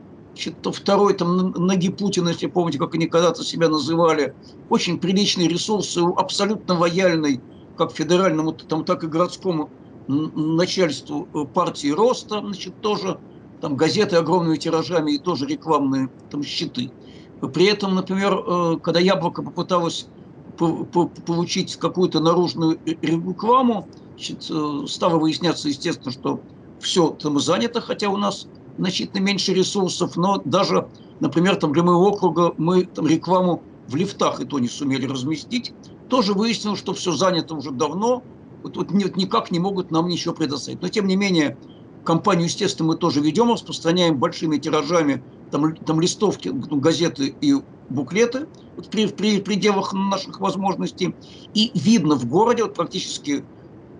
то 0.62 0.72
второй, 0.72 1.14
там, 1.14 1.52
ноги 1.52 1.88
Путина, 1.88 2.30
если 2.30 2.48
помните, 2.48 2.78
как 2.78 2.94
они 2.94 3.06
когда-то 3.06 3.44
себя 3.44 3.68
называли, 3.68 4.34
очень 4.68 4.98
приличные 4.98 5.48
ресурсы 5.48 6.02
у 6.02 6.16
абсолютно 6.16 6.78
лояльной, 6.78 7.40
как 7.76 7.92
федеральному, 7.92 8.52
там, 8.52 8.84
так 8.84 9.04
и 9.04 9.06
городскому 9.06 9.70
начальству 10.08 11.28
э, 11.32 11.44
партии 11.52 11.88
Роста, 11.88 12.40
значит, 12.40 12.80
тоже 12.80 13.18
там 13.60 13.76
газеты 13.76 14.16
огромными 14.16 14.56
тиражами 14.56 15.12
и 15.12 15.18
тоже 15.18 15.46
рекламные 15.46 16.10
там 16.30 16.42
щиты. 16.42 16.92
При 17.40 17.66
этом, 17.66 17.94
например, 17.94 18.34
э, 18.34 18.78
когда 18.82 19.00
Яблоко 19.00 19.42
попыталось 19.42 20.08
получить 20.56 21.76
какую-то 21.76 22.20
наружную 22.20 22.78
рекламу, 22.84 23.88
значит, 24.14 24.46
э, 24.50 24.86
стало 24.88 25.18
выясняться, 25.18 25.68
естественно, 25.68 26.12
что 26.12 26.40
все 26.80 27.10
там 27.10 27.38
занято, 27.40 27.80
хотя 27.80 28.08
у 28.08 28.16
нас 28.16 28.46
значительно 28.78 29.20
меньше 29.20 29.52
ресурсов, 29.52 30.16
но 30.16 30.40
даже, 30.44 30.88
например, 31.20 31.56
там 31.56 31.72
для 31.72 31.82
моего 31.82 32.08
округа 32.08 32.54
мы 32.56 32.84
там 32.84 33.06
рекламу 33.06 33.62
в 33.86 33.96
лифтах 33.96 34.40
и 34.40 34.44
то 34.44 34.58
не 34.58 34.68
сумели 34.68 35.06
разместить. 35.06 35.72
Тоже 36.08 36.34
выяснилось, 36.34 36.78
что 36.78 36.94
все 36.94 37.12
занято 37.12 37.54
уже 37.54 37.70
давно, 37.70 38.22
вот, 38.66 38.76
вот 38.76 38.90
никак 38.90 39.50
не 39.50 39.58
могут 39.58 39.90
нам 39.90 40.08
ничего 40.08 40.34
предоставить. 40.34 40.82
Но 40.82 40.88
тем 40.88 41.06
не 41.06 41.16
менее, 41.16 41.56
компанию, 42.04 42.46
естественно, 42.46 42.88
мы 42.88 42.96
тоже 42.96 43.20
ведем, 43.20 43.52
распространяем 43.52 44.18
большими 44.18 44.56
тиражами 44.58 45.22
там, 45.50 45.76
там 45.76 46.00
листовки, 46.00 46.48
ну, 46.48 46.80
газеты 46.80 47.36
и 47.40 47.54
буклеты 47.88 48.48
вот 48.76 48.90
при, 48.90 49.06
при 49.06 49.40
пределах 49.40 49.92
наших 49.92 50.40
возможностей. 50.40 51.14
И 51.54 51.70
видно 51.74 52.16
в 52.16 52.26
городе, 52.26 52.64
вот 52.64 52.74
практически 52.74 53.44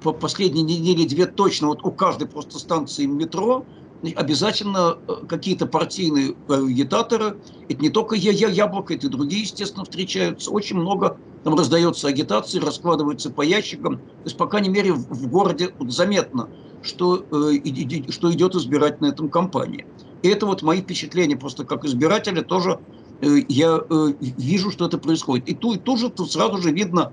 по 0.02 0.12
последней 0.12 0.62
неделе 0.62 1.06
две 1.06 1.26
точно, 1.26 1.68
вот 1.68 1.84
у 1.84 1.92
каждой 1.92 2.26
просто 2.26 2.58
станции 2.58 3.06
метро 3.06 3.64
обязательно 4.14 4.98
э, 5.08 5.26
какие-то 5.28 5.66
партийные 5.66 6.34
агитаторы. 6.48 7.38
Это 7.68 7.80
не 7.80 7.88
только 7.88 8.14
я, 8.14 8.32
я, 8.32 8.48
яблоко, 8.48 8.94
это 8.94 9.06
и 9.06 9.10
другие, 9.10 9.42
естественно, 9.42 9.84
встречаются. 9.84 10.50
Очень 10.50 10.76
много 10.76 11.18
там 11.46 11.54
раздается 11.54 12.08
агитации, 12.08 12.58
раскладывается 12.58 13.30
по 13.30 13.42
ящикам. 13.42 13.98
То 13.98 14.24
есть, 14.24 14.36
по 14.36 14.48
крайней 14.48 14.68
мере, 14.68 14.92
в, 14.92 15.28
городе 15.28 15.72
заметно, 15.78 16.48
что, 16.82 17.24
э, 17.30 18.10
что 18.10 18.32
идет 18.32 18.56
избирательная 18.56 19.12
там 19.12 19.28
кампания. 19.28 19.86
И 20.24 20.28
это 20.28 20.44
вот 20.44 20.62
мои 20.62 20.80
впечатления 20.80 21.36
просто 21.36 21.64
как 21.64 21.84
избирателя 21.84 22.42
тоже 22.42 22.80
э, 23.20 23.44
я 23.48 23.78
э, 23.78 24.12
вижу, 24.20 24.72
что 24.72 24.86
это 24.86 24.98
происходит. 24.98 25.48
И 25.48 25.54
тут, 25.54 25.76
и 25.76 25.78
тут 25.78 26.00
же 26.00 26.10
тут 26.10 26.32
сразу 26.32 26.60
же 26.60 26.72
видно 26.72 27.12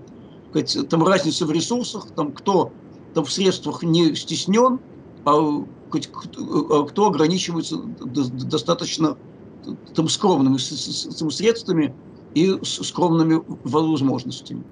там 0.90 1.06
разница 1.06 1.46
в 1.46 1.52
ресурсах, 1.52 2.08
там 2.16 2.32
кто 2.32 2.72
там 3.14 3.26
в 3.26 3.32
средствах 3.32 3.84
не 3.84 4.16
стеснен, 4.16 4.80
а, 5.26 5.64
а 5.92 6.84
кто 6.86 7.06
ограничивается 7.06 7.78
достаточно 7.78 9.16
там 9.94 10.10
скромными 10.10 10.58
средствами 10.58 11.94
и 12.36 12.60
скромными 12.64 13.42
возможностями. 13.64 14.64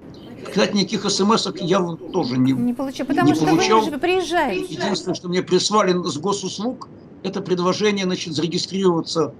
Кстати, 0.48 0.74
никаких 0.74 1.08
смс 1.10 1.48
я 1.60 1.80
тоже 2.12 2.36
не, 2.36 2.52
не 2.52 2.74
получил. 2.74 3.06
Потому 3.06 3.28
не 3.28 3.34
что 3.34 3.46
получал. 3.46 3.80
вы 3.80 3.90
же 3.90 3.98
приезжаете. 3.98 4.74
Единственное, 4.74 5.14
что 5.14 5.28
мне 5.28 5.42
прислали 5.42 5.92
с 5.92 6.18
госуслуг, 6.18 6.88
это 7.22 7.40
предложение 7.40 8.04
значит, 8.04 8.34
зарегистрироваться 8.34 9.34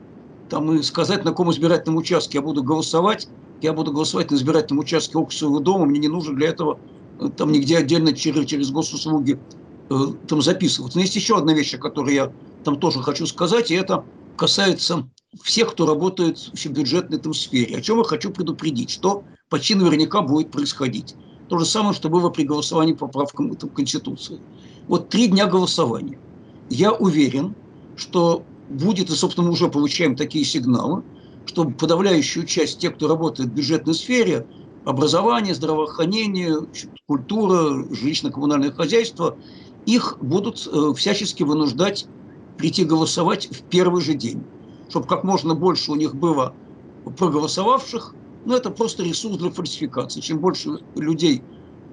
там, 0.49 0.73
и 0.77 0.83
сказать, 0.83 1.25
на 1.25 1.31
каком 1.31 1.51
избирательном 1.51 1.97
участке 1.97 2.39
я 2.39 2.43
буду 2.43 2.62
голосовать. 2.62 3.29
Я 3.61 3.73
буду 3.73 3.93
голосовать 3.93 4.31
на 4.31 4.37
избирательном 4.37 4.81
участке 4.81 5.18
около 5.18 5.31
своего 5.31 5.61
дома. 5.61 5.87
Мне 5.87 6.01
не 6.01 6.09
нужно 6.09 6.35
для 6.35 6.49
этого 6.49 6.79
э, 7.20 7.29
там 7.37 7.53
нигде 7.53 7.79
отдельно 7.79 8.12
через, 8.12 8.47
через 8.47 8.70
госуслуги 8.70 9.39
э, 9.91 9.95
там 10.29 10.43
записываться. 10.43 10.99
Но 10.99 11.03
есть 11.03 11.16
еще 11.16 11.37
одна 11.37 11.55
вещь, 11.55 11.75
о 11.75 11.79
которой 11.79 12.14
я 12.14 12.33
там 12.64 12.79
тоже 12.79 13.03
хочу 13.03 13.27
сказать, 13.27 13.70
и 13.70 13.75
это 13.75 14.05
касается 14.37 15.09
всех, 15.41 15.72
кто 15.72 15.87
работает 15.87 16.39
в 16.39 16.66
бюджетной 16.66 17.18
там 17.18 17.33
сфере. 17.35 17.76
О 17.76 17.80
чем 17.80 17.99
я 17.99 18.05
хочу 18.05 18.30
предупредить, 18.30 18.91
что 18.91 19.24
почти 19.49 19.74
наверняка 19.74 20.20
будет 20.20 20.51
происходить. 20.51 21.14
То 21.49 21.59
же 21.59 21.64
самое, 21.64 21.95
что 21.95 22.09
было 22.09 22.30
при 22.30 22.45
голосовании 22.45 22.93
по 22.93 23.07
поправкам 23.07 23.55
там, 23.57 23.70
Конституции. 23.70 24.41
Вот 24.89 25.09
три 25.09 25.28
дня 25.28 25.47
голосования. 25.47 26.18
Я 26.70 26.93
уверен, 26.93 27.55
что 27.97 28.45
будет, 28.68 29.11
и, 29.11 29.12
собственно, 29.12 29.47
мы 29.47 29.53
уже 29.53 29.68
получаем 29.68 30.16
такие 30.16 30.45
сигналы, 30.45 31.03
что 31.47 31.64
подавляющую 31.64 32.47
часть 32.47 32.78
тех, 32.78 32.95
кто 32.95 33.09
работает 33.09 33.51
в 33.51 33.55
бюджетной 33.55 33.95
сфере, 33.95 34.47
образование, 34.85 35.55
здравоохранение, 35.55 36.57
культура, 37.07 37.85
жилищно-коммунальное 37.91 38.72
хозяйство, 38.72 39.37
их 39.87 40.18
будут 40.20 40.68
э, 40.72 40.95
всячески 40.97 41.43
вынуждать 41.43 42.07
прийти 42.57 42.85
голосовать 42.85 43.49
в 43.51 43.62
первый 43.64 44.01
же 44.01 44.14
день, 44.14 44.45
чтобы 44.93 45.07
как 45.07 45.24
можно 45.24 45.55
больше 45.55 45.90
у 45.90 45.95
них 45.95 46.14
было 46.14 46.55
проголосовавших, 47.16 48.14
но 48.45 48.55
это 48.55 48.68
просто 48.68 49.03
ресурс 49.03 49.38
для 49.38 49.51
фальсификации. 49.51 50.20
Чем 50.20 50.38
больше 50.38 50.80
людей 50.95 51.43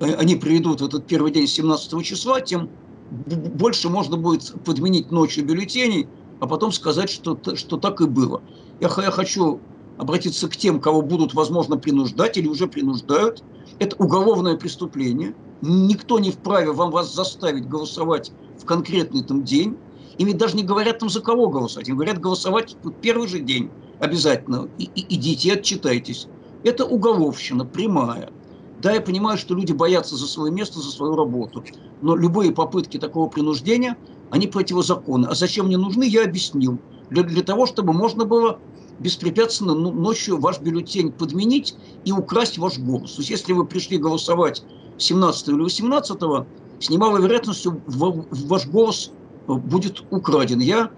э, 0.01 0.13
они 0.15 0.35
приведут 0.35 0.81
в 0.81 0.85
этот 0.85 1.07
первый 1.07 1.31
день 1.31 1.47
17 1.47 2.03
числа, 2.03 2.41
тем 2.41 2.69
больше 3.09 3.87
можно 3.87 4.17
будет 4.17 4.53
подменить 4.65 5.11
ночью 5.11 5.45
бюллетеней, 5.45 6.09
а 6.41 6.47
потом 6.47 6.73
сказать, 6.73 7.09
что, 7.09 7.39
что 7.55 7.77
так 7.77 8.01
и 8.01 8.05
было. 8.05 8.41
Я, 8.81 8.89
я 8.97 9.11
хочу 9.11 9.61
обратиться 9.97 10.49
к 10.49 10.57
тем, 10.57 10.81
кого 10.81 11.01
будут, 11.01 11.33
возможно, 11.33 11.77
принуждать 11.77 12.35
или 12.35 12.49
уже 12.49 12.67
принуждают. 12.67 13.45
Это 13.79 13.95
уголовное 13.95 14.57
преступление. 14.57 15.33
Никто 15.61 16.19
не 16.19 16.31
вправе 16.31 16.73
вам 16.73 16.91
вас 16.91 17.15
заставить 17.15 17.65
голосовать 17.65 18.33
в 18.57 18.65
конкретный 18.65 19.23
там 19.23 19.45
день. 19.45 19.77
И 20.19 20.25
ведь 20.25 20.37
даже 20.37 20.57
не 20.57 20.63
говорят 20.63 20.99
там 20.99 21.09
за 21.09 21.21
кого 21.21 21.47
голосовать. 21.47 21.87
Им 21.87 21.95
говорят 21.95 22.19
голосовать 22.19 22.75
в 22.83 22.91
первый 22.91 23.29
же 23.29 23.39
день 23.39 23.71
обязательно. 23.99 24.69
И, 24.77 24.83
и, 24.83 25.15
идите, 25.15 25.53
отчитайтесь. 25.53 26.27
Это 26.63 26.85
уголовщина 26.85 27.65
прямая. 27.65 28.29
Да, 28.81 28.91
я 28.91 28.99
понимаю, 28.99 29.37
что 29.37 29.55
люди 29.55 29.71
боятся 29.71 30.17
за 30.17 30.27
свое 30.27 30.51
место, 30.51 30.79
за 30.79 30.91
свою 30.91 31.15
работу. 31.15 31.63
Но 32.01 32.17
любые 32.17 32.51
попытки 32.51 32.97
такого 32.97 33.29
принуждения, 33.29 33.97
они 34.29 34.47
противозаконны. 34.47 35.27
А 35.27 35.35
зачем 35.35 35.67
они 35.67 35.77
нужны, 35.77 36.03
я 36.03 36.25
объяснил. 36.25 36.79
Для, 37.09 37.23
для 37.23 37.41
того, 37.41 37.65
чтобы 37.65 37.93
можно 37.93 38.25
было 38.25 38.59
беспрепятственно 38.99 39.73
ночью 39.73 40.37
ваш 40.37 40.59
бюллетень 40.59 41.13
подменить 41.13 41.75
и 42.03 42.11
украсть 42.11 42.57
ваш 42.57 42.77
голос. 42.77 43.13
То 43.13 43.21
есть 43.21 43.29
если 43.29 43.53
вы 43.53 43.65
пришли 43.65 43.97
голосовать 43.97 44.63
17 44.97 45.47
или 45.47 45.61
18, 45.61 46.19
с 46.81 46.89
немалой 46.89 47.21
вероятностью 47.21 47.81
ваш 47.87 48.67
голос 48.67 49.13
будет 49.57 50.03
украден. 50.09 50.59
Я 50.59 50.91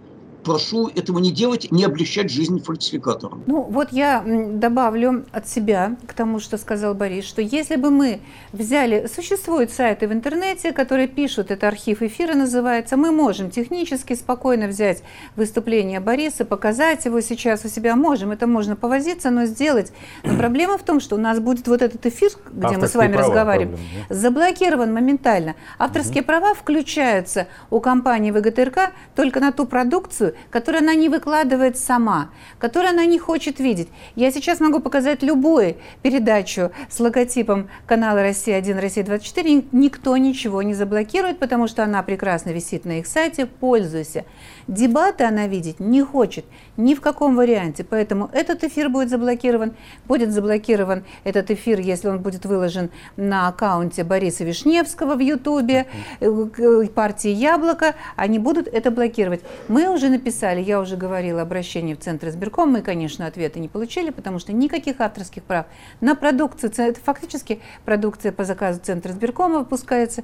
прошу 0.44 0.88
этого 0.88 1.20
не 1.20 1.32
делать, 1.32 1.72
не 1.72 1.84
облегчать 1.84 2.30
жизнь 2.30 2.62
фальсификаторам. 2.62 3.44
Ну, 3.48 3.62
вот 3.64 3.92
я 3.92 4.24
добавлю 4.26 5.26
от 5.32 5.48
себя 5.48 5.96
к 6.08 6.14
тому, 6.14 6.40
что 6.40 6.58
сказал 6.58 6.94
Борис, 6.94 7.26
что 7.26 7.42
если 7.42 7.76
бы 7.76 7.90
мы 7.90 8.20
взяли... 8.52 9.08
Существуют 9.14 9.72
сайты 9.72 10.08
в 10.08 10.14
интернете, 10.14 10.72
которые 10.72 11.08
пишут, 11.08 11.52
это 11.52 11.68
архив 11.68 12.02
эфира 12.02 12.34
называется, 12.34 12.98
мы 12.98 13.12
можем 13.12 13.50
технически 13.50 14.14
спокойно 14.14 14.68
взять 14.68 15.04
выступление 15.36 16.00
Бориса, 16.00 16.46
показать 16.46 17.06
его 17.06 17.22
сейчас 17.22 17.66
у 17.66 17.68
себя, 17.68 17.96
можем, 17.96 18.32
это 18.32 18.48
можно 18.48 18.76
повозиться, 18.76 19.30
но 19.30 19.46
сделать. 19.46 19.92
Но 20.24 20.38
проблема 20.38 20.78
в 20.78 20.84
том, 20.84 21.00
что 21.00 21.16
у 21.16 21.20
нас 21.20 21.40
будет 21.40 21.68
вот 21.68 21.82
этот 21.82 22.06
эфир, 22.06 22.32
где 22.52 22.68
Авторские 22.68 22.80
мы 22.80 22.88
с 22.88 22.96
вами 22.96 23.16
разговариваем, 23.16 23.78
заблокирован 24.10 24.94
моментально. 24.94 25.56
Авторские 25.78 26.22
угу. 26.22 26.28
права 26.28 26.54
включаются 26.54 27.48
у 27.70 27.80
компании 27.80 28.32
ВГТРК 28.32 28.92
только 29.16 29.40
на 29.40 29.52
ту 29.52 29.66
продукцию, 29.66 30.31
которую 30.50 30.82
она 30.82 30.96
не 30.96 31.10
выкладывает 31.10 31.78
сама, 31.78 32.30
которую 32.60 32.92
она 32.92 33.06
не 33.06 33.20
хочет 33.20 33.60
видеть. 33.60 33.90
Я 34.16 34.32
сейчас 34.32 34.60
могу 34.60 34.80
показать 34.80 35.24
любую 35.24 35.76
передачу 36.02 36.72
с 36.90 37.00
логотипом 37.00 37.70
канала 37.86 38.22
«Россия-1», 38.22 38.80
«Россия-24», 38.80 39.68
никто 39.72 40.18
ничего 40.18 40.62
не 40.62 40.74
заблокирует, 40.74 41.40
потому 41.40 41.68
что 41.68 41.84
она 41.84 42.04
прекрасно 42.04 42.52
висит 42.52 42.86
на 42.86 43.00
их 43.00 43.08
сайте, 43.08 43.46
пользуйся. 43.46 44.26
Дебаты 44.68 45.24
она 45.24 45.48
видеть 45.48 45.80
не 45.80 46.02
хочет 46.02 46.46
ни 46.78 46.96
в 46.96 47.02
каком 47.02 47.36
варианте, 47.36 47.84
поэтому 47.84 48.30
этот 48.32 48.64
эфир 48.64 48.90
будет 48.90 49.10
заблокирован. 49.10 49.74
Будет 50.06 50.32
заблокирован 50.32 51.04
этот 51.24 51.52
эфир, 51.52 51.80
если 51.80 52.08
он 52.08 52.20
будет 52.20 52.46
выложен 52.46 52.90
на 53.18 53.48
аккаунте 53.48 54.04
Бориса 54.04 54.44
Вишневского 54.44 55.16
в 55.16 55.20
Ютубе, 55.20 55.88
э, 56.20 56.88
партии 56.94 57.30
«Яблоко», 57.32 57.96
они 58.16 58.40
будут 58.40 58.68
это 58.68 58.92
блокировать. 58.92 59.42
Мы 59.68 59.90
уже 59.90 60.10
написали, 60.22 60.62
я 60.62 60.80
уже 60.80 60.98
говорила, 60.98 61.42
обращение 61.42 61.96
в 61.96 62.00
Центр 62.00 62.28
избирком, 62.28 62.72
мы, 62.72 62.82
конечно, 62.82 63.26
ответа 63.26 63.60
не 63.60 63.68
получили, 63.68 64.12
потому 64.12 64.38
что 64.38 64.54
никаких 64.54 65.02
авторских 65.02 65.42
прав 65.44 65.66
на 66.00 66.16
продукцию, 66.16 66.72
это 66.78 67.00
фактически 67.00 67.60
продукция 67.86 68.32
по 68.32 68.44
заказу 68.44 68.80
Центра 68.84 69.12
избиркома 69.12 69.60
выпускается, 69.60 70.24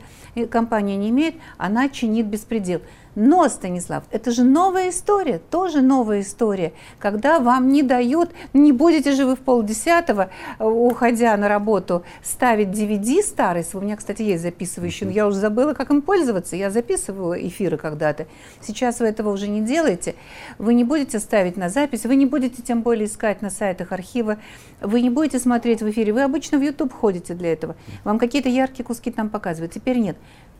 компания 0.51 0.97
не 0.97 1.09
имеет, 1.09 1.35
она 1.57 1.89
чинит 1.89 2.27
беспредел. 2.27 2.81
Но, 3.19 3.49
Станислав, 3.49 4.03
это 4.11 4.29
же 4.29 4.43
новая 4.43 4.89
история, 4.89 5.39
тоже 5.39 5.81
новая 5.81 6.21
история, 6.21 6.71
когда 6.99 7.39
вам 7.39 7.69
не 7.69 7.81
дают, 7.81 8.29
не 8.53 8.71
будете 8.71 9.11
же 9.13 9.25
вы 9.25 9.35
в 9.35 9.39
полдесятого, 9.39 10.29
э, 10.59 10.63
уходя 10.63 11.35
на 11.35 11.47
работу, 11.49 12.03
ставить 12.21 12.67
DVD 12.67 13.23
старый, 13.23 13.65
у 13.73 13.79
меня, 13.79 13.95
кстати, 13.95 14.21
есть 14.21 14.43
записывающий, 14.43 15.07
но 15.07 15.11
я 15.11 15.25
уже 15.25 15.37
забыла, 15.37 15.73
как 15.73 15.89
им 15.89 16.03
пользоваться, 16.03 16.55
я 16.55 16.69
записывала 16.69 17.33
эфиры 17.33 17.77
когда-то. 17.77 18.27
Сейчас 18.61 18.99
вы 18.99 19.07
этого 19.07 19.31
уже 19.31 19.47
не 19.47 19.61
делаете, 19.61 20.13
вы 20.59 20.75
не 20.75 20.83
будете 20.83 21.17
ставить 21.17 21.57
на 21.57 21.69
запись, 21.69 22.03
вы 22.05 22.15
не 22.17 22.27
будете 22.27 22.61
тем 22.61 22.83
более 22.83 23.07
искать 23.07 23.41
на 23.41 23.49
сайтах 23.49 23.93
архива, 23.93 24.37
вы 24.79 25.01
не 25.01 25.09
будете 25.09 25.39
смотреть 25.39 25.81
в 25.81 25.89
эфире, 25.89 26.13
вы 26.13 26.21
обычно 26.21 26.59
в 26.59 26.61
YouTube 26.61 26.93
ходите 26.93 27.33
для 27.33 27.53
этого, 27.53 27.75
вам 28.03 28.19
какие-то 28.19 28.49
яркие 28.49 28.85
куски 28.85 29.09
там 29.09 29.31
показывают, 29.31 29.73
теперь 29.73 29.97
нет. 29.97 30.17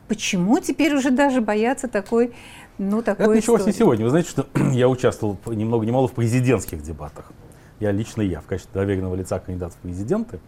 Почему 0.08 0.58
теперь 0.58 0.94
уже 0.94 1.10
даже 1.10 1.40
боятся 1.40 1.86
такой, 1.86 2.32
ну, 2.78 3.02
такой 3.02 3.26
Это 3.26 3.34
началось 3.34 3.66
не 3.66 3.72
сегодня. 3.72 4.04
Вы 4.04 4.10
знаете, 4.10 4.30
что 4.30 4.46
я 4.72 4.88
участвовал 4.88 5.38
ни 5.46 5.64
много 5.64 5.84
ни 5.84 5.90
мало 5.90 6.08
в 6.08 6.12
президентских 6.12 6.82
дебатах. 6.82 7.30
Я 7.78 7.92
лично 7.92 8.22
я 8.22 8.40
в 8.40 8.46
качестве 8.46 8.72
доверенного 8.74 9.14
лица 9.14 9.38
кандидата 9.38 9.74
в 9.74 9.76
президенты. 9.76 10.40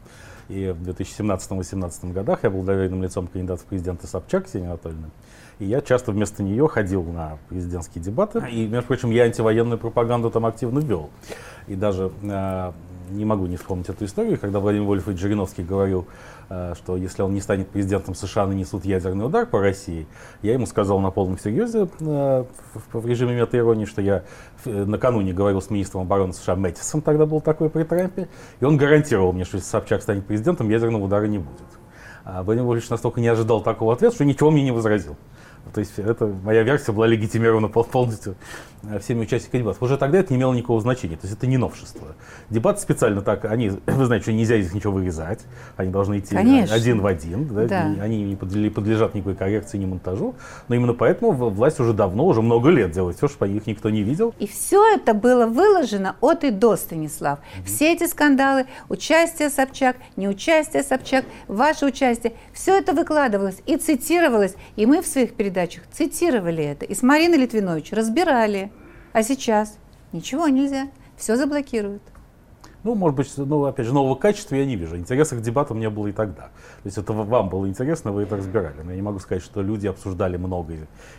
И 0.48 0.74
в 0.76 0.88
2017-2018 0.88 2.12
годах 2.12 2.40
я 2.42 2.50
был 2.50 2.62
доверенным 2.62 3.02
лицом 3.04 3.28
кандидата 3.28 3.62
в 3.62 3.66
президенты 3.66 4.08
Собчак 4.08 4.46
Ксении 4.46 4.66
Анатольевны. 4.66 5.10
И 5.60 5.66
я 5.66 5.80
часто 5.80 6.10
вместо 6.10 6.42
нее 6.42 6.66
ходил 6.66 7.04
на 7.04 7.38
президентские 7.48 8.02
дебаты. 8.02 8.42
И, 8.50 8.66
между 8.66 8.88
прочим, 8.88 9.10
я 9.10 9.24
антивоенную 9.24 9.78
пропаганду 9.78 10.30
там 10.30 10.46
активно 10.46 10.80
вел. 10.80 11.10
И 11.68 11.76
даже 11.76 12.10
э, 12.22 12.72
не 13.10 13.24
могу 13.24 13.46
не 13.46 13.56
вспомнить 13.56 13.88
эту 13.88 14.04
историю, 14.04 14.38
когда 14.38 14.60
Владимир 14.60 14.86
Вольфович 14.86 15.18
Жириновский 15.18 15.62
говорил, 15.62 16.06
э, 16.48 16.74
что 16.76 16.96
если 16.96 17.22
он 17.22 17.34
не 17.34 17.40
станет 17.40 17.68
президентом 17.68 18.14
США, 18.14 18.46
нанесут 18.46 18.84
ядерный 18.84 19.26
удар 19.26 19.46
по 19.46 19.60
России, 19.60 20.06
я 20.42 20.52
ему 20.52 20.66
сказал 20.66 21.00
на 21.00 21.10
полном 21.10 21.38
серьезе 21.38 21.88
э, 22.00 22.44
в 22.92 23.06
режиме 23.06 23.34
мета-иронии, 23.34 23.84
что 23.84 24.00
я 24.02 24.24
э, 24.64 24.84
накануне 24.84 25.32
говорил 25.32 25.60
с 25.60 25.70
министром 25.70 26.02
обороны 26.02 26.32
США 26.32 26.56
Мэттисом, 26.56 27.02
тогда 27.02 27.26
был 27.26 27.40
такой 27.40 27.70
при 27.70 27.84
Трампе, 27.84 28.28
и 28.60 28.64
он 28.64 28.76
гарантировал 28.76 29.32
мне, 29.32 29.44
что 29.44 29.56
если 29.56 29.68
Собчак 29.68 30.02
станет 30.02 30.26
президентом, 30.26 30.68
ядерного 30.68 31.04
удара 31.04 31.26
не 31.26 31.38
будет. 31.38 31.60
А 32.24 32.42
Владимир 32.42 32.68
Вольфович 32.68 32.90
настолько 32.90 33.20
не 33.20 33.28
ожидал 33.28 33.62
такого 33.62 33.92
ответа, 33.92 34.14
что 34.14 34.24
ничего 34.24 34.50
мне 34.50 34.62
не 34.62 34.72
возразил. 34.72 35.16
То 35.72 35.80
есть 35.80 35.98
это 35.98 36.26
моя 36.26 36.62
версия 36.62 36.92
была 36.92 37.06
легитимирована 37.06 37.68
полностью 37.68 38.34
э, 38.82 38.98
всеми 38.98 39.22
участниками 39.22 39.62
дебатов. 39.62 39.82
Уже 39.82 39.96
тогда 39.96 40.18
это 40.18 40.32
не 40.32 40.38
имело 40.38 40.52
никакого 40.52 40.80
значения, 40.80 41.16
то 41.16 41.26
есть 41.26 41.36
это 41.36 41.46
не 41.46 41.58
новшество. 41.58 42.08
Дебаты 42.50 42.80
специально 42.80 43.22
так, 43.22 43.44
они, 43.44 43.70
вы 43.86 44.06
знаете, 44.06 44.24
что 44.24 44.32
нельзя 44.32 44.56
из 44.56 44.66
них 44.66 44.74
ничего 44.74 44.94
вырезать, 44.94 45.40
они 45.76 45.90
должны 45.90 46.18
идти 46.18 46.34
Конечно. 46.34 46.74
один 46.74 47.00
в 47.00 47.06
один, 47.06 47.48
да? 47.48 47.66
Да. 47.66 48.02
они 48.02 48.22
не 48.22 48.36
подлежат 48.36 49.14
никакой 49.14 49.34
коррекции, 49.34 49.78
ни 49.78 49.86
монтажу, 49.86 50.34
но 50.68 50.74
именно 50.74 50.94
поэтому 50.94 51.32
власть 51.32 51.78
уже 51.80 51.92
давно, 51.92 52.26
уже 52.26 52.42
много 52.42 52.70
лет 52.70 52.90
делает 52.90 53.16
все, 53.16 53.28
чтобы 53.28 53.48
их 53.48 53.66
никто 53.66 53.90
не 53.90 54.02
видел. 54.02 54.34
И 54.38 54.46
все 54.46 54.94
это 54.94 55.14
было 55.14 55.46
выложено 55.46 56.16
от 56.20 56.44
и 56.44 56.50
до, 56.50 56.76
Станислав. 56.76 57.38
Mm-hmm. 57.38 57.64
Все 57.64 57.92
эти 57.92 58.06
скандалы, 58.06 58.66
участие 58.88 59.50
Собчак, 59.50 59.96
неучастие 60.16 60.82
Собчак, 60.82 61.24
ваше 61.48 61.86
участие, 61.86 62.32
все 62.52 62.78
это 62.78 62.92
выкладывалось 62.92 63.56
и 63.66 63.76
цитировалось, 63.76 64.54
и 64.76 64.86
мы 64.86 65.02
в 65.02 65.06
своих 65.06 65.34
передачах 65.34 65.59
передачах 65.60 65.84
цитировали 65.92 66.64
это, 66.64 66.84
и 66.84 66.94
с 66.94 67.02
Мариной 67.02 67.38
Литвинович 67.38 67.92
разбирали. 67.92 68.72
А 69.12 69.22
сейчас 69.22 69.78
ничего 70.12 70.48
нельзя, 70.48 70.88
все 71.16 71.36
заблокируют. 71.36 72.02
Ну, 72.82 72.94
может 72.94 73.16
быть, 73.16 73.30
ну, 73.36 73.64
опять 73.64 73.86
же, 73.86 73.92
нового 73.92 74.14
качества 74.14 74.54
я 74.54 74.64
не 74.64 74.76
вижу. 74.76 74.96
Интереса 74.96 75.36
к 75.36 75.42
дебатам 75.42 75.78
не 75.80 75.90
было 75.90 76.06
и 76.06 76.12
тогда. 76.12 76.44
То 76.82 76.86
есть 76.86 76.96
это 76.96 77.12
вам 77.12 77.48
было 77.48 77.68
интересно, 77.68 78.10
вы 78.10 78.22
это 78.22 78.36
разбирали. 78.36 78.76
Но 78.82 78.90
я 78.90 78.96
не 78.96 79.02
могу 79.02 79.18
сказать, 79.18 79.42
что 79.42 79.60
люди 79.60 79.86
обсуждали 79.86 80.38
много, 80.38 80.74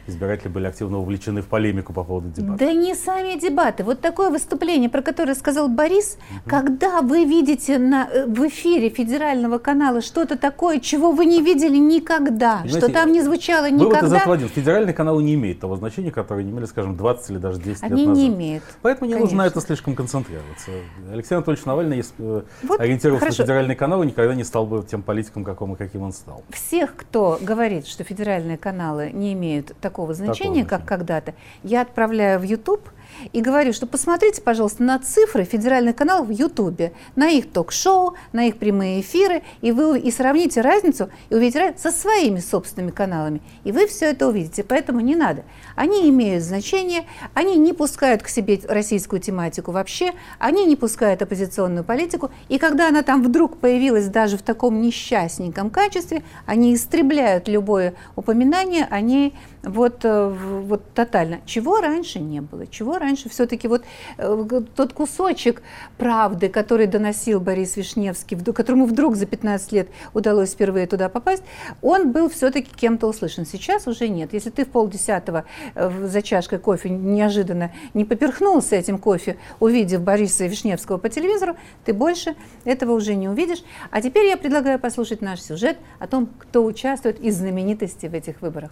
избиратели 0.07 0.49
были 0.49 0.66
активно 0.66 0.99
увлечены 0.99 1.41
в 1.41 1.47
полемику 1.47 1.93
по 1.93 2.03
поводу 2.03 2.30
дебатов. 2.30 2.57
Да 2.57 2.74
не 2.74 2.95
сами 2.95 3.39
дебаты. 3.39 3.84
Вот 3.84 4.01
такое 4.01 4.32
выступление, 4.32 4.89
про 4.89 5.01
которое 5.03 5.36
сказал 5.36 5.70
Борис, 5.70 6.18
угу. 6.32 6.49
когда 6.49 7.01
вы 7.01 7.26
видите 7.26 7.78
на, 7.78 8.07
э, 8.12 8.26
в 8.26 8.47
эфире 8.47 8.89
федерального 8.89 9.59
канала 9.59 10.01
что-то 10.01 10.38
такое, 10.38 10.80
чего 10.80 11.12
вы 11.12 11.26
не 11.26 11.41
видели 11.41 11.78
никогда, 11.78 12.62
Знаете, 12.62 12.78
что 12.80 12.91
там 12.91 13.12
не 13.12 13.22
звучало 13.22 13.70
никогда. 13.70 14.01
Вывод 14.01 14.03
из 14.03 14.14
этого 14.14 14.38
Федеральные 14.47 14.93
каналы 14.93 15.22
не 15.22 15.36
имеют 15.36 15.59
того 15.59 15.76
значения, 15.76 16.12
которое 16.12 16.41
они 16.41 16.51
имели, 16.51 16.66
скажем, 16.66 16.97
20 16.97 17.30
или 17.30 17.38
даже 17.38 17.59
10 17.59 17.84
Они 17.84 18.01
лет 18.01 18.07
назад. 18.07 18.24
не 18.24 18.28
имеют. 18.30 18.64
Поэтому 18.82 19.07
не 19.07 19.14
Конечно. 19.14 19.38
нужно 19.38 19.43
на 19.43 19.47
это 19.47 19.62
слишком 19.62 19.95
концентрироваться. 19.95 20.72
Алексей 21.12 21.36
Анатольевич 21.36 21.51
Навальный, 21.66 21.97
если 21.97 22.16
э, 22.20 22.43
вот 22.64 22.80
ориентировался 22.80 23.26
хорошо. 23.26 23.43
на 23.43 23.45
федеральные 23.45 23.76
каналы, 23.76 24.06
никогда 24.06 24.36
не 24.36 24.43
стал 24.43 24.66
бы 24.66 24.84
тем 24.84 25.02
политиком, 25.02 25.43
какому 25.43 25.76
каким 25.76 26.04
он 26.04 26.14
стал. 26.14 26.43
Всех, 26.49 26.95
кто 26.95 27.38
говорит, 27.41 27.88
что 27.88 28.04
федеральные 28.04 28.58
каналы 28.58 29.12
не 29.12 29.34
имеют 29.34 29.76
такого 29.82 30.14
значения, 30.14 30.64
такого 30.64 30.80
как 30.80 30.88
когда-то, 30.88 31.34
я 31.64 31.82
отправляю 31.82 32.39
в 32.39 32.43
YouTube– 32.43 32.82
и 33.34 33.41
говорю, 33.41 33.74
что 33.74 33.88
посмотрите, 33.88 34.41
пожалуйста, 34.41 34.84
на 34.84 34.99
цифры 34.99 35.43
федеральных 35.43 35.95
каналов 35.95 36.28
в 36.28 36.32
Ютубе, 36.32 36.93
на 37.16 37.30
их 37.30 37.51
ток-шоу, 37.51 38.16
на 38.34 38.47
их 38.47 38.57
прямые 38.57 39.01
эфиры, 39.01 39.43
и 39.62 39.72
вы 39.72 39.99
и 39.99 40.12
сравните 40.12 40.62
разницу, 40.62 41.09
и 41.30 41.36
увидите 41.36 41.59
разницу 41.59 41.82
со 41.82 41.91
своими 41.91 42.39
собственными 42.39 42.91
каналами. 42.91 43.41
И 43.64 43.72
вы 43.72 43.88
все 43.88 44.07
это 44.07 44.28
увидите, 44.28 44.64
поэтому 44.64 44.99
не 44.99 45.16
надо. 45.16 45.43
Они 45.76 46.09
имеют 46.09 46.43
значение, 46.43 47.05
они 47.34 47.57
не 47.57 47.74
пускают 47.74 48.24
к 48.24 48.28
себе 48.28 48.59
российскую 48.68 49.22
тематику 49.22 49.72
вообще, 49.72 50.14
они 50.39 50.66
не 50.66 50.76
пускают 50.76 51.22
оппозиционную 51.22 51.84
политику, 51.84 52.32
и 52.49 52.57
когда 52.57 52.88
она 52.88 53.03
там 53.03 53.24
вдруг 53.24 53.57
появилась 53.57 54.07
даже 54.07 54.38
в 54.38 54.41
таком 54.41 54.82
несчастненьком 54.82 55.70
качестве, 55.70 56.24
они 56.45 56.76
истребляют 56.76 57.47
любое 57.47 57.93
упоминание 58.16 58.88
о 58.89 59.01
ней 59.01 59.34
вот, 59.64 60.03
э, 60.03 60.28
вот 60.28 60.93
тотально. 60.93 61.39
Чего 61.45 61.82
раньше 61.82 62.20
не 62.20 62.41
было, 62.41 62.68
чего 62.68 62.97
раньше 63.02 63.30
все-таки 63.30 63.68
вот 63.68 63.84
э, 64.18 64.62
тот 64.76 64.93
кусочек 64.93 65.62
правды, 65.97 66.47
который 66.47 66.88
доносил 66.88 67.41
Борис 67.41 67.76
Вишневский, 67.76 68.38
которому 68.54 68.86
вдруг 68.86 69.16
за 69.16 69.26
15 69.26 69.72
лет 69.74 69.89
удалось 70.14 70.52
впервые 70.52 70.88
туда 70.88 71.10
попасть, 71.10 71.43
он 71.82 72.12
был 72.12 72.30
все-таки 72.30 72.70
кем-то 72.74 73.08
услышан. 73.08 73.45
Сейчас 73.45 73.88
уже 73.88 74.08
нет. 74.08 74.34
Если 74.34 74.49
ты 74.49 74.66
в 74.66 74.70
полдесятого 74.70 75.45
э, 75.76 76.08
за 76.08 76.22
чашкой 76.22 76.60
кофе 76.60 76.89
неожиданно 76.89 77.72
не 77.93 78.06
поперхнулся 78.06 78.76
этим 78.76 78.97
кофе, 78.97 79.38
увидев 79.60 80.02
Бориса 80.02 80.45
Вишневского 80.45 80.97
по 80.97 81.10
телевизору, 81.10 81.56
ты 81.84 81.93
больше 81.93 82.36
этого 82.64 82.93
уже 82.93 83.16
не 83.16 83.28
увидишь. 83.28 83.64
А 83.89 84.02
теперь 84.02 84.28
я 84.28 84.38
предлагаю 84.38 84.80
послушать 84.80 85.22
наш 85.22 85.41
сюжет 85.41 85.78
о 85.99 86.08
том, 86.08 86.30
кто 86.39 86.64
участвует 86.64 87.20
из 87.20 87.38
знаменитостей 87.38 88.08
в 88.08 88.14
этих 88.14 88.41
выборах. 88.41 88.72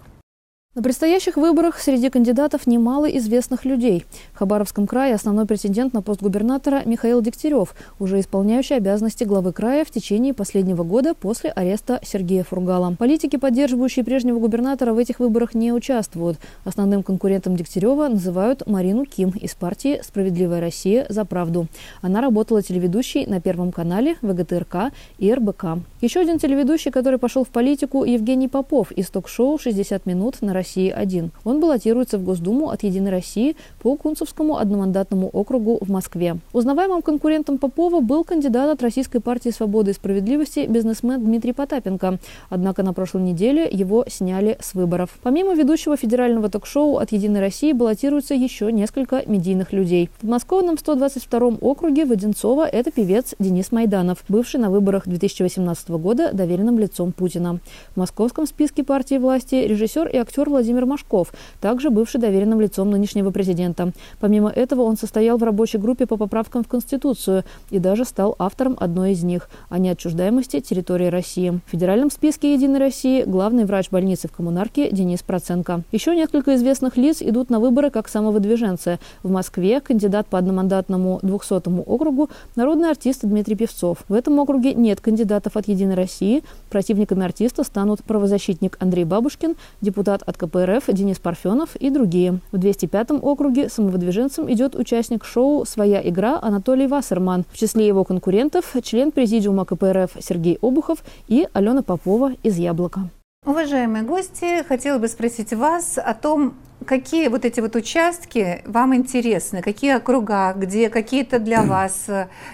На 0.76 0.84
предстоящих 0.84 1.36
выборах 1.36 1.80
среди 1.80 2.12
кандидатов 2.12 2.68
немало 2.68 3.08
известных 3.08 3.66
людей. 3.66 4.06
В 4.34 4.38
Хабаровском 4.38 4.86
крае 4.86 5.16
основной 5.16 5.48
претендент 5.48 5.94
на 5.96 6.04
пост 6.04 6.22
губернатора 6.22 6.84
Михаил 6.86 7.24
Дегтярев, 7.24 7.74
уже 7.98 8.20
исполняющий 8.20 8.76
обязанности 8.76 9.24
главы 9.24 9.52
края 9.52 9.84
в 9.84 9.90
течение 9.90 10.32
последнего 10.32 10.84
года 10.84 11.16
после 11.16 11.50
ареста 11.50 12.00
Сергея 12.04 12.44
Фургала. 12.44 12.96
Политики, 13.00 13.36
поддерживающие 13.38 14.06
прежнего 14.06 14.38
губернатора, 14.38 14.94
в 14.94 15.00
этих 15.00 15.20
выборах 15.20 15.56
не 15.56 15.74
участвуют. 15.74 16.38
Основным 16.66 17.02
конкурентом 17.02 17.56
Дегтярева 17.56 18.08
называют 18.08 18.68
Марину 18.68 19.06
Ким 19.06 19.32
из 19.32 19.56
партии 19.56 20.00
«Справедливая 20.04 20.62
Россия 20.62 21.08
за 21.10 21.26
правду». 21.26 21.66
Она 22.04 22.22
работала 22.22 22.62
телеведущей 22.62 23.26
на 23.26 23.42
Первом 23.42 23.72
канале, 23.72 24.18
ВГТРК 24.22 24.94
и 25.18 25.34
РБК. 25.34 25.80
Еще 26.02 26.20
один 26.20 26.38
телеведущий, 26.38 26.92
который 26.92 27.18
пошел 27.18 27.44
в 27.44 27.50
политику, 27.50 28.04
Евгений 28.04 28.48
Попов 28.48 28.92
из 28.92 29.10
ток-шоу 29.10 29.58
«60 29.58 30.04
минут 30.06 30.44
на 30.44 30.59
России-1». 30.60 31.30
Он 31.44 31.60
баллотируется 31.60 32.18
в 32.18 32.24
Госдуму 32.24 32.70
от 32.70 32.84
«Единой 32.84 33.12
России» 33.12 33.56
по 33.82 33.96
Кунцевскому 33.96 34.58
одномандатному 34.58 35.30
округу 35.32 35.80
в 35.82 35.90
Москве. 35.90 36.38
Узнаваемым 36.54 37.02
конкурентом 37.02 37.58
Попова 37.58 38.02
был 38.02 38.24
кандидат 38.24 38.70
от 38.70 38.82
Российской 38.82 39.20
партии 39.20 39.50
«Свободы 39.50 39.92
и 39.92 39.94
справедливости» 39.94 40.68
бизнесмен 40.68 41.24
Дмитрий 41.24 41.54
Потапенко. 41.54 42.20
Однако 42.50 42.84
на 42.84 42.94
прошлой 42.94 43.24
неделе 43.24 43.68
его 43.72 44.06
сняли 44.08 44.58
с 44.62 44.74
выборов. 44.74 45.18
Помимо 45.24 45.54
ведущего 45.54 45.96
федерального 45.96 46.50
ток-шоу 46.50 46.98
от 46.98 47.12
«Единой 47.12 47.40
России» 47.40 47.72
баллотируются 47.72 48.34
еще 48.34 48.72
несколько 48.72 49.24
медийных 49.26 49.74
людей. 49.74 50.10
В 50.18 50.22
подмосковном 50.22 50.78
122 50.78 51.58
округе 51.62 52.06
Воденцова 52.06 52.68
это 52.68 52.92
певец 52.92 53.36
Денис 53.40 53.72
Майданов, 53.72 54.24
бывший 54.28 54.60
на 54.60 54.70
выборах 54.70 55.08
2018 55.08 55.90
года 55.92 56.32
доверенным 56.34 56.80
лицом 56.80 57.12
Путина. 57.12 57.60
В 57.96 57.98
московском 57.98 58.46
списке 58.48 58.84
партии 58.84 59.18
власти 59.18 59.56
режиссер 59.56 60.08
и 60.08 60.18
актер 60.18 60.49
Владимир 60.50 60.86
Машков, 60.86 61.34
также 61.62 61.90
бывший 61.90 62.20
доверенным 62.20 62.60
лицом 62.60 62.90
нынешнего 62.90 63.32
президента. 63.32 63.92
Помимо 64.20 64.50
этого, 64.50 64.82
он 64.82 64.98
состоял 64.98 65.38
в 65.38 65.44
рабочей 65.44 65.78
группе 65.78 66.06
по 66.06 66.18
поправкам 66.18 66.64
в 66.64 66.68
Конституцию 66.68 67.44
и 67.70 67.80
даже 67.80 68.06
стал 68.06 68.36
автором 68.40 68.76
одной 68.80 69.14
из 69.14 69.24
них– 69.24 69.50
о 69.70 69.78
неотчуждаемости 69.78 70.60
территории 70.60 71.08
России. 71.08 71.60
В 71.66 71.72
федеральном 71.72 72.10
списке 72.12 72.54
«Единой 72.54 72.80
России» 72.80 73.24
главный 73.24 73.66
врач 73.66 73.90
больницы 73.90 74.28
в 74.28 74.32
Коммунарке 74.32 74.90
Денис 74.92 75.22
Проценко. 75.22 75.84
Еще 75.92 76.16
несколько 76.16 76.56
известных 76.56 76.98
лиц 76.98 77.22
идут 77.22 77.50
на 77.50 77.60
выборы 77.60 77.92
как 77.92 78.08
самовыдвиженцы. 78.08 79.00
В 79.24 79.30
Москве 79.30 79.80
кандидат 79.80 80.28
по 80.28 80.38
одномандатному 80.38 81.20
200 81.22 81.82
округу– 81.88 82.30
народный 82.56 82.90
артист 82.90 83.22
Дмитрий 83.24 83.56
Певцов. 83.56 84.00
В 84.08 84.14
этом 84.14 84.40
округе 84.40 84.74
нет 84.74 85.02
кандидатов 85.02 85.56
от 85.56 85.68
«Единой 85.68 85.96
России». 85.96 86.44
Противниками 86.70 87.24
артиста 87.24 87.64
станут 87.64 88.04
правозащитник 88.04 88.78
Андрей 88.80 89.06
Бабушкин, 89.06 89.56
депутат 89.82 90.24
от 90.24 90.38
КПРФ 90.40 90.86
Денис 90.88 91.20
Парфенов 91.20 91.76
и 91.76 91.90
другие. 91.90 92.40
В 92.52 92.56
205-м 92.56 93.20
округе 93.22 93.70
самовыдвиженцем 93.70 94.52
идет 94.52 94.76
участник 94.76 95.26
шоу 95.26 95.66
«Своя 95.66 96.02
игра» 96.08 96.40
Анатолий 96.42 96.88
Вассерман. 96.88 97.46
В 97.52 97.58
числе 97.58 97.86
его 97.86 98.04
конкурентов 98.06 98.74
член 98.82 99.12
президиума 99.12 99.66
КПРФ 99.66 100.12
Сергей 100.20 100.58
Обухов 100.62 101.04
и 101.28 101.48
Алена 101.54 101.84
Попова 101.84 102.32
из 102.42 102.58
«Яблока». 102.58 103.10
Уважаемые 103.46 104.04
гости, 104.04 104.64
хотела 104.68 104.98
бы 104.98 105.08
спросить 105.08 105.54
вас 105.54 105.98
о 105.98 106.14
том, 106.14 106.56
какие 106.86 107.28
вот 107.28 107.46
эти 107.46 107.60
вот 107.60 107.76
участки 107.76 108.62
вам 108.66 108.96
интересны, 108.96 109.62
какие 109.62 109.96
округа, 109.96 110.54
где 110.56 110.90
какие-то 110.90 111.40
для 111.40 111.64
вас 111.64 112.10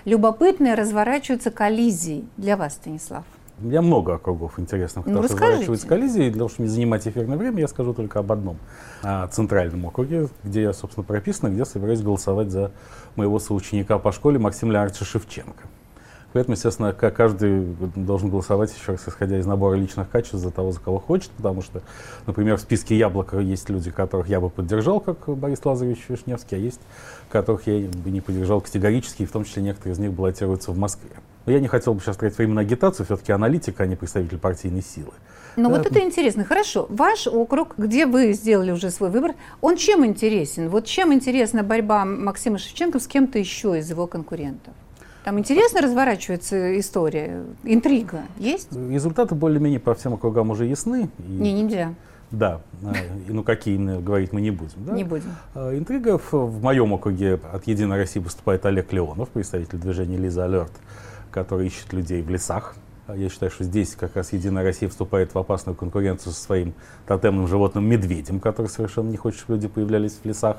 любопытные 0.05 0.75
разворачиваются 0.75 1.51
коллизии 1.51 2.25
для 2.37 2.57
вас, 2.57 2.73
Станислав? 2.73 3.23
У 3.61 3.67
меня 3.67 3.81
много 3.81 4.15
округов 4.15 4.59
интересных, 4.59 5.05
ну, 5.05 5.13
потому 5.13 5.27
что 5.27 5.37
разворачиваются 5.37 5.87
коллизии. 5.87 6.29
Для 6.29 6.39
того, 6.39 6.49
чтобы 6.49 6.67
не 6.67 6.73
занимать 6.73 7.07
эфирное 7.07 7.37
время, 7.37 7.61
я 7.61 7.67
скажу 7.69 7.93
только 7.93 8.19
об 8.19 8.31
одном. 8.31 8.57
О 9.01 9.27
центральном 9.27 9.85
округе, 9.85 10.27
где 10.43 10.63
я, 10.63 10.73
собственно, 10.73 11.05
прописан, 11.05 11.53
где 11.53 11.63
собираюсь 11.63 12.01
голосовать 12.01 12.51
за 12.51 12.71
моего 13.15 13.39
соученика 13.39 13.97
по 13.97 14.11
школе 14.11 14.39
Максима 14.39 14.73
Леонидовича 14.73 15.05
Шевченко. 15.05 15.63
Поэтому, 16.33 16.55
естественно, 16.55 16.91
каждый 16.91 17.65
должен 17.95 18.29
голосовать, 18.29 18.75
еще 18.75 18.91
раз 18.91 19.07
исходя 19.07 19.39
из 19.39 19.45
набора 19.45 19.75
личных 19.75 20.09
качеств, 20.09 20.35
за 20.35 20.51
того, 20.51 20.73
за 20.73 20.81
кого 20.81 20.99
хочет, 20.99 21.29
потому 21.31 21.61
что, 21.61 21.81
например, 22.27 22.57
в 22.57 22.59
списке 22.59 22.97
яблока 22.97 23.39
есть 23.39 23.69
люди, 23.69 23.89
которых 23.89 24.27
я 24.27 24.41
бы 24.41 24.49
поддержал, 24.49 24.99
как 24.99 25.29
Борис 25.29 25.63
Лазаревич 25.63 26.03
Вишневский, 26.09 26.57
а 26.57 26.59
есть, 26.59 26.81
которых 27.29 27.67
я 27.67 27.87
бы 27.87 28.11
не 28.11 28.19
поддержал 28.19 28.59
категорически, 28.59 29.23
и 29.23 29.25
в 29.25 29.31
том 29.31 29.45
числе 29.45 29.63
некоторые 29.63 29.93
из 29.93 29.99
них 29.99 30.11
баллотируются 30.11 30.73
в 30.73 30.77
Москве. 30.77 31.11
Но 31.45 31.53
я 31.53 31.59
не 31.59 31.67
хотел 31.67 31.93
бы 31.93 32.01
сейчас 32.01 32.17
тратить 32.17 32.37
время 32.37 32.55
на 32.55 32.61
агитацию, 32.61 33.05
все-таки 33.05 33.31
аналитик, 33.31 33.79
а 33.79 33.85
не 33.85 33.95
представитель 33.95 34.37
партийной 34.37 34.81
силы. 34.81 35.11
Ну 35.55 35.69
да. 35.69 35.77
вот 35.77 35.85
это 35.85 35.99
интересно. 36.01 36.43
Хорошо. 36.43 36.87
Ваш 36.89 37.27
округ, 37.27 37.75
где 37.77 38.05
вы 38.05 38.33
сделали 38.33 38.71
уже 38.71 38.89
свой 38.89 39.09
выбор, 39.09 39.35
он 39.61 39.77
чем 39.77 40.05
интересен? 40.05 40.69
Вот 40.69 40.85
чем 40.85 41.13
интересна 41.13 41.63
борьба 41.63 42.03
Максима 42.03 42.57
Шевченко 42.57 42.99
с 42.99 43.07
кем-то 43.07 43.39
еще 43.39 43.77
из 43.77 43.89
его 43.89 44.07
конкурентов? 44.07 44.73
Там 45.23 45.39
интересно 45.39 45.81
разворачивается 45.81 46.79
история, 46.79 47.43
интрига 47.63 48.23
есть? 48.37 48.71
Результаты 48.71 49.33
более-менее 49.33 49.79
по 49.79 49.95
всем 49.95 50.13
округам 50.13 50.51
уже 50.51 50.65
ясны. 50.65 51.09
И... 51.17 51.31
Не, 51.31 51.53
нельзя. 51.53 51.95
Да, 52.31 52.61
и 53.27 53.31
ну 53.31 53.43
какие 53.43 53.75
именно 53.75 54.01
говорить 54.01 54.33
мы 54.33 54.41
не 54.41 54.51
будем. 54.51 54.85
Да? 54.85 54.93
Не 54.93 55.03
будем. 55.03 55.29
Интрига 55.55 56.17
в, 56.17 56.33
в 56.33 56.61
моем 56.61 56.93
округе 56.93 57.39
от 57.51 57.65
Единой 57.65 57.97
России 57.97 58.19
выступает 58.19 58.65
Олег 58.65 58.91
Леонов, 58.91 59.29
представитель 59.29 59.77
движения 59.77 60.17
Лиза 60.17 60.43
Алерт, 60.45 60.71
который 61.35 61.67
ищет 61.67 61.91
людей 61.91 62.21
в 62.21 62.29
лесах. 62.29 62.75
Я 63.13 63.29
считаю, 63.29 63.51
что 63.51 63.65
здесь 63.65 63.93
как 63.95 64.15
раз 64.15 64.31
Единая 64.33 64.63
Россия 64.63 64.89
вступает 64.89 65.35
в 65.35 65.37
опасную 65.37 65.75
конкуренцию 65.75 66.33
со 66.33 66.41
своим 66.41 66.73
тотемным 67.05 67.47
животным 67.47 67.85
медведем, 67.87 68.39
который 68.39 68.67
совершенно 68.67 69.09
не 69.09 69.17
хочет, 69.17 69.41
чтобы 69.41 69.55
люди 69.55 69.67
появлялись 69.67 70.13
в 70.13 70.25
лесах. 70.25 70.57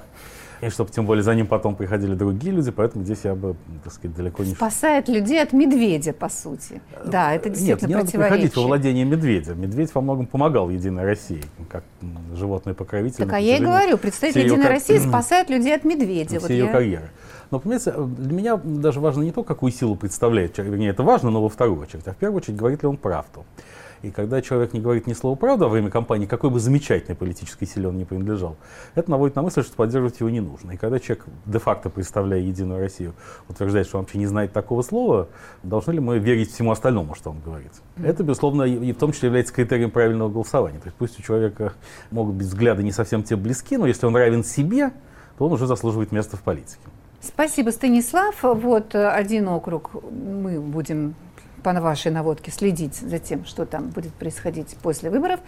И 0.60 0.70
чтобы 0.70 0.90
тем 0.90 1.04
более 1.06 1.22
за 1.22 1.34
ним 1.34 1.46
потом 1.46 1.76
приходили 1.76 2.14
другие 2.14 2.52
люди, 2.54 2.70
поэтому 2.70 3.04
здесь 3.04 3.20
я 3.24 3.34
бы, 3.34 3.56
так 3.84 3.92
сказать, 3.92 4.16
далеко 4.16 4.44
не... 4.44 4.54
Спасает 4.54 5.08
людей 5.08 5.42
от 5.42 5.52
медведя, 5.52 6.12
по 6.12 6.28
сути. 6.28 6.80
Да, 7.04 7.34
это 7.34 7.50
действительно 7.50 7.88
Нет, 7.88 7.88
не 7.88 7.94
надо 7.94 8.10
приходить 8.10 8.56
во 8.56 8.62
владение 8.62 9.04
медведя. 9.04 9.54
Медведь 9.54 9.94
во 9.94 10.00
многом 10.00 10.26
помогал 10.26 10.70
Единой 10.70 11.04
России, 11.04 11.42
как 11.68 11.84
животное 12.34 12.74
покровитель. 12.74 13.24
Так, 13.24 13.32
а 13.32 13.38
я 13.38 13.56
и 13.56 13.60
говорю, 13.60 13.98
представитель 13.98 14.44
Единой. 14.44 14.68
России 14.68 14.98
спасает 15.08 15.50
людей 15.50 15.74
от 15.74 15.84
медведя. 15.84 16.38
Все 16.38 16.40
вот 16.40 16.50
ее 16.50 16.66
я... 16.66 16.72
карьеры. 16.72 17.10
Но, 17.50 17.60
понимаете, 17.60 17.92
для 17.92 18.32
меня 18.32 18.56
даже 18.56 19.00
важно 19.00 19.22
не 19.22 19.32
то, 19.32 19.42
какую 19.42 19.72
силу 19.72 19.96
представляет, 19.96 20.58
вернее, 20.58 20.90
это 20.90 21.02
важно, 21.02 21.30
но 21.30 21.42
во 21.42 21.48
вторую 21.48 21.80
очередь, 21.80 22.06
а 22.06 22.12
в 22.12 22.16
первую 22.16 22.38
очередь, 22.38 22.56
говорит 22.56 22.82
ли 22.82 22.88
он 22.88 22.96
правду. 22.96 23.44
И 24.02 24.10
когда 24.10 24.42
человек 24.42 24.72
не 24.72 24.80
говорит 24.80 25.06
ни 25.06 25.14
слова 25.14 25.36
правды 25.36 25.64
во 25.64 25.70
время 25.70 25.90
кампании, 25.90 26.26
какой 26.26 26.50
бы 26.50 26.60
замечательной 26.60 27.16
политической 27.16 27.66
силе 27.66 27.88
он 27.88 27.96
не 27.96 28.04
принадлежал, 28.04 28.56
это 28.94 29.10
наводит 29.10 29.36
на 29.36 29.42
мысль, 29.42 29.62
что 29.62 29.74
поддерживать 29.74 30.20
его 30.20 30.28
не 30.30 30.40
нужно. 30.40 30.72
И 30.72 30.76
когда 30.76 30.98
человек, 30.98 31.24
де-факто 31.46 31.88
представляя 31.90 32.40
Единую 32.40 32.80
Россию, 32.80 33.14
утверждает, 33.48 33.86
что 33.86 33.98
он 33.98 34.04
вообще 34.04 34.18
не 34.18 34.26
знает 34.26 34.52
такого 34.52 34.82
слова, 34.82 35.28
должны 35.62 35.92
ли 35.92 36.00
мы 36.00 36.18
верить 36.18 36.52
всему 36.52 36.72
остальному, 36.72 37.14
что 37.14 37.30
он 37.30 37.40
говорит? 37.40 37.72
Это, 37.96 38.22
безусловно, 38.22 38.62
и 38.64 38.92
в 38.92 38.98
том 38.98 39.12
числе 39.12 39.28
является 39.28 39.54
критерием 39.54 39.90
правильного 39.90 40.28
голосования. 40.28 40.78
То 40.78 40.86
есть 40.86 40.96
пусть 40.96 41.18
у 41.18 41.22
человека 41.22 41.72
могут 42.10 42.34
быть 42.34 42.46
взгляды 42.46 42.82
не 42.82 42.92
совсем 42.92 43.22
те 43.22 43.34
близки, 43.36 43.76
но 43.76 43.86
если 43.86 44.06
он 44.06 44.14
равен 44.14 44.44
себе, 44.44 44.92
то 45.38 45.46
он 45.46 45.52
уже 45.52 45.66
заслуживает 45.66 46.12
места 46.12 46.36
в 46.36 46.42
политике. 46.42 46.80
Спасибо, 47.26 47.70
Станислав. 47.70 48.36
Вот 48.42 48.94
один 48.94 49.48
округ 49.48 49.90
мы 50.10 50.60
будем 50.60 51.14
по 51.62 51.72
вашей 51.72 52.12
наводке 52.12 52.52
следить 52.52 52.94
за 52.94 53.18
тем, 53.18 53.44
что 53.44 53.66
там 53.66 53.88
будет 53.88 54.12
происходить 54.14 54.76
после 54.82 55.10
выборов. 55.10 55.40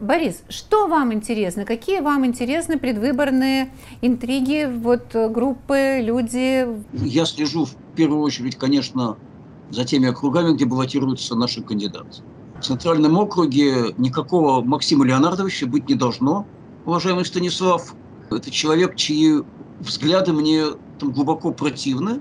Борис, 0.00 0.42
что 0.48 0.88
вам 0.88 1.12
интересно? 1.12 1.64
Какие 1.64 2.00
вам 2.00 2.26
интересны 2.26 2.78
предвыборные 2.78 3.70
интриги, 4.00 4.68
вот 4.68 5.14
группы, 5.14 6.00
люди? 6.00 6.66
Я 6.92 7.24
слежу 7.24 7.66
в 7.66 7.74
первую 7.94 8.22
очередь, 8.22 8.56
конечно, 8.56 9.16
за 9.70 9.84
теми 9.84 10.08
округами, 10.08 10.54
где 10.54 10.64
баллотируются 10.64 11.36
наши 11.36 11.62
кандидаты. 11.62 12.22
В 12.58 12.64
Центральном 12.64 13.16
округе 13.16 13.94
никакого 13.96 14.62
Максима 14.64 15.04
Леонардовича 15.04 15.66
быть 15.66 15.88
не 15.88 15.94
должно, 15.94 16.46
уважаемый 16.84 17.24
Станислав. 17.24 17.94
Это 18.30 18.50
человек, 18.50 18.96
чьи 18.96 19.42
взгляды 19.82 20.32
мне 20.32 20.64
там 20.98 21.12
глубоко 21.12 21.52
противны 21.52 22.20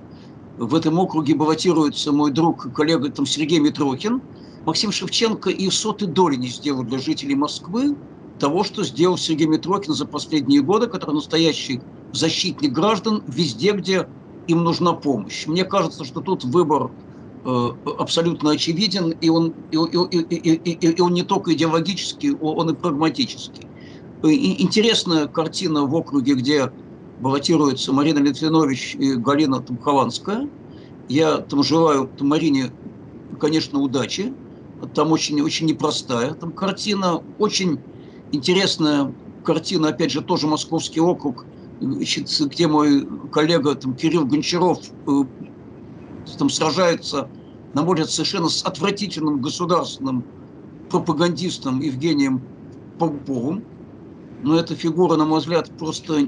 в 0.58 0.76
этом 0.76 1.00
округе 1.00 1.34
баллотируется 1.34 2.12
мой 2.12 2.32
друг, 2.32 2.72
коллега 2.74 3.10
там, 3.10 3.26
Сергей 3.26 3.60
Митрохин. 3.60 4.22
Максим 4.66 4.92
Шевченко 4.92 5.50
и 5.50 5.70
соты 5.72 6.06
доли 6.06 6.36
не 6.36 6.50
сделал 6.50 6.84
для 6.84 7.00
жителей 7.00 7.36
Москвы 7.36 7.96
того, 8.38 8.64
что 8.64 8.84
сделал 8.84 9.18
Сергей 9.18 9.48
Митрохин 9.48 9.94
за 9.94 10.06
последние 10.06 10.62
годы, 10.62 10.88
который 10.88 11.16
настоящий 11.16 11.82
защитник 12.12 12.72
граждан 12.72 13.24
везде, 13.28 13.72
где 13.72 14.08
им 14.48 14.64
нужна 14.64 14.94
помощь. 14.94 15.48
Мне 15.48 15.64
кажется, 15.64 16.04
что 16.06 16.22
тут 16.22 16.44
выбор 16.44 16.92
э, 17.44 17.70
абсолютно 17.98 18.52
очевиден, 18.52 19.12
и 19.22 19.30
он, 19.30 19.54
и, 19.72 19.78
и, 19.78 20.18
и, 20.20 20.76
и, 20.76 20.92
и 20.92 21.02
он 21.02 21.14
не 21.14 21.24
только 21.24 21.54
идеологический, 21.54 22.36
он 22.36 22.70
и 22.70 22.76
прагматический. 22.76 23.68
И 24.24 24.62
интересная 24.62 25.26
картина 25.26 25.86
в 25.86 25.96
округе, 25.96 26.36
где 26.36 26.72
баллотируются 27.22 27.94
Марина 27.94 28.20
Литвинович 28.20 28.96
и 28.96 29.14
Галина 29.14 29.62
Тамхованская. 29.62 30.50
Я 31.08 31.38
там 31.38 31.64
желаю 31.64 32.10
Марине, 32.20 32.72
конечно, 33.40 33.80
удачи. 33.80 34.34
Там 34.96 35.12
очень, 35.12 35.40
очень 35.42 35.68
непростая 35.68 36.34
там 36.34 36.52
картина, 36.52 37.22
очень 37.38 37.80
интересная 38.32 39.14
картина, 39.44 39.90
опять 39.90 40.12
же, 40.12 40.22
тоже 40.22 40.48
Московский 40.48 41.00
округ, 41.00 41.46
где 41.80 42.68
мой 42.68 43.08
коллега 43.32 43.76
там, 43.76 43.96
Кирилл 43.96 44.26
Гончаров 44.26 44.80
э, 45.08 45.24
там 46.38 46.50
сражается, 46.50 47.28
на 47.74 47.84
мой 47.84 47.94
взгляд, 47.96 48.10
совершенно 48.10 48.50
с 48.50 48.64
отвратительным 48.64 49.42
государственным 49.42 50.24
пропагандистом 50.90 51.80
Евгением 51.82 52.42
Поповым. 52.98 53.64
Но 54.44 54.60
эта 54.60 54.76
фигура, 54.76 55.16
на 55.16 55.26
мой 55.26 55.40
взгляд, 55.40 55.72
просто 55.78 56.28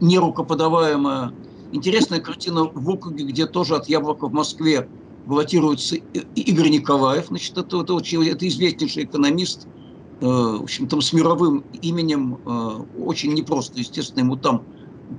нерукоподаваемая. 0.00 1.32
Интересная 1.72 2.20
картина 2.20 2.64
в 2.64 2.90
округе, 2.90 3.24
где 3.24 3.46
тоже 3.46 3.76
от 3.76 3.88
Яблока 3.88 4.28
в 4.28 4.32
Москве 4.32 4.88
баллотируется 5.26 5.96
Игорь 6.34 6.68
Николаев. 6.68 7.26
Значит, 7.28 7.58
это, 7.58 7.80
это, 7.80 7.94
очень, 7.94 8.24
это 8.26 8.46
известнейший 8.46 9.04
экономист, 9.04 9.66
э, 10.20 10.26
в 10.26 10.62
общем, 10.62 10.88
там 10.88 11.00
с 11.00 11.12
мировым 11.12 11.64
именем. 11.82 12.38
Э, 12.46 12.84
очень 13.02 13.34
непросто, 13.34 13.78
естественно, 13.78 14.20
ему 14.20 14.36
там 14.36 14.62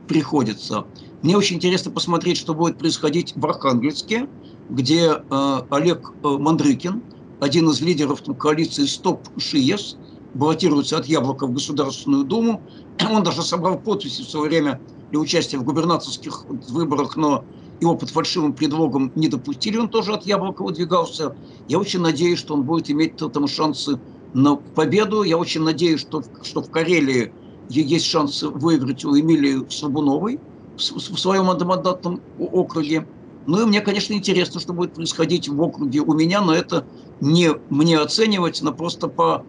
приходится. 0.08 0.86
Мне 1.24 1.36
очень 1.36 1.58
интересно 1.58 1.92
посмотреть, 1.92 2.38
что 2.38 2.54
будет 2.54 2.78
происходить 2.78 3.34
в 3.36 3.46
Архангельске, 3.46 4.30
где 4.70 5.22
э, 5.30 5.62
Олег 5.70 6.12
э, 6.24 6.28
Мандрыкин, 6.28 7.02
один 7.40 7.70
из 7.70 7.82
лидеров 7.82 8.22
там, 8.22 8.36
коалиции 8.36 8.86
«Стоп 8.86 9.28
ШИЕС», 9.38 9.98
баллотируется 10.34 10.98
от 10.98 11.06
Яблока 11.06 11.48
в 11.48 11.54
Государственную 11.54 12.24
Думу. 12.24 12.62
Он 13.12 13.24
даже 13.24 13.44
собрал 13.44 13.80
подписи 13.80 14.22
в 14.22 14.30
свое 14.30 14.50
время 14.50 14.82
для 15.12 15.20
участия 15.20 15.58
в 15.58 15.64
губернаторских 15.64 16.46
выборах, 16.70 17.16
но 17.16 17.44
его 17.80 17.96
под 17.96 18.10
фальшивым 18.10 18.54
предлогом 18.54 19.12
не 19.16 19.28
допустили, 19.28 19.78
он 19.78 19.90
тоже 19.90 20.14
от 20.14 20.26
Яблока 20.26 20.64
выдвигался. 20.64 21.36
Я 21.68 21.80
очень 21.80 22.02
надеюсь, 22.02 22.40
что 22.40 22.56
он 22.56 22.64
будет 22.64 22.90
иметь 22.90 23.18
там 23.18 23.48
шансы 23.48 24.00
на 24.34 24.56
победу. 24.56 25.24
Я 25.24 25.38
очень 25.38 25.62
надеюсь, 25.62 26.02
что, 26.02 26.24
что 26.44 26.62
в 26.62 26.72
Карелии 26.72 27.32
есть 27.70 28.06
шансы 28.06 28.48
выиграть 28.48 29.06
у 29.06 29.18
Эмилии 29.18 29.70
Слабуновой 29.70 30.40
в, 30.76 30.80
своем 30.80 31.46
мандатном 31.46 32.22
округе. 32.40 33.08
Ну 33.46 33.62
и 33.62 33.66
мне, 33.66 33.82
конечно, 33.82 34.14
интересно, 34.14 34.60
что 34.60 34.74
будет 34.74 34.94
происходить 34.94 35.48
в 35.48 35.62
округе 35.62 36.02
у 36.02 36.14
меня, 36.14 36.42
но 36.42 36.54
это 36.54 36.86
не 37.22 37.52
мне 37.70 37.98
оценивать, 37.98 38.62
но 38.62 38.74
просто 38.74 39.08
по 39.08 39.46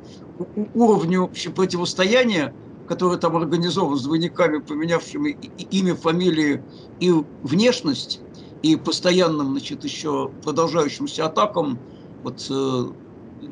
уровню 0.75 1.23
вообще 1.23 1.51
противостояния, 1.51 2.55
которое 2.87 3.19
там 3.19 3.37
организовано 3.37 3.97
с 3.97 4.03
двойниками, 4.03 4.59
поменявшими 4.59 5.39
имя, 5.71 5.95
фамилии 5.95 6.63
и 7.01 7.13
внешность, 7.43 8.21
и 8.63 8.77
постоянным, 8.77 9.53
значит, 9.53 9.85
еще 9.85 10.31
продолжающимся 10.43 11.27
атакам, 11.27 11.79
вот 12.23 12.47
э, 12.51 12.87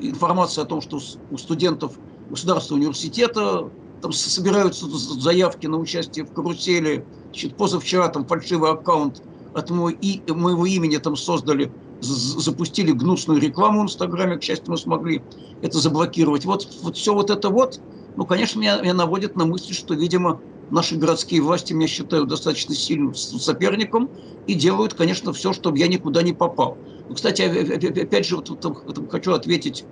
информация 0.00 0.64
о 0.64 0.66
том, 0.66 0.80
что 0.80 0.98
у 1.30 1.38
студентов 1.38 1.98
государственного 2.30 2.80
университета 2.80 3.70
там 4.02 4.12
собираются 4.12 4.86
заявки 4.88 5.66
на 5.66 5.78
участие 5.78 6.24
в 6.24 6.32
карусели, 6.32 7.04
значит, 7.26 7.56
позавчера 7.56 8.08
там 8.08 8.26
фальшивый 8.26 8.70
аккаунт 8.70 9.22
от 9.54 9.70
моего, 9.70 9.90
и, 9.90 10.20
моего 10.32 10.66
имени 10.66 10.96
там 10.96 11.16
создали, 11.16 11.72
запустили 12.00 12.92
гнусную 12.92 13.40
рекламу 13.40 13.80
в 13.80 13.84
Инстаграме, 13.84 14.36
к 14.36 14.42
счастью, 14.42 14.70
мы 14.70 14.76
смогли 14.76 15.22
это 15.62 15.78
заблокировать. 15.78 16.44
Вот, 16.44 16.68
вот 16.82 16.96
все 16.96 17.14
вот 17.14 17.30
это 17.30 17.48
вот, 17.48 17.80
ну, 18.16 18.26
конечно, 18.26 18.58
меня, 18.58 18.80
меня 18.80 18.94
наводит 18.94 19.36
на 19.36 19.46
мысль, 19.46 19.74
что, 19.74 19.94
видимо, 19.94 20.40
наши 20.70 20.96
городские 20.96 21.42
власти 21.42 21.72
меня 21.72 21.88
считают 21.88 22.28
достаточно 22.28 22.74
сильным 22.74 23.14
соперником 23.14 24.10
и 24.46 24.54
делают, 24.54 24.94
конечно, 24.94 25.32
все, 25.32 25.52
чтобы 25.52 25.78
я 25.78 25.88
никуда 25.88 26.22
не 26.22 26.32
попал. 26.32 26.78
Ну, 27.08 27.14
кстати, 27.14 27.42
опять 27.42 28.26
же, 28.26 28.36
вот, 28.36 28.48
вот, 28.50 29.10
хочу 29.10 29.32
ответить 29.32 29.84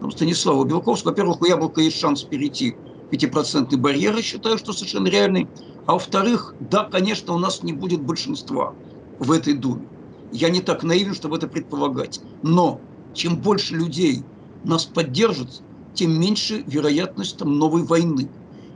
там, 0.00 0.10
Станиславу 0.10 0.64
Белковскому. 0.64 1.12
Во-первых, 1.12 1.42
у 1.42 1.46
Яблока 1.46 1.80
есть 1.80 1.98
шанс 1.98 2.24
перейти 2.24 2.76
5% 3.10 3.76
барьера, 3.76 4.22
считаю, 4.22 4.58
что 4.58 4.72
совершенно 4.72 5.08
реальный. 5.08 5.48
А 5.86 5.94
во-вторых, 5.94 6.54
да, 6.60 6.84
конечно, 6.84 7.34
у 7.34 7.38
нас 7.38 7.62
не 7.62 7.72
будет 7.72 8.02
большинства 8.02 8.74
в 9.18 9.30
этой 9.32 9.54
Думе. 9.54 9.88
Я 10.32 10.50
не 10.50 10.60
так 10.60 10.82
наивен, 10.82 11.14
чтобы 11.14 11.36
это 11.36 11.46
предполагать. 11.46 12.20
Но 12.42 12.80
чем 13.14 13.36
больше 13.36 13.76
людей 13.76 14.24
нас 14.64 14.84
поддержат, 14.84 15.62
тем 15.94 16.18
меньше 16.18 16.64
вероятность 16.66 17.36
там, 17.36 17.58
новой 17.58 17.82
войны. 17.82 18.28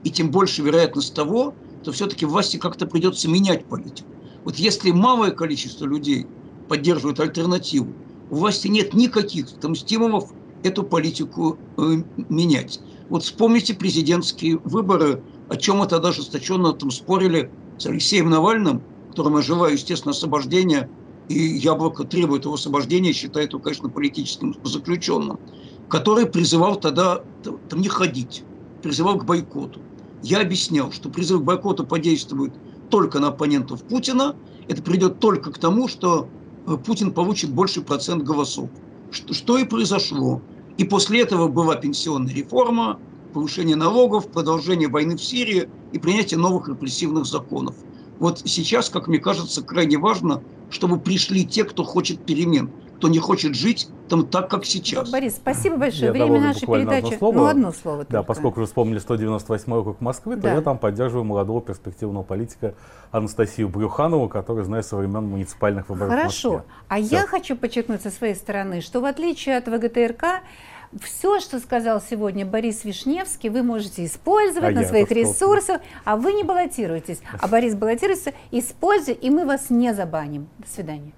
И 0.04 0.11
тем 0.11 0.30
больше 0.30 0.62
вероятность 0.62 1.14
того, 1.14 1.54
что 1.82 1.92
все-таки 1.92 2.26
власти 2.26 2.57
как-то 2.57 2.86
придется 2.86 3.28
менять 3.28 3.64
политику. 3.66 4.09
Вот 4.44 4.57
если 4.57 4.90
малое 4.90 5.30
количество 5.30 5.86
людей 5.86 6.26
поддерживает 6.68 7.20
альтернативу, 7.20 7.92
у 8.30 8.36
власти 8.36 8.68
нет 8.68 8.92
никаких 8.92 9.48
там, 9.61 9.74
стимулов 9.74 10.32
эту 10.62 10.82
политику 10.82 11.59
э, 11.76 12.02
менять. 12.28 12.80
Вот 13.09 13.22
вспомните 13.22 13.74
президентские 13.74 14.59
выборы, 14.59 15.22
о 15.48 15.57
чем 15.57 15.78
мы 15.78 15.86
тогда 15.86 16.09
ожесточенно 16.09 16.72
там 16.72 16.90
спорили 16.90 17.50
с 17.78 17.86
Алексеем 17.86 18.30
Навальным, 18.30 18.82
которому 19.11 19.38
я 19.38 19.42
желаю, 19.42 19.74
естественно, 19.74 20.11
освобождения, 20.11 20.90
и 21.29 21.39
Яблоко 21.39 22.05
требует 22.05 22.45
его 22.45 22.55
освобождения, 22.55 23.12
считает 23.12 23.53
его, 23.53 23.61
конечно, 23.61 23.89
политическим 23.89 24.55
заключенным, 24.62 25.39
который 25.89 26.27
призывал 26.27 26.77
тогда 26.77 27.22
там, 27.43 27.81
не 27.81 27.89
ходить, 27.89 28.45
призывал 28.83 29.18
к 29.18 29.24
бойкоту. 29.24 29.81
Я 30.22 30.41
объяснял, 30.41 30.93
что 30.93 31.09
призыв 31.09 31.41
к 31.41 31.45
бойкоту 31.45 31.87
подействует 31.87 32.55
только 32.91 33.18
на 33.18 33.29
оппонентов 33.29 33.83
Путина, 33.85 34.37
это 34.68 34.83
придет 34.83 35.18
только 35.18 35.53
к 35.53 35.59
тому, 35.59 35.89
что 35.89 36.29
э, 36.66 36.77
Путин 36.77 37.12
получит 37.12 37.51
больше 37.51 37.83
процент 37.83 38.22
голосов. 38.22 38.70
Что, 39.11 39.35
что 39.35 39.59
и 39.59 39.64
произошло. 39.64 40.43
И 40.77 40.85
после 40.85 41.22
этого 41.22 41.49
была 41.49 41.77
пенсионная 41.77 42.35
реформа, 42.35 43.01
повышение 43.33 43.77
налогов, 43.77 44.31
продолжение 44.31 44.89
войны 44.89 45.16
в 45.16 45.22
Сирии 45.22 45.68
и 45.93 45.99
принятие 45.99 46.39
новых 46.39 46.68
репрессивных 46.68 47.27
законов. 47.27 47.77
Вот 48.19 48.41
сейчас, 48.45 48.89
как 48.89 49.09
мне 49.09 49.19
кажется, 49.19 49.62
крайне 49.62 49.99
важно, 49.99 50.43
чтобы 50.71 50.99
пришли 50.99 51.45
те, 51.45 51.64
кто 51.64 51.85
хочет 51.85 52.25
перемен, 52.25 52.71
кто 52.97 53.09
не 53.09 53.19
хочет 53.19 53.55
жить 53.55 53.89
там 54.09 54.27
так, 54.27 54.49
как 54.49 54.64
сейчас. 54.64 55.11
Борис, 55.11 55.37
спасибо 55.37 55.77
большое. 55.77 56.07
Я 56.07 56.12
Время 56.12 56.41
нашей 56.41 56.67
передачи. 56.67 57.07
Одно 57.07 57.19
слово. 57.19 57.35
Ну, 57.35 57.47
одно 57.47 57.73
слово. 57.73 57.99
Да, 57.99 58.05
только. 58.05 58.23
поскольку 58.23 58.61
вы 58.61 58.67
вспомнили 58.67 58.99
198 58.99 59.73
округ 59.73 60.01
Москвы, 60.01 60.37
да. 60.37 60.43
то 60.43 60.49
я 60.55 60.61
там 60.62 60.79
поддерживаю 60.79 61.25
молодого 61.25 61.61
перспективного 61.61 62.23
политика 62.23 62.75
Анастасию 63.11 63.69
Брюханову, 63.69 64.29
которая 64.29 64.64
знает 64.64 64.87
со 64.87 64.97
времен 64.97 65.25
муниципальных 65.25 65.89
выборов. 65.89 66.11
Хорошо. 66.11 66.64
А 66.89 66.97
Все. 66.97 67.17
я 67.17 67.27
хочу 67.27 67.57
подчеркнуть 67.57 68.03
со 68.03 68.11
своей 68.11 68.35
стороны, 68.35 68.81
что 68.81 69.01
в 69.01 69.05
отличие 69.05 69.57
от 69.59 69.67
ВГТРК, 69.69 70.43
все, 71.03 71.41
что 71.41 71.59
сказал 71.59 72.01
сегодня 72.01 72.47
Борис 72.47 72.84
Вишневский, 72.84 73.49
вы 73.49 73.62
можете 73.62 74.05
использовать 74.05 74.76
а 74.76 74.80
на 74.80 74.84
своих 74.87 75.11
ресурсах, 75.11 75.80
а 76.05 76.16
вы 76.16 76.32
не 76.32 76.43
баллотируетесь. 76.43 77.20
А 77.39 77.49
Борис 77.49 77.74
баллотируется, 77.74 78.32
используйте, 78.51 79.20
и 79.20 79.30
мы 79.30 79.45
вас 79.45 79.70
не 79.70 79.93
забаним. 79.95 80.49
До 80.59 80.68
свидания. 80.68 81.12